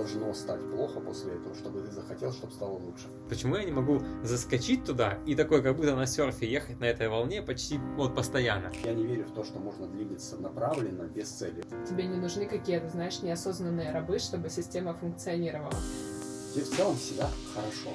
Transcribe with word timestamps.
должно 0.00 0.32
стать 0.32 0.60
плохо 0.70 1.00
после 1.00 1.34
этого, 1.34 1.54
чтобы 1.54 1.82
ты 1.82 1.92
захотел, 1.92 2.32
чтобы 2.32 2.52
стало 2.52 2.78
лучше. 2.78 3.06
Почему 3.28 3.56
я 3.56 3.64
не 3.64 3.72
могу 3.72 4.00
заскочить 4.22 4.84
туда 4.84 5.18
и 5.26 5.34
такой, 5.34 5.62
как 5.62 5.76
будто 5.76 5.94
на 5.94 6.06
серфе, 6.06 6.50
ехать 6.50 6.80
на 6.80 6.86
этой 6.86 7.08
волне 7.08 7.42
почти 7.42 7.78
вот 7.96 8.14
постоянно? 8.14 8.72
Я 8.82 8.94
не 8.94 9.06
верю 9.06 9.26
в 9.26 9.32
то, 9.32 9.44
что 9.44 9.58
можно 9.58 9.86
двигаться 9.86 10.38
направленно, 10.38 11.02
без 11.02 11.28
цели. 11.28 11.62
Тебе 11.88 12.06
не 12.06 12.16
нужны 12.16 12.46
какие-то, 12.46 12.88
знаешь, 12.88 13.20
неосознанные 13.22 13.92
рабы, 13.92 14.18
чтобы 14.18 14.48
система 14.48 14.94
функционировала. 14.94 15.72
Тебе 16.54 16.64
в 16.64 16.70
целом 16.70 16.96
всегда 16.96 17.28
хорошо. 17.54 17.90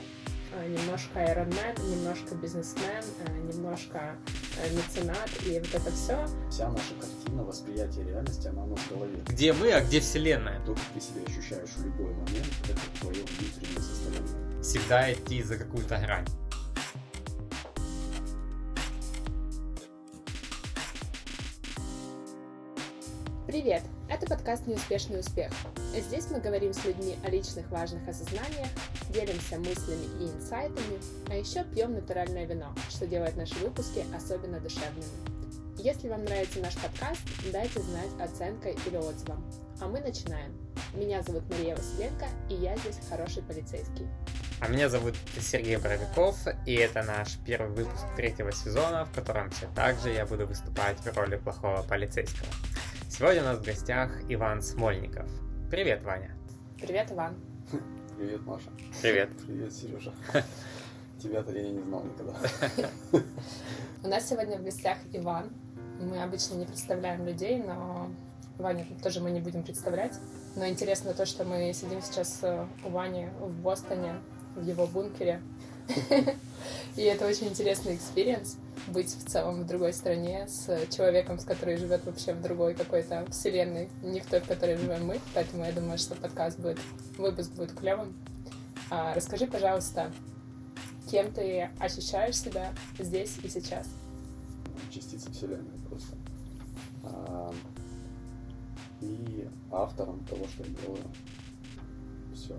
А, 0.58 0.68
немножко 0.68 1.20
Iron 1.20 1.54
немножко 1.92 2.34
бизнесмен, 2.36 3.04
а, 3.26 3.30
немножко 3.30 4.16
э, 4.64 4.74
меценат, 4.74 5.30
и 5.46 5.60
вот 5.60 5.68
это 5.74 5.92
все. 5.92 6.26
Вся 6.50 6.70
наша 6.70 6.94
картина 6.94 7.44
восприятия 7.44 8.04
реальности, 8.04 8.48
она 8.48 8.64
у 8.64 8.68
нас 8.68 8.80
в 8.80 8.90
голове. 8.92 9.22
Где 9.28 9.52
мы, 9.52 9.74
а 9.74 9.82
где 9.82 10.00
Вселенная? 10.00 10.66
То, 10.66 10.74
как 10.74 10.84
ты 10.94 11.02
себя 11.02 11.24
ощущаешь 11.28 11.72
в 11.76 11.86
любой 11.86 12.14
момент, 12.14 12.48
это 12.70 12.80
твое 13.02 13.22
внутреннее 13.26 13.82
состояние. 13.82 14.62
Всегда 14.64 15.12
идти 15.12 15.44
за 15.44 15.58
какую-то 15.58 15.98
грань. 15.98 16.26
Привет! 23.46 23.84
Это 24.10 24.26
подкаст 24.26 24.68
«Неуспешный 24.68 25.20
успех». 25.20 25.52
Здесь 25.96 26.28
мы 26.32 26.40
говорим 26.40 26.74
с 26.74 26.84
людьми 26.86 27.16
о 27.24 27.30
личных 27.30 27.70
важных 27.70 28.08
осознаниях, 28.08 28.70
делимся 29.16 29.58
мыслями 29.58 30.06
и 30.20 30.26
инсайтами, 30.26 31.00
а 31.30 31.36
еще 31.36 31.64
пьем 31.64 31.94
натуральное 31.94 32.46
вино, 32.46 32.76
что 32.90 33.08
делает 33.08 33.38
наши 33.38 33.56
выпуски 33.56 34.04
особенно 34.16 34.60
душевными. 34.60 35.06
Если 35.78 36.10
вам 36.10 36.26
нравится 36.26 36.60
наш 36.60 36.76
подкаст, 36.76 37.22
дайте 37.52 37.80
знать 37.82 38.10
оценкой 38.20 38.78
или 38.86 38.98
отзывом. 38.98 39.44
А 39.80 39.88
мы 39.88 40.02
начинаем. 40.02 40.54
Меня 40.94 41.22
зовут 41.22 41.44
Мария 41.50 41.76
Василенко, 41.76 42.26
и 42.50 42.56
я 42.56 42.78
здесь 42.78 43.00
хороший 43.10 43.44
полицейский. 43.44 44.08
А 44.62 44.68
меня 44.68 44.90
зовут 44.90 45.16
Сергей 45.40 45.78
Боровиков, 45.78 46.38
и 46.66 46.76
это 46.76 47.04
наш 47.04 47.38
первый 47.46 47.72
выпуск 47.72 48.06
третьего 48.16 48.52
сезона, 48.52 49.06
в 49.06 49.14
котором 49.14 49.50
все 49.50 49.68
так 49.76 50.00
же 50.00 50.12
я 50.12 50.26
буду 50.26 50.48
выступать 50.48 50.98
в 51.00 51.18
роли 51.18 51.38
плохого 51.38 51.84
полицейского. 51.84 52.50
Сегодня 53.10 53.42
у 53.44 53.46
нас 53.46 53.60
в 53.60 53.64
гостях 53.64 54.12
Иван 54.30 54.62
Смольников. 54.62 55.30
Привет, 55.70 56.04
Ваня. 56.04 56.36
Привет, 56.82 57.12
Иван. 57.12 57.36
Привет, 58.18 58.46
Маша. 58.46 58.70
Привет. 59.02 59.30
Привет, 59.46 59.74
Сережа. 59.74 60.14
Тебя-то 61.22 61.52
я 61.52 61.70
не 61.70 61.82
знал 61.82 62.02
никогда. 62.06 62.34
У 64.04 64.08
нас 64.08 64.30
сегодня 64.30 64.58
в 64.58 64.64
гостях 64.64 64.98
Иван. 65.12 65.50
Мы 66.00 66.24
обычно 66.24 66.56
не 66.56 66.66
представляем 66.66 67.26
людей, 67.26 67.62
но 67.62 68.10
Ваню 68.58 68.86
тоже 69.04 69.20
мы 69.20 69.32
не 69.32 69.42
будем 69.42 69.64
представлять. 69.64 70.14
Но 70.56 70.66
интересно 70.66 71.14
то, 71.14 71.26
что 71.26 71.44
мы 71.44 71.74
сидим 71.74 72.02
сейчас 72.02 72.40
э, 72.44 72.66
у 72.86 72.90
Вани 72.90 73.28
в 73.38 73.52
Бостоне, 73.62 74.14
в 74.56 74.64
его 74.64 74.88
бункере. 74.88 75.42
И 76.96 77.02
это 77.02 77.28
очень 77.28 77.48
интересный 77.48 77.96
experience 77.96 78.58
быть 78.88 79.10
в 79.10 79.28
целом 79.28 79.62
в 79.62 79.68
другой 79.68 79.94
стране 79.94 80.48
с 80.48 80.88
человеком, 80.96 81.40
с 81.40 81.44
которым 81.44 81.78
живет 81.78 82.06
вообще 82.06 82.34
в 82.34 82.42
другой 82.42 82.74
какой-то 82.74 83.26
вселенной, 83.30 83.90
не 84.02 84.20
в 84.20 84.26
той, 84.28 84.40
в 84.40 84.48
которой 84.48 84.78
живем 84.78 85.06
мы. 85.06 85.20
Поэтому 85.34 85.66
я 85.66 85.72
думаю, 85.72 85.98
что 85.98 86.16
подкаст 86.16 86.60
будет, 86.60 86.80
выпуск 87.18 87.52
будет 87.52 87.74
клевым. 87.74 88.14
А, 88.90 89.14
расскажи, 89.14 89.48
пожалуйста, 89.48 90.12
кем 91.10 91.32
ты 91.32 91.70
ощущаешь 91.80 92.38
себя 92.38 92.74
здесь 93.00 93.38
и 93.44 93.50
сейчас? 93.50 93.88
Частица 94.92 95.32
вселенной 95.32 95.80
просто. 95.90 96.16
А, 97.04 97.54
и 99.02 99.48
автором 99.72 100.24
того, 100.26 100.46
что 100.48 100.64
я 100.64 100.70
делаю. 100.70 101.04
Все. 102.34 102.56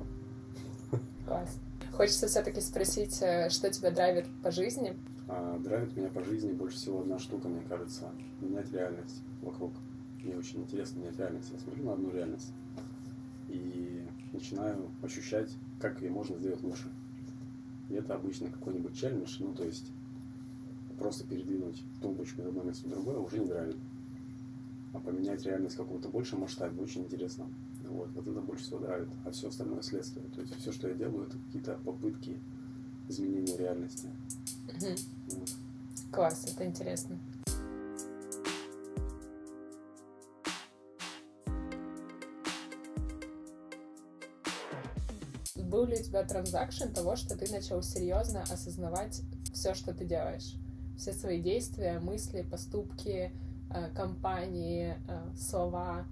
Класс. 1.26 1.58
Хочется 1.96 2.26
все-таки 2.26 2.60
спросить, 2.60 3.22
э, 3.22 3.48
что 3.48 3.70
тебя 3.70 3.90
драйвит 3.90 4.26
по 4.42 4.50
жизни? 4.50 4.94
А, 5.28 5.58
драйвит 5.58 5.96
меня 5.96 6.10
по 6.10 6.22
жизни 6.22 6.52
больше 6.52 6.76
всего 6.76 7.00
одна 7.00 7.18
штука, 7.18 7.48
мне 7.48 7.62
кажется. 7.66 8.12
Менять 8.42 8.70
реальность 8.70 9.22
вокруг. 9.40 9.72
Мне 10.22 10.36
очень 10.36 10.60
интересно 10.60 10.98
менять 10.98 11.16
реальность. 11.16 11.50
Я 11.54 11.58
смотрю 11.58 11.84
на 11.84 11.94
одну 11.94 12.10
реальность 12.10 12.52
и 13.48 14.06
начинаю 14.34 14.90
ощущать, 15.02 15.50
как 15.80 16.02
ее 16.02 16.10
можно 16.10 16.36
сделать 16.36 16.62
лучше. 16.62 16.92
И 17.88 17.94
это 17.94 18.14
обычно 18.14 18.50
какой-нибудь 18.50 18.94
челлендж, 18.94 19.38
ну 19.40 19.54
то 19.54 19.64
есть 19.64 19.86
просто 20.98 21.26
передвинуть 21.26 21.82
тумбочку 22.02 22.42
из 22.42 22.48
одного 22.48 22.68
места 22.68 22.86
в 22.88 22.90
другое 22.90 23.16
уже 23.16 23.38
не 23.38 23.46
драйвит. 23.46 23.76
А 24.92 24.98
поменять 24.98 25.46
реальность 25.46 25.76
в 25.76 25.78
каком-то 25.78 26.10
большем 26.10 26.40
масштабе 26.40 26.78
очень 26.78 27.04
интересно. 27.04 27.46
Вот, 27.96 28.10
вот 28.12 28.26
это 28.26 28.40
больше 28.42 28.64
всего 28.64 28.80
драйвит, 28.80 29.08
а 29.24 29.30
все 29.30 29.48
остальное 29.48 29.80
следствие. 29.80 30.26
То 30.34 30.42
есть 30.42 30.54
все, 30.60 30.70
что 30.70 30.88
я 30.88 30.94
делаю, 30.94 31.26
это 31.26 31.38
какие-то 31.38 31.78
попытки 31.82 32.38
изменения 33.08 33.56
реальности. 33.56 34.08
Угу. 34.68 35.38
Вот. 35.38 35.50
Класс, 36.12 36.44
это 36.52 36.66
интересно. 36.66 37.18
Был 45.54 45.86
ли 45.86 45.98
у 45.98 46.02
тебя 46.02 46.22
транзакшн 46.22 46.92
того, 46.92 47.16
что 47.16 47.36
ты 47.36 47.50
начал 47.50 47.82
серьезно 47.82 48.42
осознавать 48.42 49.22
все, 49.54 49.72
что 49.72 49.94
ты 49.94 50.04
делаешь? 50.04 50.54
Все 50.98 51.14
свои 51.14 51.40
действия, 51.40 51.98
мысли, 51.98 52.42
поступки, 52.42 53.32
э, 53.70 53.90
компании, 53.94 54.96
э, 55.08 55.34
слова. 55.34 56.06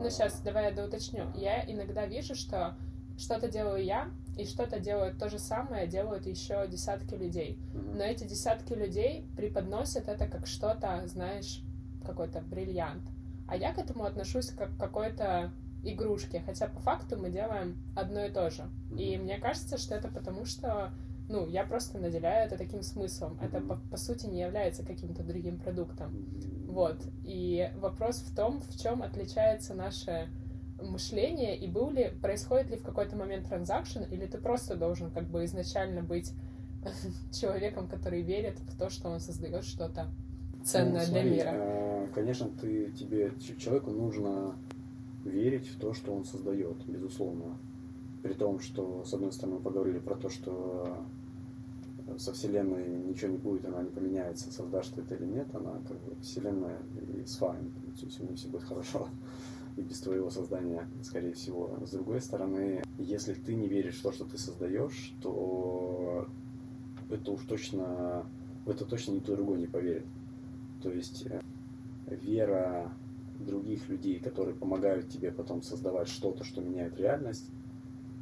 Ну, 0.00 0.08
сейчас 0.08 0.40
давай 0.40 0.64
я 0.64 0.70
доуточню. 0.70 1.30
Я 1.36 1.62
иногда 1.70 2.06
вижу, 2.06 2.34
что 2.34 2.74
что-то 3.18 3.48
делаю 3.48 3.84
я, 3.84 4.08
и 4.38 4.46
что-то 4.46 4.80
делают 4.80 5.18
то 5.18 5.28
же 5.28 5.38
самое, 5.38 5.86
делают 5.86 6.26
еще 6.26 6.66
десятки 6.66 7.14
людей. 7.14 7.58
Но 7.74 8.02
эти 8.02 8.24
десятки 8.24 8.72
людей 8.72 9.26
преподносят 9.36 10.08
это 10.08 10.26
как 10.26 10.46
что-то, 10.46 11.06
знаешь, 11.06 11.62
какой-то 12.06 12.40
бриллиант. 12.40 13.02
А 13.46 13.56
я 13.56 13.74
к 13.74 13.78
этому 13.78 14.04
отношусь 14.04 14.50
как 14.50 14.74
к 14.74 14.80
какой-то 14.80 15.52
игрушке, 15.84 16.42
хотя 16.44 16.68
по 16.68 16.80
факту 16.80 17.18
мы 17.18 17.30
делаем 17.30 17.76
одно 17.94 18.24
и 18.24 18.30
то 18.30 18.48
же. 18.50 18.70
И 18.96 19.18
мне 19.18 19.38
кажется, 19.38 19.76
что 19.76 19.94
это 19.94 20.08
потому, 20.08 20.46
что 20.46 20.92
ну, 21.30 21.46
я 21.46 21.64
просто 21.64 21.98
наделяю 21.98 22.46
это 22.46 22.58
таким 22.58 22.82
смыслом. 22.82 23.38
Это, 23.40 23.60
по, 23.60 23.76
по 23.76 23.96
сути, 23.96 24.26
не 24.26 24.40
является 24.40 24.84
каким-то 24.84 25.22
другим 25.22 25.58
продуктом. 25.58 26.26
Вот. 26.66 26.98
И 27.24 27.70
вопрос 27.76 28.16
в 28.16 28.34
том, 28.34 28.60
в 28.60 28.76
чем 28.76 29.02
отличается 29.02 29.74
наше 29.74 30.28
мышление, 30.82 31.56
и 31.56 31.68
был 31.68 31.90
ли, 31.90 32.10
происходит 32.20 32.70
ли 32.70 32.76
в 32.76 32.82
какой-то 32.82 33.16
момент 33.16 33.48
транзакшн, 33.48 34.02
или 34.10 34.26
ты 34.26 34.38
просто 34.38 34.76
должен 34.76 35.10
как 35.10 35.28
бы 35.28 35.44
изначально 35.44 36.02
быть 36.02 36.32
человеком, 37.32 37.86
который 37.86 38.22
верит 38.22 38.58
в 38.58 38.76
то, 38.76 38.90
что 38.90 39.08
он 39.08 39.20
создает 39.20 39.64
что-то 39.64 40.08
ценное 40.64 41.00
ну, 41.00 41.06
смотри, 41.06 41.22
для 41.22 41.30
мира. 41.30 41.50
Э, 41.52 42.06
конечно, 42.12 42.48
ты, 42.60 42.90
тебе, 42.90 43.32
человеку 43.58 43.90
нужно 43.92 44.56
верить 45.24 45.68
в 45.68 45.78
то, 45.78 45.94
что 45.94 46.12
он 46.12 46.24
создает, 46.24 46.76
безусловно. 46.86 47.56
При 48.22 48.32
том, 48.32 48.58
что, 48.58 49.04
с 49.04 49.14
одной 49.14 49.32
стороны, 49.32 49.58
мы 49.58 49.62
поговорили 49.62 49.98
про 49.98 50.14
то, 50.14 50.28
что 50.28 51.04
со 52.18 52.32
Вселенной 52.32 52.86
ничего 52.88 53.32
не 53.32 53.38
будет, 53.38 53.64
она 53.64 53.82
не 53.82 53.90
поменяется, 53.90 54.52
создашь 54.52 54.88
ты 54.88 55.02
это 55.02 55.14
или 55.14 55.26
нет, 55.26 55.46
она 55.54 55.80
как 55.86 55.98
бы 55.98 56.14
Вселенная 56.22 56.78
и 57.00 57.26
с 57.26 57.40
у 57.40 57.52
нее 58.24 58.36
все 58.36 58.48
будет 58.48 58.64
хорошо 58.64 59.08
и 59.76 59.82
без 59.82 60.00
твоего 60.00 60.30
создания, 60.30 60.86
скорее 61.02 61.32
всего. 61.32 61.78
С 61.84 61.90
другой 61.90 62.20
стороны, 62.20 62.82
если 62.98 63.34
ты 63.34 63.54
не 63.54 63.68
веришь 63.68 63.98
в 63.98 64.02
то, 64.02 64.12
что 64.12 64.24
ты 64.24 64.38
создаешь, 64.38 65.14
то 65.22 66.26
это 67.10 67.30
уж 67.30 67.42
точно, 67.44 68.24
в 68.64 68.70
это 68.70 68.84
точно 68.84 69.12
никто 69.12 69.36
другой 69.36 69.58
не 69.58 69.66
поверит. 69.66 70.06
То 70.82 70.90
есть 70.90 71.26
э, 71.26 71.40
вера 72.06 72.92
других 73.38 73.88
людей, 73.88 74.18
которые 74.18 74.54
помогают 74.54 75.08
тебе 75.08 75.30
потом 75.30 75.62
создавать 75.62 76.08
что-то, 76.08 76.44
что 76.44 76.60
меняет 76.60 76.96
реальность, 76.98 77.46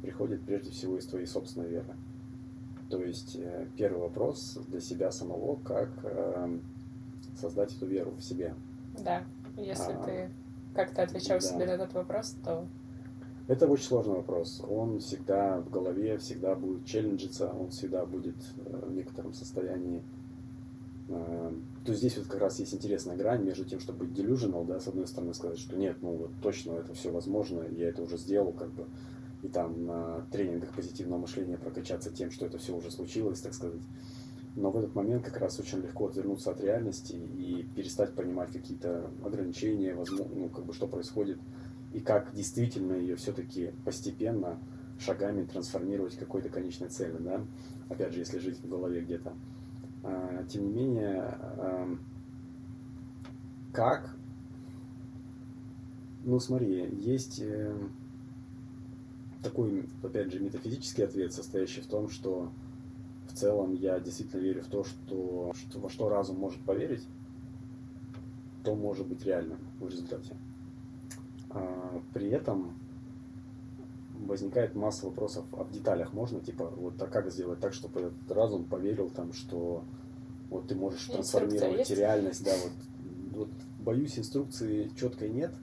приходит 0.01 0.41
прежде 0.41 0.71
всего 0.71 0.97
из 0.97 1.05
твоей 1.05 1.25
собственной 1.25 1.69
веры. 1.69 1.95
То 2.89 3.01
есть 3.03 3.35
э, 3.35 3.67
первый 3.77 4.01
вопрос 4.01 4.57
для 4.67 4.81
себя 4.81 5.11
самого, 5.11 5.57
как 5.63 5.89
э, 6.03 6.59
создать 7.39 7.75
эту 7.75 7.85
веру 7.85 8.11
в 8.11 8.23
себе. 8.23 8.55
Да, 9.03 9.23
если 9.55 9.93
а, 9.93 10.03
ты 10.03 10.29
как-то 10.73 11.03
отвечал 11.03 11.39
да. 11.39 11.45
себе 11.45 11.65
на 11.65 11.71
этот 11.71 11.93
вопрос, 11.93 12.35
то... 12.43 12.65
Это 13.47 13.67
очень 13.67 13.85
сложный 13.85 14.15
вопрос. 14.15 14.63
Он 14.67 14.99
всегда 14.99 15.59
в 15.59 15.69
голове, 15.69 16.17
всегда 16.19 16.55
будет 16.55 16.85
челленджиться, 16.85 17.51
он 17.51 17.69
всегда 17.69 18.05
будет 18.05 18.35
э, 18.57 18.85
в 18.85 18.93
некотором 18.93 19.33
состоянии. 19.33 20.01
Э, 21.09 21.51
то 21.85 21.93
здесь 21.93 22.17
вот 22.17 22.27
как 22.27 22.41
раз 22.41 22.59
есть 22.59 22.73
интересная 22.73 23.15
грань 23.15 23.43
между 23.43 23.65
тем, 23.65 23.79
чтобы 23.79 24.05
быть 24.05 24.17
delusional, 24.17 24.65
да, 24.65 24.79
с 24.79 24.87
одной 24.87 25.07
стороны 25.07 25.33
сказать, 25.33 25.57
что 25.57 25.75
нет, 25.75 25.97
ну 26.01 26.11
вот 26.11 26.31
точно 26.41 26.73
это 26.73 26.93
все 26.93 27.11
возможно, 27.11 27.63
я 27.71 27.89
это 27.89 28.03
уже 28.03 28.17
сделал, 28.17 28.51
как 28.51 28.69
бы, 28.69 28.85
и 29.41 29.47
там 29.47 29.85
на 29.85 30.21
тренингах 30.31 30.73
позитивного 30.73 31.21
мышления 31.21 31.57
прокачаться 31.57 32.11
тем, 32.11 32.31
что 32.31 32.45
это 32.45 32.57
все 32.57 32.75
уже 32.75 32.91
случилось, 32.91 33.41
так 33.41 33.53
сказать. 33.53 33.81
Но 34.55 34.71
в 34.71 34.77
этот 34.77 34.95
момент 34.95 35.23
как 35.23 35.37
раз 35.37 35.59
очень 35.59 35.79
легко 35.79 36.07
отвернуться 36.07 36.51
от 36.51 36.61
реальности 36.61 37.13
и 37.13 37.65
перестать 37.75 38.13
понимать 38.13 38.51
какие-то 38.51 39.09
ограничения, 39.23 39.93
возможно, 39.93 40.35
ну, 40.35 40.49
как 40.49 40.65
бы 40.65 40.73
что 40.73 40.87
происходит, 40.87 41.39
и 41.93 41.99
как 41.99 42.33
действительно 42.33 42.93
ее 42.93 43.15
все-таки 43.15 43.71
постепенно 43.85 44.57
шагами 44.99 45.45
трансформировать 45.45 46.15
к 46.15 46.19
какой-то 46.19 46.49
конечной 46.49 46.89
цели, 46.89 47.15
да, 47.19 47.41
опять 47.89 48.13
же, 48.13 48.19
если 48.19 48.39
жить 48.39 48.59
в 48.59 48.67
голове 48.67 49.01
где-то. 49.01 49.33
А, 50.03 50.43
тем 50.49 50.65
не 50.67 50.73
менее, 50.73 51.37
как, 53.71 54.13
ну 56.25 56.39
смотри, 56.39 56.89
есть 56.99 57.39
э, 57.41 57.73
такой, 59.43 59.85
опять 60.03 60.31
же, 60.31 60.39
метафизический 60.39 61.03
ответ, 61.03 61.33
состоящий 61.33 61.81
в 61.81 61.87
том, 61.87 62.09
что 62.09 62.51
в 63.29 63.33
целом 63.33 63.73
я 63.75 63.99
действительно 63.99 64.41
верю 64.41 64.63
в 64.63 64.67
то, 64.67 64.83
что, 64.83 65.53
что 65.55 65.79
во 65.79 65.89
что 65.89 66.09
разум 66.09 66.37
может 66.37 66.61
поверить, 66.61 67.03
то 68.63 68.75
может 68.75 69.07
быть 69.07 69.25
реальным 69.25 69.57
в 69.79 69.87
результате. 69.87 70.35
А, 71.51 72.01
при 72.13 72.29
этом 72.29 72.73
возникает 74.25 74.75
масса 74.75 75.05
вопросов, 75.05 75.45
а 75.53 75.63
в 75.63 75.71
деталях 75.71 76.13
можно, 76.13 76.39
типа, 76.39 76.71
вот 76.75 77.01
а 77.01 77.07
как 77.07 77.31
сделать 77.31 77.59
так, 77.59 77.73
чтобы 77.73 78.01
этот 78.01 78.31
разум 78.31 78.65
поверил 78.65 79.09
там, 79.09 79.33
что 79.33 79.83
вот 80.49 80.67
ты 80.67 80.75
можешь 80.75 81.05
трансформировать 81.05 81.89
реальность, 81.91 82.43
да, 82.43 82.53
вот, 82.63 82.71
вот 83.33 83.49
боюсь, 83.79 84.19
инструкции 84.19 84.91
четкой 84.99 85.29
нет. 85.29 85.53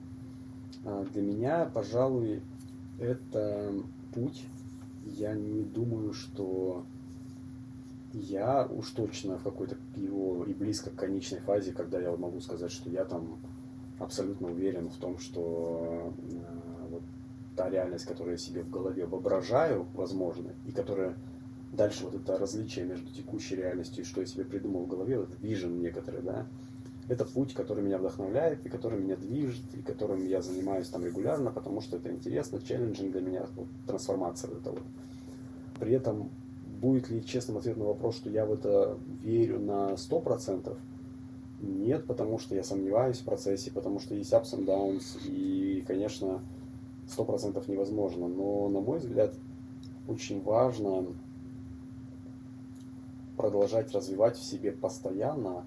А 0.85 1.05
для 1.13 1.21
меня, 1.21 1.69
пожалуй, 1.73 2.41
это 2.99 3.73
путь. 4.13 4.43
Я 5.05 5.33
не 5.33 5.63
думаю, 5.63 6.13
что 6.13 6.83
я 8.13 8.65
уж 8.65 8.89
точно 8.91 9.37
в 9.37 9.43
какой-то 9.43 9.75
его 9.95 10.43
и 10.45 10.53
близко 10.53 10.89
к 10.89 10.95
конечной 10.95 11.39
фазе, 11.39 11.71
когда 11.71 11.99
я 11.99 12.15
могу 12.15 12.39
сказать, 12.41 12.71
что 12.71 12.89
я 12.89 13.05
там 13.05 13.37
абсолютно 13.99 14.49
уверен 14.49 14.89
в 14.89 14.97
том, 14.97 15.19
что 15.19 16.13
э, 16.17 16.89
вот 16.89 17.01
та 17.55 17.69
реальность, 17.69 18.05
которую 18.05 18.33
я 18.33 18.37
себе 18.37 18.63
в 18.63 18.69
голове 18.69 19.05
воображаю, 19.05 19.85
возможно, 19.93 20.51
и 20.65 20.71
которая 20.71 21.15
дальше 21.73 22.05
вот 22.05 22.15
это 22.15 22.37
различие 22.37 22.85
между 22.85 23.11
текущей 23.11 23.55
реальностью 23.55 24.03
и 24.03 24.07
что 24.07 24.21
я 24.21 24.27
себе 24.27 24.45
придумал 24.45 24.83
в 24.83 24.87
голове, 24.87 25.19
вот 25.19 25.29
vision 25.41 25.79
некоторые, 25.79 26.21
да, 26.21 26.45
это 27.09 27.25
путь, 27.25 27.53
который 27.53 27.83
меня 27.83 27.97
вдохновляет, 27.97 28.65
и 28.65 28.69
который 28.69 28.99
меня 28.99 29.15
движет, 29.15 29.63
и 29.73 29.81
которым 29.81 30.25
я 30.25 30.41
занимаюсь 30.41 30.89
там 30.89 31.05
регулярно, 31.05 31.51
потому 31.51 31.81
что 31.81 31.97
это 31.97 32.11
интересно, 32.11 32.61
челленджинг 32.61 33.11
для 33.13 33.21
меня, 33.21 33.45
вот, 33.55 33.67
трансформация 33.85 34.49
вот 34.49 34.59
эта 34.59 34.71
вот. 34.71 34.83
При 35.79 35.93
этом 35.93 36.29
будет 36.81 37.09
ли 37.09 37.25
честным 37.25 37.57
ответ 37.57 37.77
на 37.77 37.85
вопрос, 37.85 38.17
что 38.17 38.29
я 38.29 38.45
в 38.45 38.53
это 38.53 38.97
верю 39.23 39.59
на 39.59 39.93
100%? 39.93 40.75
Нет, 41.61 42.05
потому 42.05 42.39
что 42.39 42.55
я 42.55 42.63
сомневаюсь 42.63 43.17
в 43.17 43.23
процессе, 43.23 43.71
потому 43.71 43.99
что 43.99 44.13
есть 44.13 44.31
ups 44.33 44.53
and 44.53 44.65
downs, 44.65 45.17
и, 45.25 45.83
конечно, 45.87 46.41
100% 47.17 47.63
невозможно. 47.71 48.27
Но, 48.27 48.69
на 48.69 48.79
мой 48.79 48.99
взгляд, 48.99 49.33
очень 50.07 50.41
важно 50.43 51.05
продолжать 53.37 53.91
развивать 53.93 54.37
в 54.37 54.43
себе 54.43 54.71
постоянно 54.71 55.63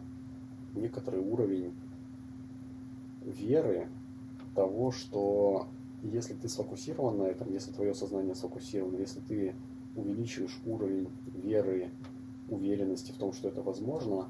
некоторый 0.75 1.21
уровень 1.21 1.73
веры 3.25 3.89
того, 4.55 4.93
что 4.93 5.67
если 6.03 6.35
ты 6.35 6.49
сфокусирован 6.49 7.19
на 7.19 7.23
этом, 7.25 7.53
если 7.53 7.73
твое 7.73 7.95
сознание 7.95 8.35
сфокусировано, 8.35 8.97
если 8.97 9.21
ты 9.21 9.55
увеличиваешь 9.97 10.59
уровень 10.65 11.09
веры, 11.43 11.91
уверенности 12.49 13.13
в 13.13 13.17
том, 13.17 13.33
что 13.33 13.49
это 13.49 13.63
возможно, 13.63 14.27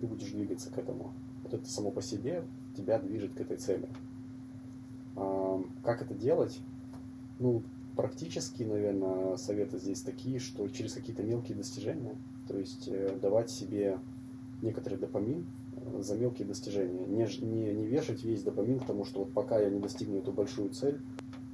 ты 0.00 0.06
будешь 0.06 0.30
двигаться 0.30 0.70
к 0.70 0.78
этому. 0.78 1.12
Вот 1.42 1.54
это 1.54 1.68
само 1.68 1.90
по 1.90 2.02
себе 2.02 2.44
тебя 2.76 2.98
движет 2.98 3.32
к 3.34 3.40
этой 3.40 3.56
цели. 3.56 3.88
Как 5.82 6.02
это 6.02 6.14
делать? 6.14 6.58
Ну, 7.38 7.62
практически, 7.96 8.62
наверное, 8.62 9.36
советы 9.36 9.78
здесь 9.78 10.02
такие, 10.02 10.38
что 10.38 10.68
через 10.68 10.92
какие-то 10.92 11.22
мелкие 11.22 11.56
достижения, 11.56 12.14
то 12.48 12.56
есть 12.56 12.88
э, 12.88 13.18
давать 13.20 13.50
себе 13.50 13.98
некоторый 14.62 14.98
допамин 14.98 15.44
э, 15.76 16.02
за 16.02 16.16
мелкие 16.16 16.46
достижения. 16.46 17.06
Не, 17.06 17.28
не, 17.44 17.74
не 17.74 17.86
вешать 17.86 18.22
весь 18.22 18.42
допамин 18.42 18.78
к 18.78 18.86
тому, 18.86 19.04
что 19.04 19.20
вот 19.20 19.32
пока 19.32 19.58
я 19.58 19.68
не 19.68 19.80
достигну 19.80 20.18
эту 20.18 20.32
большую 20.32 20.70
цель, 20.70 21.00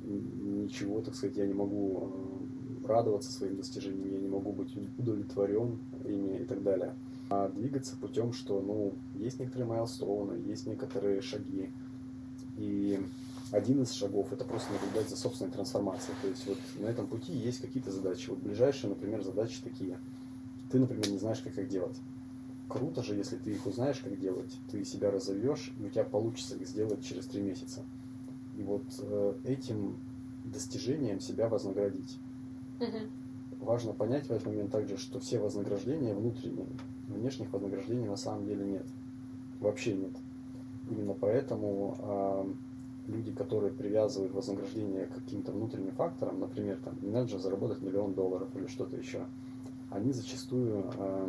ничего, 0.02 1.00
так 1.00 1.14
сказать, 1.14 1.36
я 1.36 1.46
не 1.46 1.54
могу 1.54 2.10
э, 2.84 2.86
радоваться 2.86 3.32
своим 3.32 3.56
достижениям, 3.56 4.10
я 4.12 4.18
не 4.18 4.28
могу 4.28 4.52
быть 4.52 4.74
удовлетворен 4.98 5.78
ими 6.04 6.42
и 6.42 6.44
так 6.44 6.62
далее. 6.62 6.94
А 7.30 7.48
двигаться 7.48 7.96
путем, 7.96 8.32
что, 8.32 8.60
ну, 8.60 8.94
есть 9.14 9.38
некоторые 9.40 9.68
майлстоуны, 9.68 10.34
есть 10.46 10.66
некоторые 10.66 11.20
шаги. 11.20 11.70
И 12.56 13.00
один 13.50 13.82
из 13.82 13.92
шагов 13.92 14.32
это 14.32 14.44
просто 14.44 14.72
наблюдать 14.72 15.10
за 15.10 15.16
собственной 15.16 15.50
трансформацией. 15.50 16.16
То 16.22 16.28
есть 16.28 16.46
вот 16.46 16.58
на 16.78 16.86
этом 16.86 17.06
пути 17.06 17.32
есть 17.32 17.60
какие-то 17.60 17.90
задачи. 17.90 18.30
Вот 18.30 18.38
ближайшие, 18.38 18.88
например, 18.88 19.22
задачи 19.22 19.60
такие. 19.62 19.98
Ты, 20.70 20.78
например, 20.78 21.08
не 21.10 21.18
знаешь, 21.18 21.40
как 21.40 21.58
их 21.58 21.68
делать 21.68 21.96
круто 22.68 23.02
же, 23.02 23.14
если 23.14 23.36
ты 23.36 23.50
их 23.50 23.66
узнаешь, 23.66 23.98
как 23.98 24.18
делать, 24.18 24.52
ты 24.70 24.84
себя 24.84 25.10
разовьешь, 25.10 25.72
и 25.80 25.84
у 25.84 25.88
тебя 25.88 26.04
получится 26.04 26.54
их 26.56 26.68
сделать 26.68 27.04
через 27.04 27.26
три 27.26 27.42
месяца. 27.42 27.82
И 28.56 28.62
вот 28.62 28.82
э, 29.00 29.34
этим 29.44 29.96
достижением 30.44 31.20
себя 31.20 31.48
вознаградить. 31.48 32.18
Угу. 32.80 33.64
Важно 33.64 33.92
понять 33.92 34.26
в 34.26 34.30
этот 34.30 34.46
момент 34.46 34.70
также, 34.70 34.96
что 34.96 35.18
все 35.20 35.38
вознаграждения 35.38 36.14
внутренние, 36.14 36.66
внешних 37.08 37.52
вознаграждений 37.52 38.06
на 38.06 38.16
самом 38.16 38.46
деле 38.46 38.64
нет. 38.64 38.86
Вообще 39.60 39.94
нет. 39.94 40.12
Именно 40.90 41.14
поэтому 41.14 41.96
э, 41.98 42.52
люди, 43.08 43.32
которые 43.32 43.72
привязывают 43.72 44.32
вознаграждение 44.32 45.06
к 45.06 45.14
каким-то 45.14 45.52
внутренним 45.52 45.92
факторам, 45.92 46.40
например, 46.40 46.78
там, 46.84 46.94
надо 47.02 47.28
же 47.28 47.38
заработать 47.38 47.82
миллион 47.82 48.14
долларов 48.14 48.48
или 48.54 48.66
что-то 48.66 48.96
еще, 48.96 49.24
они 49.90 50.12
зачастую 50.12 50.84
э, 50.96 51.28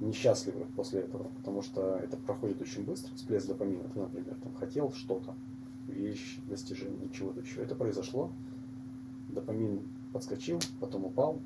несчастливы 0.00 0.66
после 0.76 1.00
этого, 1.00 1.28
потому 1.38 1.62
что 1.62 1.96
это 1.96 2.16
проходит 2.16 2.60
очень 2.60 2.84
быстро, 2.84 3.14
всплеск 3.14 3.46
допамина. 3.46 3.84
Ты, 3.94 4.00
например, 4.00 4.36
там, 4.42 4.54
хотел 4.54 4.92
что-то, 4.92 5.34
вещь, 5.88 6.38
достижение, 6.48 7.08
чего-то 7.12 7.40
еще. 7.40 7.62
Это 7.62 7.74
произошло, 7.74 8.30
допамин 9.28 9.80
подскочил, 10.12 10.60
потом 10.80 11.04
упал, 11.06 11.38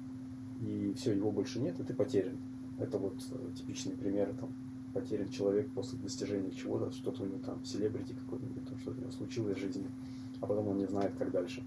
и 0.60 0.94
все, 0.96 1.12
его 1.12 1.30
больше 1.30 1.60
нет, 1.60 1.78
и 1.80 1.84
ты 1.84 1.94
потерян. 1.94 2.36
Это 2.78 2.98
вот 2.98 3.14
э, 3.30 3.56
типичный 3.56 3.92
пример, 3.92 4.32
там, 4.38 4.50
потерян 4.94 5.28
человек 5.30 5.70
после 5.72 5.98
достижения 5.98 6.50
чего-то, 6.50 6.90
что-то 6.92 7.22
у 7.22 7.26
него 7.26 7.38
там, 7.44 7.64
селебрити 7.64 8.14
какой-нибудь, 8.14 8.62
что-то 8.80 8.98
у 8.98 9.00
него 9.00 9.12
случилось 9.12 9.56
в 9.56 9.60
жизни, 9.60 9.86
а 10.40 10.46
потом 10.46 10.68
он 10.68 10.78
не 10.78 10.86
знает, 10.86 11.12
как 11.18 11.30
дальше. 11.30 11.62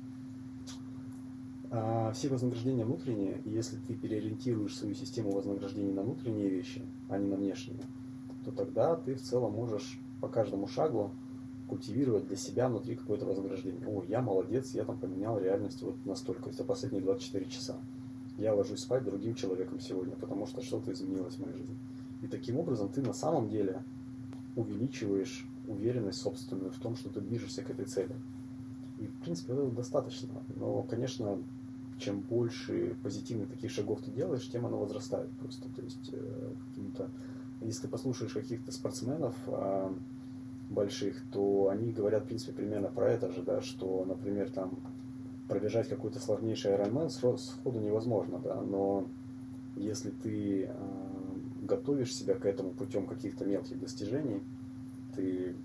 А 1.75 2.11
все 2.11 2.29
вознаграждения 2.29 2.85
внутренние, 2.85 3.41
и 3.45 3.49
если 3.49 3.77
ты 3.77 3.95
переориентируешь 3.95 4.77
свою 4.77 4.93
систему 4.93 5.31
вознаграждений 5.31 5.91
на 5.91 6.03
внутренние 6.03 6.47
вещи, 6.47 6.83
а 7.09 7.17
не 7.17 7.27
на 7.27 7.35
внешние, 7.35 7.81
то 8.45 8.51
тогда 8.51 8.95
ты 8.95 9.15
в 9.15 9.21
целом 9.23 9.53
можешь 9.53 9.99
по 10.21 10.27
каждому 10.27 10.67
шагу 10.67 11.09
культивировать 11.67 12.27
для 12.27 12.35
себя 12.35 12.69
внутри 12.69 12.95
какое-то 12.95 13.25
вознаграждение. 13.25 13.87
О, 13.87 14.03
я 14.07 14.21
молодец, 14.21 14.75
я 14.75 14.83
там 14.83 14.99
поменял 14.99 15.39
реальность 15.39 15.81
вот 15.81 15.95
настолько, 16.05 16.51
за 16.51 16.63
последние 16.63 17.01
24 17.01 17.45
часа. 17.47 17.75
Я 18.37 18.53
ложусь 18.53 18.81
спать 18.81 19.03
другим 19.03 19.33
человеком 19.33 19.79
сегодня, 19.79 20.15
потому 20.15 20.45
что 20.45 20.61
что-то 20.61 20.93
изменилось 20.93 21.33
в 21.33 21.39
моей 21.39 21.57
жизни. 21.57 21.75
И 22.21 22.27
таким 22.27 22.59
образом 22.59 22.89
ты 22.89 23.01
на 23.01 23.13
самом 23.13 23.49
деле 23.49 23.81
увеличиваешь 24.55 25.43
уверенность 25.67 26.21
собственную 26.21 26.69
в 26.69 26.77
том, 26.77 26.95
что 26.95 27.09
ты 27.09 27.19
движешься 27.19 27.63
к 27.63 27.71
этой 27.71 27.85
цели. 27.85 28.15
И, 28.99 29.07
в 29.07 29.21
принципе, 29.21 29.53
этого 29.53 29.71
достаточно. 29.71 30.29
Но, 30.55 30.83
конечно, 30.83 31.39
чем 32.03 32.19
больше 32.19 32.95
позитивных 33.03 33.49
таких 33.49 33.71
шагов 33.71 34.01
ты 34.01 34.11
делаешь, 34.11 34.49
тем 34.49 34.65
оно 34.65 34.77
возрастает 34.77 35.29
просто. 35.39 35.69
То 35.75 35.81
есть 35.81 36.09
э, 36.11 36.51
каким-то, 36.69 37.09
если 37.61 37.83
ты 37.83 37.87
послушаешь 37.87 38.33
каких-то 38.33 38.71
спортсменов 38.71 39.35
э, 39.47 39.93
больших, 40.69 41.21
то 41.31 41.69
они 41.69 41.91
говорят, 41.91 42.23
в 42.23 42.27
принципе, 42.27 42.51
примерно 42.51 42.89
про 42.89 43.11
это 43.11 43.31
же, 43.31 43.41
да, 43.41 43.61
что, 43.61 44.05
например, 44.05 44.49
там 44.49 44.79
пробежать 45.47 45.89
какой-то 45.89 46.19
сложнейший 46.19 46.71
Ironman 46.71 47.09
сходу 47.09 47.79
невозможно, 47.79 48.39
да, 48.39 48.61
но 48.61 49.05
если 49.75 50.09
ты 50.09 50.63
э, 50.63 50.73
готовишь 51.61 52.15
себя 52.15 52.35
к 52.35 52.45
этому 52.45 52.71
путем 52.71 53.05
каких-то 53.05 53.45
мелких 53.45 53.79
достижений, 53.79 54.41
ты 55.15 55.55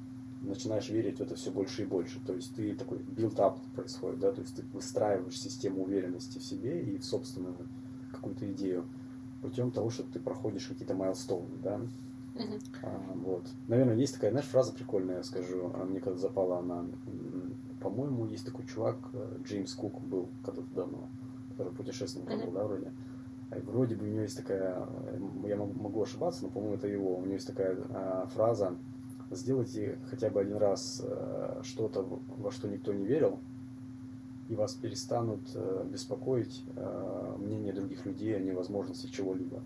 начинаешь 0.42 0.88
верить 0.88 1.18
в 1.18 1.20
это 1.20 1.34
все 1.34 1.50
больше 1.50 1.82
и 1.82 1.86
больше. 1.86 2.20
То 2.26 2.34
есть 2.34 2.54
ты 2.54 2.74
такой 2.74 2.98
build-up 2.98 3.58
происходит, 3.74 4.20
да, 4.20 4.32
то 4.32 4.40
есть 4.40 4.56
ты 4.56 4.62
выстраиваешь 4.72 5.40
систему 5.40 5.84
уверенности 5.84 6.38
в 6.38 6.44
себе 6.44 6.82
и 6.82 6.98
в 6.98 7.04
собственную 7.04 7.54
какую-то 8.12 8.50
идею 8.52 8.84
путем 9.42 9.70
того, 9.70 9.90
что 9.90 10.02
ты 10.04 10.18
проходишь 10.18 10.66
какие-то 10.66 10.94
майлстоуны, 10.94 11.58
да. 11.62 11.80
Uh-huh. 12.34 12.62
А, 12.82 13.12
вот. 13.14 13.46
Наверное, 13.66 13.96
есть 13.96 14.14
такая, 14.14 14.30
знаешь, 14.30 14.46
фраза 14.46 14.72
прикольная, 14.72 15.18
я 15.18 15.22
скажу, 15.24 15.72
а 15.74 15.84
мне 15.84 16.00
когда 16.00 16.18
запала 16.18 16.58
она, 16.58 16.84
по-моему, 17.80 18.26
есть 18.26 18.44
такой 18.44 18.64
чувак, 18.66 18.96
э, 19.12 19.38
Джеймс 19.44 19.74
Кук 19.74 20.00
был 20.02 20.28
когда-то 20.44 20.66
давно, 20.74 21.08
который 21.50 21.72
путешественник 21.72 22.28
uh-huh. 22.28 22.46
был, 22.46 22.52
да, 22.52 22.64
вроде. 22.64 22.92
И 23.56 23.60
вроде 23.60 23.96
бы 23.96 24.04
у 24.04 24.08
него 24.08 24.20
есть 24.20 24.36
такая, 24.36 24.86
я 25.46 25.56
могу 25.56 26.02
ошибаться, 26.02 26.44
но, 26.44 26.50
по-моему, 26.50 26.74
это 26.74 26.86
его, 26.86 27.16
у 27.16 27.22
него 27.22 27.34
есть 27.34 27.46
такая 27.46 27.76
а, 27.90 28.28
фраза, 28.34 28.76
сделайте 29.30 29.98
хотя 30.10 30.30
бы 30.30 30.40
один 30.40 30.56
раз 30.56 31.02
э, 31.04 31.60
что-то, 31.64 32.02
во 32.38 32.50
что 32.50 32.68
никто 32.68 32.92
не 32.92 33.06
верил, 33.06 33.38
и 34.48 34.54
вас 34.54 34.74
перестанут 34.74 35.40
э, 35.54 35.86
беспокоить 35.90 36.62
э, 36.74 37.36
мнение 37.38 37.72
других 37.72 38.06
людей 38.06 38.36
о 38.36 38.40
невозможности 38.40 39.06
чего-либо. 39.06 39.62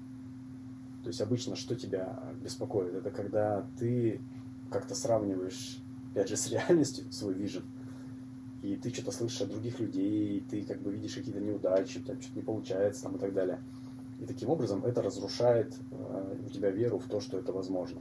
То 1.02 1.08
есть 1.08 1.20
обычно 1.20 1.56
что 1.56 1.74
тебя 1.74 2.18
беспокоит? 2.42 2.94
Это 2.94 3.10
когда 3.10 3.64
ты 3.78 4.20
как-то 4.70 4.94
сравниваешь, 4.94 5.78
опять 6.12 6.28
же, 6.28 6.36
с 6.36 6.48
реальностью 6.50 7.04
свой 7.12 7.34
вижен, 7.34 7.62
и 8.62 8.76
ты 8.76 8.90
что-то 8.90 9.10
слышишь 9.10 9.42
от 9.42 9.50
других 9.50 9.80
людей, 9.80 10.38
и 10.38 10.40
ты 10.40 10.62
как 10.62 10.80
бы 10.80 10.92
видишь 10.92 11.14
какие-то 11.14 11.40
неудачи, 11.40 12.00
тебя 12.00 12.14
что-то 12.20 12.36
не 12.36 12.42
получается 12.42 13.02
там, 13.02 13.16
и 13.16 13.18
так 13.18 13.34
далее. 13.34 13.58
И 14.20 14.24
таким 14.24 14.50
образом 14.50 14.84
это 14.84 15.02
разрушает 15.02 15.74
э, 15.90 16.36
у 16.46 16.50
тебя 16.50 16.70
веру 16.70 16.98
в 16.98 17.08
то, 17.08 17.20
что 17.20 17.38
это 17.38 17.52
возможно. 17.52 18.00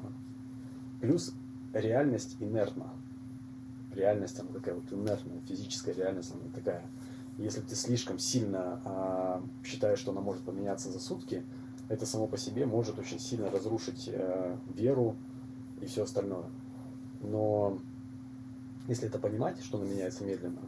Плюс 1.01 1.33
реальность 1.73 2.37
инертна. 2.39 2.89
Реальность, 3.93 4.39
она 4.39 4.49
такая 4.49 4.75
вот 4.75 4.91
инертная, 4.91 5.41
физическая 5.47 5.93
реальность, 5.93 6.31
она 6.33 6.41
такая. 6.53 6.83
Если 7.37 7.61
ты 7.61 7.75
слишком 7.75 8.19
сильно 8.19 8.79
э, 8.85 9.41
считаешь, 9.65 9.99
что 9.99 10.11
она 10.11 10.21
может 10.21 10.43
поменяться 10.43 10.89
за 10.91 10.99
сутки, 10.99 11.43
это 11.89 12.05
само 12.05 12.27
по 12.27 12.37
себе 12.37 12.65
может 12.65 12.99
очень 12.99 13.19
сильно 13.19 13.49
разрушить 13.49 14.09
э, 14.11 14.55
веру 14.75 15.15
и 15.81 15.85
все 15.85 16.03
остальное. 16.03 16.45
Но 17.21 17.79
если 18.87 19.07
это 19.07 19.19
понимать, 19.19 19.61
что 19.61 19.77
она 19.77 19.87
меняется 19.87 20.23
медленно, 20.23 20.61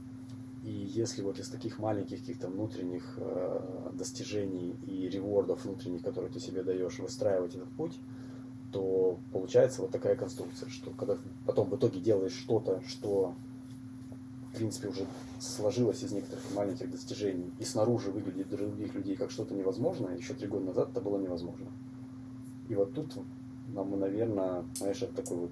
и 0.64 0.72
если 0.72 1.22
вот 1.22 1.40
из 1.40 1.50
таких 1.50 1.80
маленьких 1.80 2.20
каких-то 2.20 2.48
внутренних 2.48 3.16
э, 3.18 3.90
достижений 3.94 4.76
и 4.88 5.10
ревордов 5.10 5.66
внутренних, 5.66 6.02
которые 6.04 6.32
ты 6.32 6.40
себе 6.40 6.64
даешь, 6.64 7.00
выстраивать 7.00 7.56
этот 7.56 7.70
путь, 7.70 7.94
то 8.74 9.20
получается 9.32 9.82
вот 9.82 9.92
такая 9.92 10.16
конструкция, 10.16 10.68
что 10.70 10.92
когда 10.92 11.18
потом 11.46 11.70
в 11.70 11.76
итоге 11.76 12.00
делаешь 12.00 12.34
что-то, 12.34 12.82
что 12.88 13.34
в 14.52 14.56
принципе 14.56 14.90
уже 14.90 15.06
сложилось 15.40 16.04
из 16.04 16.12
некоторых 16.12 16.44
маленьких 16.54 16.92
достижений, 16.92 17.52
и 17.60 17.64
снаружи 17.64 18.12
выглядит 18.12 18.50
для 18.50 18.58
других 18.58 18.94
людей 18.96 19.16
как 19.16 19.32
что-то 19.32 19.54
невозможное, 19.54 20.18
еще 20.18 20.34
три 20.34 20.48
года 20.48 20.66
назад 20.66 20.90
это 20.92 21.02
было 21.02 21.20
невозможно. 21.20 21.68
И 22.68 22.76
вот 22.76 22.94
тут 22.94 23.14
нам, 23.74 24.00
наверное, 24.00 24.64
знаешь, 24.76 25.02
это 25.02 25.22
такой 25.22 25.38
вот, 25.38 25.52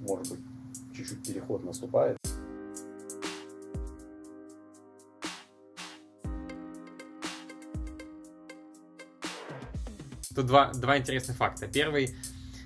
может 0.00 0.30
быть, 0.30 0.40
чуть-чуть 0.94 1.22
переход 1.22 1.64
наступает. 1.64 2.16
Тут 10.34 10.46
два, 10.46 10.72
два 10.72 10.98
интересных 10.98 11.36
факта. 11.36 11.66
Первый, 11.66 12.14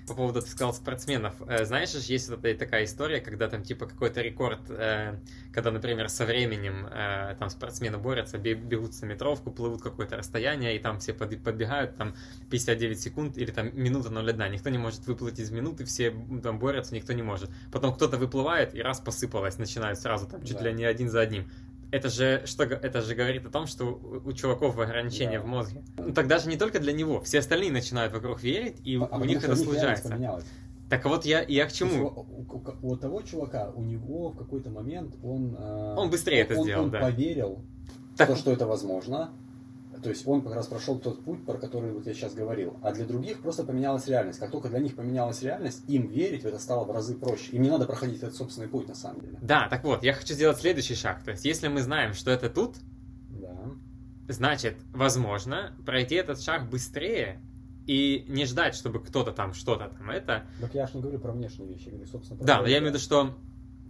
по 0.07 0.15
поводу, 0.15 0.41
ты 0.41 0.49
сказал, 0.49 0.73
спортсменов. 0.73 1.35
Э, 1.49 1.65
знаешь, 1.65 1.91
есть 1.91 2.29
вот 2.29 2.45
эта 2.45 2.61
такая 2.61 2.85
история, 2.85 3.21
когда 3.21 3.49
там 3.49 3.63
типа 3.63 3.87
какой-то 3.87 4.21
рекорд, 4.21 4.61
э, 4.69 5.19
когда, 5.53 5.71
например, 5.73 6.09
со 6.09 6.25
временем 6.25 6.87
э, 6.87 7.35
там 7.39 7.51
спортсмены 7.51 7.99
борются, 7.99 8.39
бегут 8.39 8.93
на 9.03 9.07
метровку, 9.07 9.51
плывут 9.51 9.83
какое-то 9.83 10.17
расстояние, 10.17 10.77
и 10.77 10.79
там 10.79 11.01
все 11.01 11.13
подбегают, 11.13 11.97
там 11.97 12.15
59 12.51 13.01
секунд 13.01 13.37
или 13.37 13.51
там 13.51 13.71
минута 13.75 14.11
0,1. 14.11 14.49
Никто 14.49 14.71
не 14.71 14.79
может 14.79 15.07
выплыть 15.07 15.41
из 15.41 15.51
минуты, 15.51 15.85
все 15.85 16.15
там 16.43 16.59
борются, 16.59 16.95
никто 16.95 17.13
не 17.13 17.23
может. 17.23 17.51
Потом 17.73 17.95
кто-то 17.95 18.17
выплывает, 18.17 18.75
и 18.75 18.83
раз 18.83 19.01
посыпалось, 19.01 19.59
начинают 19.59 19.99
сразу 19.99 20.27
там 20.29 20.43
чуть 20.45 20.59
да. 20.59 20.65
ли 20.67 20.73
не 20.73 20.85
один 20.85 21.11
за 21.11 21.21
одним 21.21 21.51
это 21.91 22.09
же, 22.09 22.43
что, 22.47 22.65
это 22.65 23.03
же 23.03 23.15
говорит 23.15 23.47
о 23.47 23.51
том, 23.51 23.67
что 23.67 23.85
у, 23.87 24.29
у 24.29 24.33
чуваков 24.33 24.79
ограничения 24.79 25.39
да. 25.39 25.45
в 25.45 25.47
мозге. 25.47 25.85
Ну, 25.99 26.13
тогда 26.13 26.39
же 26.39 26.49
не 26.49 26.57
только 26.57 26.81
для 26.81 26.93
него, 26.93 27.21
все 27.21 27.39
остальные 27.39 27.71
начинают 27.71 28.13
вокруг 28.13 28.43
верить, 28.43 28.81
и 28.85 28.97
а, 28.97 29.17
у 29.17 29.25
них 29.25 29.43
это 29.45 29.57
случается. 29.57 30.19
Так 30.89 31.05
вот 31.05 31.25
я, 31.25 31.43
я 31.43 31.67
к 31.67 31.73
чему? 31.73 32.07
У, 32.07 32.57
у, 32.57 32.93
у 32.93 32.97
того 32.97 33.23
чувака, 33.23 33.73
у 33.75 33.83
него 33.83 34.31
в 34.31 34.37
какой-то 34.37 34.71
момент 34.71 35.17
он... 35.23 35.57
Э, 35.59 35.95
он 35.97 36.11
быстрее 36.11 36.45
он, 36.45 36.53
это 36.53 36.63
сделал, 36.63 36.85
он 36.85 36.91
да. 36.91 37.01
поверил 37.01 37.65
так... 38.17 38.29
в 38.29 38.33
то, 38.33 38.39
что 38.39 38.53
это 38.53 38.67
возможно, 38.67 39.31
то 40.03 40.11
есть 40.11 40.27
он 40.27 40.43
как 40.43 40.55
раз 40.55 40.67
прошел 40.67 40.99
тот 40.99 41.25
путь, 41.25 41.45
про 41.45 41.59
который 41.59 41.93
вот 41.93 42.07
я 42.07 42.15
сейчас 42.15 42.35
говорил. 42.35 42.79
А 42.83 42.93
для 42.93 43.05
других 43.05 43.41
просто 43.41 43.65
поменялась 43.65 44.07
реальность. 44.07 44.39
Как 44.39 44.51
только 44.51 44.69
для 44.69 44.79
них 44.79 44.97
поменялась 44.97 45.43
реальность, 45.43 45.83
им 45.89 46.09
верить 46.09 46.43
в 46.43 46.47
это 46.47 46.59
стало 46.59 46.85
в 46.85 46.91
разы 46.91 47.17
проще. 47.17 47.53
Им 47.53 47.63
не 47.63 47.71
надо 47.71 47.87
проходить 47.87 48.19
этот 48.19 48.35
собственный 48.35 48.69
путь 48.69 48.89
на 48.89 48.95
самом 48.95 49.21
деле. 49.21 49.39
Да, 49.43 49.69
так 49.69 49.85
вот, 49.85 50.03
я 50.03 50.13
хочу 50.13 50.35
сделать 50.35 50.59
следующий 50.59 50.95
шаг. 50.95 51.23
То 51.23 51.33
есть 51.33 51.45
если 51.45 51.69
мы 51.69 51.83
знаем, 51.83 52.15
что 52.15 52.31
это 52.31 52.51
тут, 52.51 52.77
да. 53.31 53.57
значит, 54.29 54.77
возможно, 54.93 55.77
пройти 55.85 56.15
этот 56.17 56.41
шаг 56.41 56.69
быстрее, 56.69 57.41
и 57.87 58.25
не 58.29 58.47
ждать, 58.47 58.75
чтобы 58.75 59.01
кто-то 59.01 59.33
там 59.33 59.55
что-то 59.55 59.89
там 59.97 60.11
это. 60.11 60.45
Так 60.61 60.75
я 60.75 60.87
же 60.87 60.97
не 60.97 61.03
говорю 61.03 61.21
про 61.21 61.33
внешние 61.33 61.69
вещи, 61.69 61.85
я 61.85 61.93
говорю, 61.93 62.09
собственно, 62.09 62.39
про 62.39 62.47
Да, 62.47 62.63
но 62.63 62.67
я 62.67 62.79
имею 62.79 62.91
в 62.91 62.95
виду, 62.95 62.99
что 62.99 63.37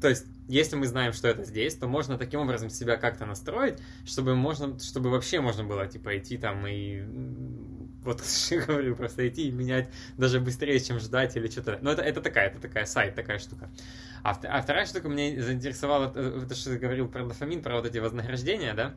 то 0.00 0.09
есть, 0.09 0.26
если 0.49 0.76
мы 0.76 0.87
знаем, 0.87 1.12
что 1.12 1.29
это 1.29 1.45
здесь, 1.45 1.75
то 1.75 1.87
можно 1.87 2.19
таким 2.19 2.41
образом 2.41 2.71
себя 2.71 2.97
как-то 2.97 3.26
настроить, 3.26 3.79
чтобы 4.05 4.35
можно, 4.35 4.79
чтобы 4.79 5.11
вообще 5.11 5.41
можно 5.41 5.65
было, 5.65 5.87
типа, 5.87 6.19
идти 6.19 6.37
там 6.37 6.67
и 6.67 7.03
вот 8.07 8.23
говорю, 8.67 8.95
просто 8.95 9.29
идти 9.29 9.49
и 9.49 9.50
менять 9.50 9.88
даже 10.17 10.41
быстрее, 10.41 10.79
чем 10.81 10.99
ждать 11.00 11.37
или 11.37 11.49
что-то. 11.49 11.79
Но 11.83 11.93
это, 11.93 12.03
это 12.03 12.21
такая, 12.21 12.49
это 12.49 12.61
такая 12.61 12.87
сайт, 12.87 13.15
такая 13.15 13.38
штука. 13.38 13.71
А, 14.23 14.38
а 14.45 14.62
вторая 14.62 14.87
штука 14.87 15.09
меня 15.09 15.43
заинтересовала, 15.43 16.11
это 16.11 16.55
что 16.55 16.71
ты 16.71 16.79
говорил 16.79 17.09
про 17.09 17.25
дофамин, 17.25 17.62
про 17.62 17.76
вот 17.76 17.87
эти 17.87 17.99
вознаграждения, 17.99 18.75
да? 18.75 18.95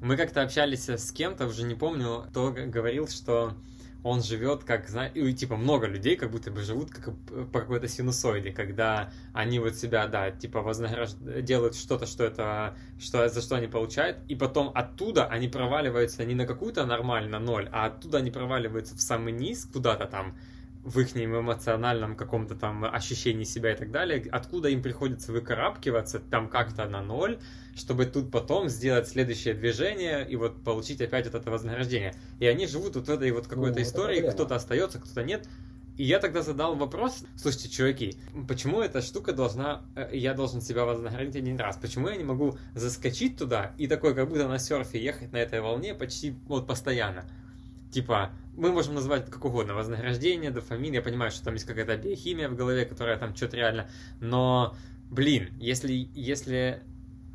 Мы 0.00 0.16
как-то 0.16 0.42
общались 0.42 0.88
с 0.88 1.10
кем-то, 1.10 1.46
уже 1.46 1.62
не 1.62 1.74
помню, 1.74 2.26
кто 2.30 2.52
говорил, 2.52 3.08
что 3.08 3.54
он 4.02 4.22
живет 4.22 4.64
как, 4.64 4.88
знаете, 4.88 5.32
типа 5.32 5.56
много 5.56 5.86
людей 5.86 6.16
как 6.16 6.30
будто 6.30 6.50
бы 6.50 6.62
живут 6.62 6.90
как 6.90 7.14
по 7.52 7.60
какой-то 7.60 7.88
синусоиде, 7.88 8.52
когда 8.52 9.10
они 9.32 9.58
вот 9.58 9.74
себя, 9.74 10.06
да, 10.06 10.30
типа 10.30 10.62
вознаграждают, 10.62 11.44
делают 11.44 11.74
что-то, 11.74 12.06
что 12.06 12.24
это, 12.24 12.76
что, 12.98 13.28
за 13.28 13.40
что 13.40 13.56
они 13.56 13.66
получают, 13.66 14.18
и 14.28 14.34
потом 14.34 14.70
оттуда 14.74 15.26
они 15.26 15.48
проваливаются 15.48 16.24
не 16.24 16.34
на 16.34 16.46
какую-то 16.46 16.86
нормально 16.86 17.38
ноль, 17.38 17.68
а 17.72 17.86
оттуда 17.86 18.18
они 18.18 18.30
проваливаются 18.30 18.94
в 18.94 19.00
самый 19.00 19.32
низ, 19.32 19.68
куда-то 19.72 20.06
там, 20.06 20.36
в 20.84 21.00
их 21.00 21.16
эмоциональном 21.16 22.14
каком-то 22.14 22.54
там 22.54 22.84
ощущении 22.84 23.42
себя 23.42 23.72
и 23.72 23.76
так 23.76 23.90
далее, 23.90 24.24
откуда 24.30 24.68
им 24.68 24.82
приходится 24.82 25.32
выкарабкиваться 25.32 26.20
там 26.20 26.48
как-то 26.48 26.88
на 26.88 27.02
ноль, 27.02 27.40
чтобы 27.76 28.06
тут 28.06 28.30
потом 28.30 28.68
сделать 28.68 29.06
следующее 29.06 29.54
движение 29.54 30.26
и 30.28 30.34
вот 30.34 30.64
получить 30.64 31.00
опять 31.00 31.26
вот 31.26 31.34
это 31.34 31.50
вознаграждение. 31.50 32.14
И 32.40 32.46
они 32.46 32.66
живут 32.66 32.96
вот 32.96 33.06
в 33.06 33.10
этой 33.10 33.30
вот 33.32 33.46
какой-то 33.46 33.78
ну, 33.78 33.82
истории, 33.82 34.28
кто-то 34.28 34.56
остается, 34.56 34.98
кто-то 34.98 35.22
нет. 35.22 35.46
И 35.98 36.04
я 36.04 36.18
тогда 36.18 36.42
задал 36.42 36.74
вопрос, 36.74 37.24
слушайте, 37.36 37.70
чуваки, 37.70 38.16
почему 38.48 38.80
эта 38.80 39.00
штука 39.00 39.32
должна, 39.32 39.82
э, 39.94 40.10
я 40.12 40.34
должен 40.34 40.60
себя 40.60 40.84
вознаградить 40.84 41.36
один 41.36 41.58
раз? 41.58 41.76
Почему 41.76 42.08
я 42.08 42.16
не 42.16 42.24
могу 42.24 42.58
заскочить 42.74 43.38
туда 43.38 43.74
и 43.78 43.86
такой, 43.86 44.14
как 44.14 44.28
будто 44.28 44.46
на 44.46 44.58
серфе 44.58 45.02
ехать 45.02 45.32
на 45.32 45.38
этой 45.38 45.60
волне 45.60 45.94
почти 45.94 46.34
вот 46.48 46.66
постоянно? 46.66 47.24
Типа, 47.92 48.30
мы 48.56 48.72
можем 48.72 48.94
назвать 48.94 49.22
это 49.22 49.32
как 49.32 49.44
угодно, 49.44 49.74
вознаграждение, 49.74 50.50
дофамин, 50.50 50.92
я 50.92 51.00
понимаю, 51.00 51.30
что 51.30 51.44
там 51.44 51.54
есть 51.54 51.66
какая-то 51.66 51.96
биохимия 51.96 52.48
в 52.50 52.56
голове, 52.56 52.84
которая 52.84 53.16
там 53.16 53.34
что-то 53.34 53.56
реально, 53.56 53.88
но, 54.20 54.76
блин, 55.10 55.48
если, 55.58 56.10
если 56.14 56.82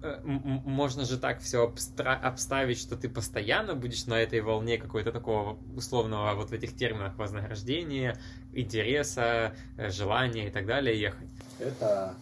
можно 0.03 1.05
же 1.05 1.17
так 1.17 1.41
все 1.41 1.67
обстра- 1.67 2.20
обставить, 2.20 2.79
что 2.79 2.96
ты 2.96 3.08
постоянно 3.08 3.75
будешь 3.75 4.05
на 4.08 4.15
этой 4.15 4.41
волне 4.41 4.77
какой-то 4.77 5.12
такого 5.12 5.60
условного 5.75 6.34
вот 6.34 6.50
в 6.50 6.53
этих 6.53 6.75
терминах 6.75 7.17
вознаграждения, 7.17 8.17
интереса, 8.53 9.55
э, 9.77 9.89
желания 9.89 10.48
и 10.48 10.51
так 10.51 10.65
далее 10.65 11.00
ехать. 11.00 11.29
Это 11.60 12.15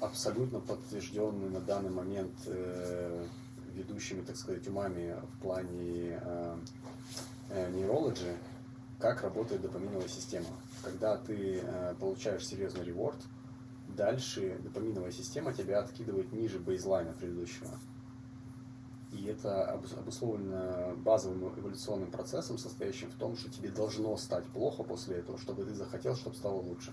абсолютно 0.00 0.60
подтвержденный 0.60 1.50
на 1.50 1.60
данный 1.60 1.90
момент 1.90 2.32
э, 2.46 3.26
ведущими, 3.74 4.22
так 4.22 4.36
сказать, 4.36 4.66
умами 4.68 5.14
в 5.34 5.42
плане 5.42 6.18
э, 6.20 6.56
э, 7.50 7.70
нейрологии, 7.72 8.36
как 8.98 9.22
работает 9.22 9.60
допаминовая 9.60 10.08
система. 10.08 10.48
Когда 10.82 11.16
ты 11.18 11.60
э, 11.62 11.94
получаешь 11.98 12.46
серьезный 12.46 12.84
реворд, 12.84 13.18
дальше 13.96 14.58
допаминовая 14.62 15.10
система 15.10 15.52
тебя 15.52 15.80
откидывает 15.80 16.32
ниже 16.32 16.58
бейзлайна 16.58 17.12
предыдущего. 17.12 17.78
И 19.12 19.24
это 19.26 19.72
обусловлено 19.72 20.94
базовым 20.96 21.58
эволюционным 21.58 22.10
процессом, 22.10 22.58
состоящим 22.58 23.10
в 23.10 23.14
том, 23.14 23.36
что 23.36 23.50
тебе 23.50 23.70
должно 23.70 24.16
стать 24.16 24.44
плохо 24.46 24.82
после 24.82 25.16
этого, 25.16 25.38
чтобы 25.38 25.64
ты 25.64 25.74
захотел, 25.74 26.14
чтобы 26.16 26.36
стало 26.36 26.60
лучше. 26.60 26.92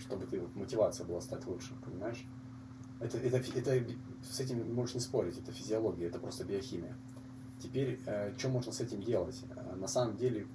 Чтобы 0.00 0.26
ты, 0.26 0.40
мотивация 0.54 1.06
была 1.06 1.20
стать 1.20 1.46
лучше, 1.46 1.74
понимаешь? 1.84 2.24
Это, 3.00 3.18
это, 3.18 3.38
это, 3.38 3.84
с 4.22 4.40
этим 4.40 4.72
можешь 4.74 4.94
не 4.94 5.00
спорить, 5.00 5.36
это 5.36 5.50
физиология, 5.50 6.06
это 6.06 6.20
просто 6.20 6.44
биохимия. 6.44 6.96
Теперь, 7.60 8.00
э, 8.06 8.32
что 8.38 8.48
можно 8.48 8.72
с 8.72 8.80
этим 8.80 9.02
делать? 9.02 9.42
Э, 9.56 9.74
на 9.74 9.88
самом 9.88 10.16
деле, 10.16 10.46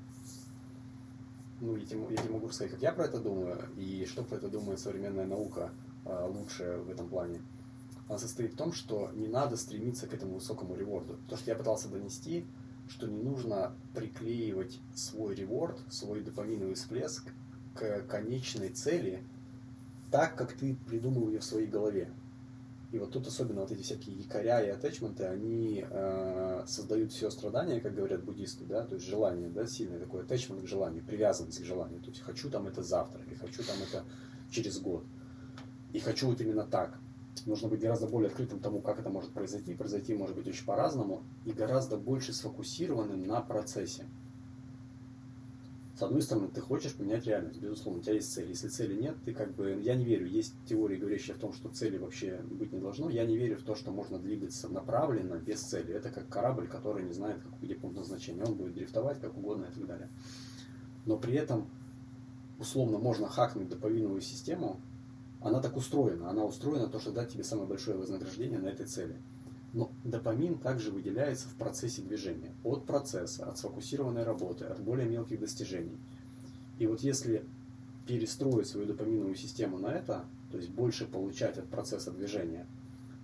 ну, 1.59 1.75
я 1.75 1.85
тебе, 1.85 2.01
я 2.09 2.17
тебе 2.17 2.33
могу 2.33 2.49
сказать, 2.49 2.71
как 2.71 2.81
я 2.81 2.91
про 2.91 3.05
это 3.05 3.19
думаю, 3.19 3.57
и 3.77 4.05
что 4.05 4.23
про 4.23 4.35
это 4.35 4.49
думает 4.49 4.79
современная 4.79 5.25
наука 5.25 5.71
э, 6.05 6.27
лучше 6.29 6.81
в 6.85 6.89
этом 6.89 7.09
плане. 7.09 7.41
Она 8.07 8.17
состоит 8.17 8.53
в 8.53 8.57
том, 8.57 8.71
что 8.73 9.11
не 9.13 9.27
надо 9.27 9.57
стремиться 9.57 10.07
к 10.07 10.13
этому 10.13 10.35
высокому 10.35 10.75
реворду. 10.75 11.17
То, 11.27 11.35
что 11.35 11.51
я 11.51 11.57
пытался 11.57 11.89
донести, 11.89 12.45
что 12.87 13.07
не 13.07 13.21
нужно 13.21 13.75
приклеивать 13.93 14.79
свой 14.95 15.35
реворд, 15.35 15.79
свой 15.89 16.21
допаминовый 16.21 16.75
всплеск 16.75 17.33
к 17.75 18.01
конечной 18.03 18.69
цели 18.69 19.23
так, 20.09 20.35
как 20.35 20.53
ты 20.53 20.75
придумал 20.87 21.27
ее 21.27 21.39
в 21.39 21.43
своей 21.43 21.67
голове. 21.67 22.09
И 22.97 22.99
вот 22.99 23.11
тут 23.11 23.27
особенно 23.27 23.61
вот 23.61 23.71
эти 23.71 23.83
всякие 23.83 24.15
якоря 24.15 24.59
и 24.59 24.69
атачменты, 24.69 25.25
они 25.25 25.85
э, 25.87 26.63
создают 26.65 27.11
все 27.11 27.29
страдания, 27.29 27.79
как 27.79 27.93
говорят 27.93 28.23
буддисты, 28.23 28.65
да, 28.65 28.83
то 28.83 28.95
есть 28.95 29.05
желание, 29.05 29.49
да, 29.49 29.67
сильное 29.67 29.99
такое 29.99 30.23
атачмент 30.23 30.63
к 30.63 30.67
желанию, 30.67 31.03
привязанность 31.03 31.61
к 31.61 31.63
желанию. 31.63 32.01
То 32.01 32.09
есть 32.09 32.21
хочу 32.21 32.49
там 32.49 32.65
это 32.65 32.81
завтра, 32.81 33.21
или 33.21 33.35
хочу 33.35 33.61
там 33.61 33.75
это 33.87 34.03
через 34.49 34.79
год. 34.79 35.03
И 35.93 35.99
хочу 35.99 36.25
вот 36.25 36.41
именно 36.41 36.63
так. 36.63 36.97
Нужно 37.45 37.67
быть 37.67 37.81
гораздо 37.81 38.07
более 38.07 38.29
открытым 38.29 38.61
тому, 38.61 38.81
как 38.81 38.97
это 38.97 39.11
может 39.11 39.31
произойти. 39.31 39.75
Произойти 39.75 40.15
может 40.15 40.35
быть 40.35 40.47
очень 40.47 40.65
по-разному 40.65 41.21
и 41.45 41.51
гораздо 41.51 41.97
больше 41.97 42.33
сфокусированным 42.33 43.27
на 43.27 43.41
процессе. 43.41 44.07
С 45.97 46.03
одной 46.03 46.21
стороны, 46.21 46.47
ты 46.47 46.61
хочешь 46.61 46.93
поменять 46.93 47.25
реальность, 47.25 47.59
безусловно, 47.59 48.01
у 48.01 48.03
тебя 48.03 48.13
есть 48.13 48.31
цель. 48.31 48.47
Если 48.49 48.67
цели 48.67 49.01
нет, 49.01 49.15
ты 49.25 49.33
как 49.33 49.55
бы... 49.55 49.81
Я 49.81 49.95
не 49.95 50.05
верю, 50.05 50.27
есть 50.27 50.53
теории, 50.69 50.95
говорящие 50.95 51.35
о 51.35 51.39
том, 51.39 51.53
что 51.53 51.69
цели 51.69 51.97
вообще 51.97 52.39
быть 52.51 52.71
не 52.71 52.79
должно. 52.79 53.09
Я 53.09 53.25
не 53.25 53.35
верю 53.35 53.57
в 53.57 53.63
то, 53.63 53.73
что 53.73 53.89
можно 53.89 54.19
двигаться 54.19 54.69
направленно, 54.69 55.37
без 55.39 55.59
цели. 55.59 55.95
Это 55.95 56.11
как 56.11 56.29
корабль, 56.29 56.67
который 56.67 57.03
не 57.03 57.13
знает, 57.13 57.41
как, 57.41 57.59
где 57.59 57.73
пункт 57.73 57.97
назначения. 57.97 58.43
Он 58.43 58.53
будет 58.53 58.75
дрифтовать 58.75 59.19
как 59.19 59.35
угодно 59.35 59.65
и 59.65 59.73
так 59.73 59.87
далее. 59.87 60.09
Но 61.07 61.17
при 61.17 61.33
этом, 61.33 61.67
условно, 62.59 62.99
можно 62.99 63.27
хакнуть 63.27 63.69
доповинную 63.69 64.21
систему. 64.21 64.79
Она 65.41 65.61
так 65.61 65.75
устроена. 65.75 66.29
Она 66.29 66.45
устроена 66.45 66.89
то, 66.89 66.99
что 66.99 67.11
дать 67.11 67.33
тебе 67.33 67.43
самое 67.43 67.67
большое 67.67 67.97
вознаграждение 67.97 68.59
на 68.59 68.67
этой 68.67 68.85
цели. 68.85 69.15
Но 69.73 69.91
допамин 70.03 70.57
также 70.57 70.91
выделяется 70.91 71.47
в 71.49 71.55
процессе 71.55 72.01
движения. 72.01 72.53
От 72.63 72.85
процесса, 72.85 73.45
от 73.45 73.57
сфокусированной 73.57 74.23
работы, 74.23 74.65
от 74.65 74.79
более 74.79 75.07
мелких 75.07 75.39
достижений. 75.39 75.97
И 76.79 76.87
вот 76.87 77.01
если 77.01 77.43
перестроить 78.07 78.67
свою 78.67 78.87
допаминовую 78.87 79.35
систему 79.35 79.77
на 79.77 79.87
это, 79.87 80.25
то 80.51 80.57
есть 80.57 80.69
больше 80.69 81.05
получать 81.05 81.57
от 81.57 81.67
процесса 81.67 82.11
движения, 82.11 82.65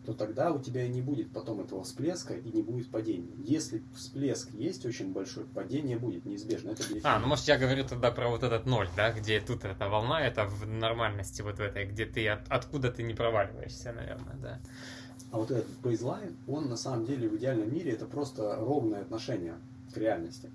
то 0.05 0.13
тогда 0.13 0.51
у 0.51 0.59
тебя 0.61 0.83
и 0.83 0.89
не 0.89 1.01
будет 1.01 1.31
потом 1.31 1.61
этого 1.61 1.83
всплеска 1.83 2.33
и 2.33 2.51
не 2.51 2.61
будет 2.61 2.89
падения. 2.89 3.31
Если 3.45 3.81
всплеск 3.95 4.51
есть 4.53 4.85
очень 4.85 5.13
большой, 5.13 5.45
падение 5.45 5.97
будет 5.97 6.25
неизбежно. 6.25 6.71
Это 6.71 6.83
а, 7.03 7.19
ну 7.19 7.27
может 7.27 7.47
я 7.47 7.57
говорю 7.57 7.85
тогда 7.85 8.11
про 8.11 8.27
вот 8.27 8.43
этот 8.43 8.65
ноль, 8.65 8.89
да, 8.97 9.13
где 9.13 9.39
тут 9.39 9.63
эта 9.63 9.87
волна, 9.87 10.21
это 10.21 10.45
в 10.45 10.67
нормальности 10.67 11.41
вот 11.41 11.57
в 11.57 11.61
этой, 11.61 11.85
где 11.85 12.05
ты 12.05 12.27
от, 12.27 12.41
откуда 12.49 12.91
ты 12.91 13.03
не 13.03 13.13
проваливаешься, 13.13 13.93
наверное, 13.93 14.35
да. 14.41 14.59
А 15.33 15.37
вот 15.37 15.49
этот 15.49 15.67
бейзлайн, 15.81 16.35
он 16.47 16.69
на 16.69 16.77
самом 16.77 17.07
деле 17.07 17.27
в 17.27 17.35
идеальном 17.37 17.73
мире 17.73 17.93
это 17.93 18.05
просто 18.05 18.55
ровное 18.55 19.01
отношение 19.01 19.55
к 19.91 19.97
реальности. 19.97 20.51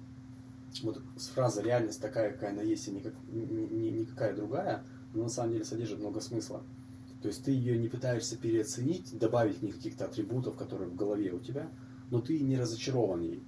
Вот 0.84 1.02
фраза 1.34 1.62
«реальность 1.62 2.00
такая, 2.00 2.32
какая 2.32 2.52
она 2.52 2.62
есть, 2.62 2.86
и 2.86 2.92
никак, 2.92 3.12
ни, 3.28 3.88
никакая 3.88 4.36
другая», 4.36 4.84
она 5.12 5.24
на 5.24 5.28
самом 5.28 5.50
деле 5.50 5.64
содержит 5.64 5.98
много 5.98 6.20
смысла. 6.20 6.62
То 7.22 7.26
есть 7.26 7.42
ты 7.42 7.50
ее 7.50 7.76
не 7.76 7.88
пытаешься 7.88 8.36
переоценить, 8.36 9.18
добавить 9.18 9.58
в 9.58 9.62
ней 9.62 9.72
каких-то 9.72 10.04
атрибутов, 10.04 10.56
которые 10.56 10.88
в 10.88 10.94
голове 10.94 11.32
у 11.32 11.40
тебя, 11.40 11.68
но 12.12 12.20
ты 12.20 12.38
не 12.38 12.56
разочарован 12.56 13.22
ей. 13.22 13.42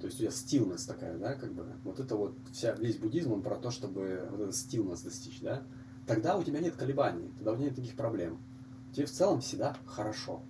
То 0.00 0.06
есть 0.06 0.16
у 0.16 0.20
тебя 0.20 0.30
стилность 0.30 0.88
такая, 0.88 1.18
да, 1.18 1.34
как 1.34 1.52
бы. 1.52 1.66
Вот 1.84 2.00
это 2.00 2.16
вот 2.16 2.34
вся, 2.52 2.72
весь 2.76 2.96
буддизм, 2.96 3.32
он 3.32 3.42
про 3.42 3.56
то, 3.56 3.70
чтобы 3.70 4.26
вот 4.30 4.40
этот 4.40 4.56
стилность 4.56 5.04
достичь, 5.04 5.40
да. 5.42 5.62
Тогда 6.06 6.38
у 6.38 6.42
тебя 6.42 6.60
нет 6.60 6.74
колебаний, 6.74 7.30
тогда 7.36 7.52
у 7.52 7.56
тебя 7.56 7.66
нет 7.66 7.76
таких 7.76 7.96
проблем. 7.96 8.38
Тебе 8.94 9.04
в 9.04 9.10
целом 9.10 9.42
всегда 9.42 9.76
хорошо. 9.84 10.40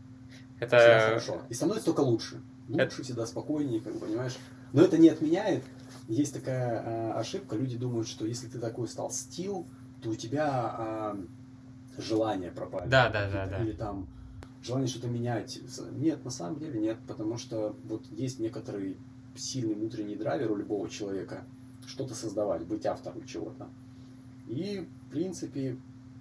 Это... 0.72 1.06
хорошо. 1.06 1.42
И 1.48 1.54
становится 1.54 1.86
только 1.86 2.00
лучше. 2.00 2.40
Лучше, 2.68 2.82
это... 2.82 3.02
всегда 3.02 3.26
спокойнее, 3.26 3.80
как 3.80 3.94
бы, 3.94 4.00
понимаешь? 4.00 4.36
Но 4.72 4.82
это 4.82 4.98
не 4.98 5.08
отменяет. 5.08 5.64
Есть 6.08 6.34
такая 6.34 6.82
э, 6.82 7.12
ошибка. 7.12 7.56
Люди 7.56 7.76
думают, 7.76 8.08
что 8.08 8.26
если 8.26 8.48
ты 8.48 8.58
такой 8.58 8.88
стал 8.88 9.10
стил, 9.10 9.66
то 10.02 10.10
у 10.10 10.14
тебя 10.14 11.14
э, 11.16 12.02
желание 12.02 12.50
пропали. 12.50 12.88
Да, 12.88 13.08
да, 13.08 13.30
да, 13.30 13.46
да. 13.46 13.62
Или 13.62 13.72
там 13.72 14.08
желание 14.62 14.88
что-то 14.88 15.08
менять. 15.08 15.60
Нет, 15.92 16.24
на 16.24 16.30
самом 16.30 16.58
деле 16.58 16.80
нет, 16.80 16.98
потому 17.06 17.38
что 17.38 17.76
вот 17.84 18.04
есть 18.10 18.38
некоторый 18.38 18.96
сильный 19.36 19.74
внутренний 19.74 20.16
драйвер 20.16 20.50
у 20.52 20.56
любого 20.56 20.88
человека 20.88 21.44
что-то 21.86 22.14
создавать, 22.14 22.64
быть 22.64 22.86
автором 22.86 23.24
чего-то. 23.26 23.68
И, 24.46 24.86
в 25.06 25.10
принципе, 25.10 25.76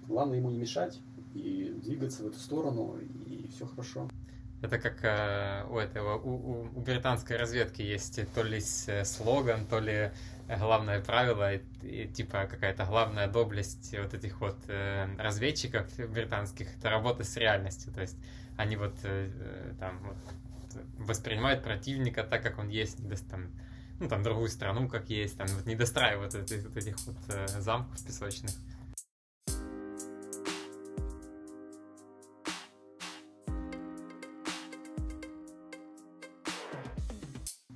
главное 0.06 0.38
ему 0.38 0.50
не 0.50 0.58
мешать 0.58 1.00
и 1.34 1.74
двигаться 1.82 2.22
в 2.22 2.26
эту 2.26 2.38
сторону, 2.38 2.96
и 3.26 3.48
все 3.48 3.66
хорошо. 3.66 4.08
Это 4.64 4.78
как 4.78 5.04
э, 5.04 5.66
у 5.68 5.76
этого, 5.76 6.16
у, 6.16 6.30
у, 6.30 6.62
у 6.74 6.80
британской 6.80 7.36
разведки 7.36 7.82
есть 7.82 8.18
то 8.32 8.42
ли 8.42 8.60
слоган, 8.60 9.66
то 9.66 9.78
ли 9.78 10.10
главное 10.48 11.02
правило, 11.02 11.52
и, 11.52 11.60
и, 11.82 12.08
типа 12.08 12.46
какая-то 12.50 12.86
главная 12.86 13.28
доблесть 13.28 13.94
вот 13.98 14.14
этих 14.14 14.40
вот 14.40 14.56
э, 14.68 15.06
разведчиков 15.18 15.86
британских, 16.10 16.74
это 16.78 16.88
работа 16.88 17.24
с 17.24 17.36
реальностью. 17.36 17.92
То 17.92 18.00
есть 18.00 18.16
они 18.56 18.76
вот 18.76 18.94
э, 19.02 19.30
э 19.34 19.74
там 19.78 19.98
вот, 20.02 20.16
воспринимают 20.96 21.62
противника 21.62 22.24
так, 22.24 22.42
как 22.42 22.58
он 22.58 22.70
есть, 22.70 23.00
не 23.00 23.16
там, 23.16 23.50
ну 24.00 24.08
там 24.08 24.22
другую 24.22 24.48
страну, 24.48 24.88
как 24.88 25.10
есть, 25.10 25.36
там 25.36 25.46
вот 25.48 25.66
не 25.66 25.76
достраивают 25.76 26.34
этих, 26.34 26.64
вот 26.64 26.76
этих 26.78 26.98
вот 27.06 27.18
э, 27.28 27.46
замков 27.60 28.02
песочных. 28.02 28.52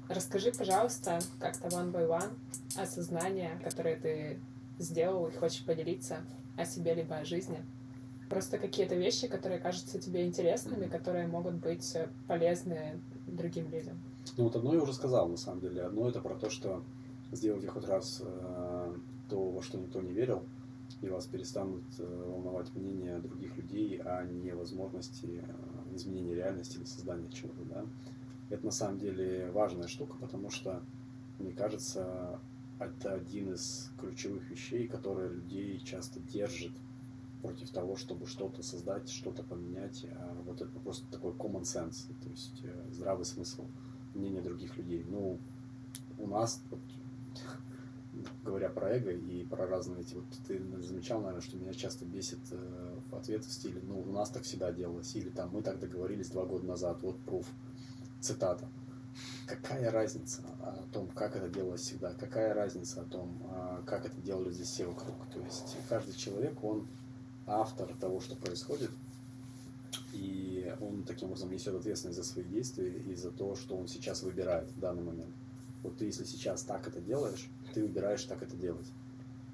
Расскажи, 0.09 0.53
пожалуйста, 0.57 1.18
как-то 1.38 1.68
one 1.68 1.92
by 1.92 2.09
one 2.09 2.33
осознание, 2.77 3.61
которое 3.62 3.97
ты 3.97 4.40
сделал 4.79 5.27
и 5.27 5.33
хочешь 5.33 5.64
поделиться 5.64 6.18
о 6.57 6.64
себе 6.64 6.94
либо 6.94 7.16
о 7.16 7.25
жизни. 7.25 7.59
Просто 8.31 8.59
какие-то 8.59 8.94
вещи, 8.94 9.27
которые 9.27 9.59
кажутся 9.59 9.99
тебе 9.99 10.27
интересными, 10.27 10.87
которые 10.87 11.27
могут 11.27 11.55
быть 11.55 11.97
полезны 12.27 13.01
другим 13.27 13.71
людям. 13.71 14.01
Ну 14.37 14.44
вот 14.44 14.57
одно 14.57 14.75
я 14.75 14.83
уже 14.83 14.92
сказал, 14.92 15.29
на 15.29 15.37
самом 15.37 15.61
деле. 15.61 15.83
Одно 15.83 16.09
это 16.09 16.21
про 16.21 16.35
то, 16.35 16.49
что 16.49 16.83
сделайте 17.33 17.68
хоть 17.68 17.87
раз 17.87 18.23
э, 18.25 18.94
то, 19.29 19.51
во 19.51 19.62
что 19.62 19.79
никто 19.79 20.01
не 20.01 20.12
верил, 20.12 20.42
и 21.03 21.09
вас 21.09 21.27
перестанут 21.27 21.85
э, 21.99 22.25
волновать 22.27 22.75
мнения 22.75 23.18
других 23.18 23.57
людей, 23.57 24.01
а 24.05 24.25
не 24.25 24.53
возможности 24.53 25.42
э, 25.42 25.94
изменения 25.94 26.35
реальности 26.35 26.77
или 26.77 26.85
создания 26.85 27.29
чего-то, 27.31 27.64
да. 27.64 27.85
Это 28.51 28.65
на 28.65 28.71
самом 28.71 28.99
деле 28.99 29.51
важная 29.51 29.89
штука, 29.89 30.17
потому 30.21 30.51
что, 30.51 30.83
мне 31.39 31.53
кажется, 31.53 32.41
это 32.79 33.15
один 33.15 33.53
из 33.53 33.91
ключевых 34.01 34.49
вещей, 34.51 34.89
которые 34.89 35.31
людей 35.31 35.79
часто 35.81 36.21
держит 36.21 36.73
против 37.43 37.71
того, 37.71 37.97
чтобы 37.97 38.27
что-то 38.27 38.63
создать, 38.63 39.09
что-то 39.11 39.43
поменять. 39.43 40.07
А 40.13 40.37
вот 40.47 40.61
это 40.61 40.79
просто 40.81 41.07
такой 41.11 41.33
common 41.33 41.63
sense, 41.63 42.09
то 42.23 42.29
есть 42.31 42.61
э, 42.65 42.93
здравый 42.93 43.25
смысл 43.25 43.65
мнения 44.15 44.41
других 44.41 44.77
людей. 44.77 45.05
Ну, 45.07 45.39
у 46.19 46.27
нас, 46.27 46.61
вот, 46.71 46.81
говоря 48.45 48.71
про 48.71 48.91
эго 48.91 49.11
и 49.13 49.45
про 49.45 49.67
разные 49.67 50.01
эти, 50.01 50.15
вот 50.15 50.25
ты 50.47 50.61
замечал, 50.83 51.21
наверное, 51.21 51.43
что 51.43 51.57
меня 51.57 51.75
часто 51.75 52.05
бесит 52.05 52.41
э, 52.51 52.99
ответ 53.13 53.45
в 53.45 53.53
стиле, 53.53 53.81
ну, 53.85 54.01
у 54.01 54.13
нас 54.13 54.31
так 54.31 54.43
всегда 54.43 54.73
делалось, 54.73 55.15
или 55.15 55.29
там, 55.29 55.51
мы 55.53 55.63
так 55.63 55.79
договорились 55.79 56.31
два 56.31 56.45
года 56.45 56.67
назад, 56.67 57.03
вот 57.03 57.19
пруф 57.21 57.47
цитата. 58.20 58.68
Какая 59.46 59.90
разница 59.90 60.42
о 60.61 60.85
том, 60.92 61.09
как 61.09 61.35
это 61.35 61.48
делалось 61.48 61.81
всегда? 61.81 62.12
Какая 62.14 62.54
разница 62.54 63.00
о 63.00 63.04
том, 63.04 63.42
а, 63.50 63.83
как 63.87 64.04
это 64.04 64.20
делали 64.20 64.52
здесь 64.52 64.68
все 64.68 64.87
вокруг? 64.87 65.16
То 65.33 65.40
есть 65.40 65.76
каждый 65.88 66.14
человек, 66.14 66.62
он 66.62 66.87
автор 67.46 67.94
того, 67.96 68.20
что 68.20 68.37
происходит, 68.37 68.90
и 70.12 70.74
он 70.81 71.02
таким 71.04 71.28
образом 71.28 71.50
несет 71.50 71.74
ответственность 71.74 72.18
за 72.18 72.24
свои 72.24 72.44
действия 72.44 72.92
и 72.92 73.14
за 73.14 73.31
то, 73.31 73.54
что 73.57 73.76
он 73.76 73.88
сейчас 73.88 74.22
выбирает 74.22 74.70
в 74.70 74.78
данный 74.78 75.02
момент. 75.02 75.35
Вот 75.83 75.96
ты, 75.96 76.07
если 76.07 76.24
сейчас 76.24 76.62
так 76.62 76.87
это 76.87 77.00
делаешь, 77.00 77.48
ты 77.72 77.83
выбираешь 77.83 78.24
так 78.24 78.42
это 78.42 78.57
делать. 78.57 78.87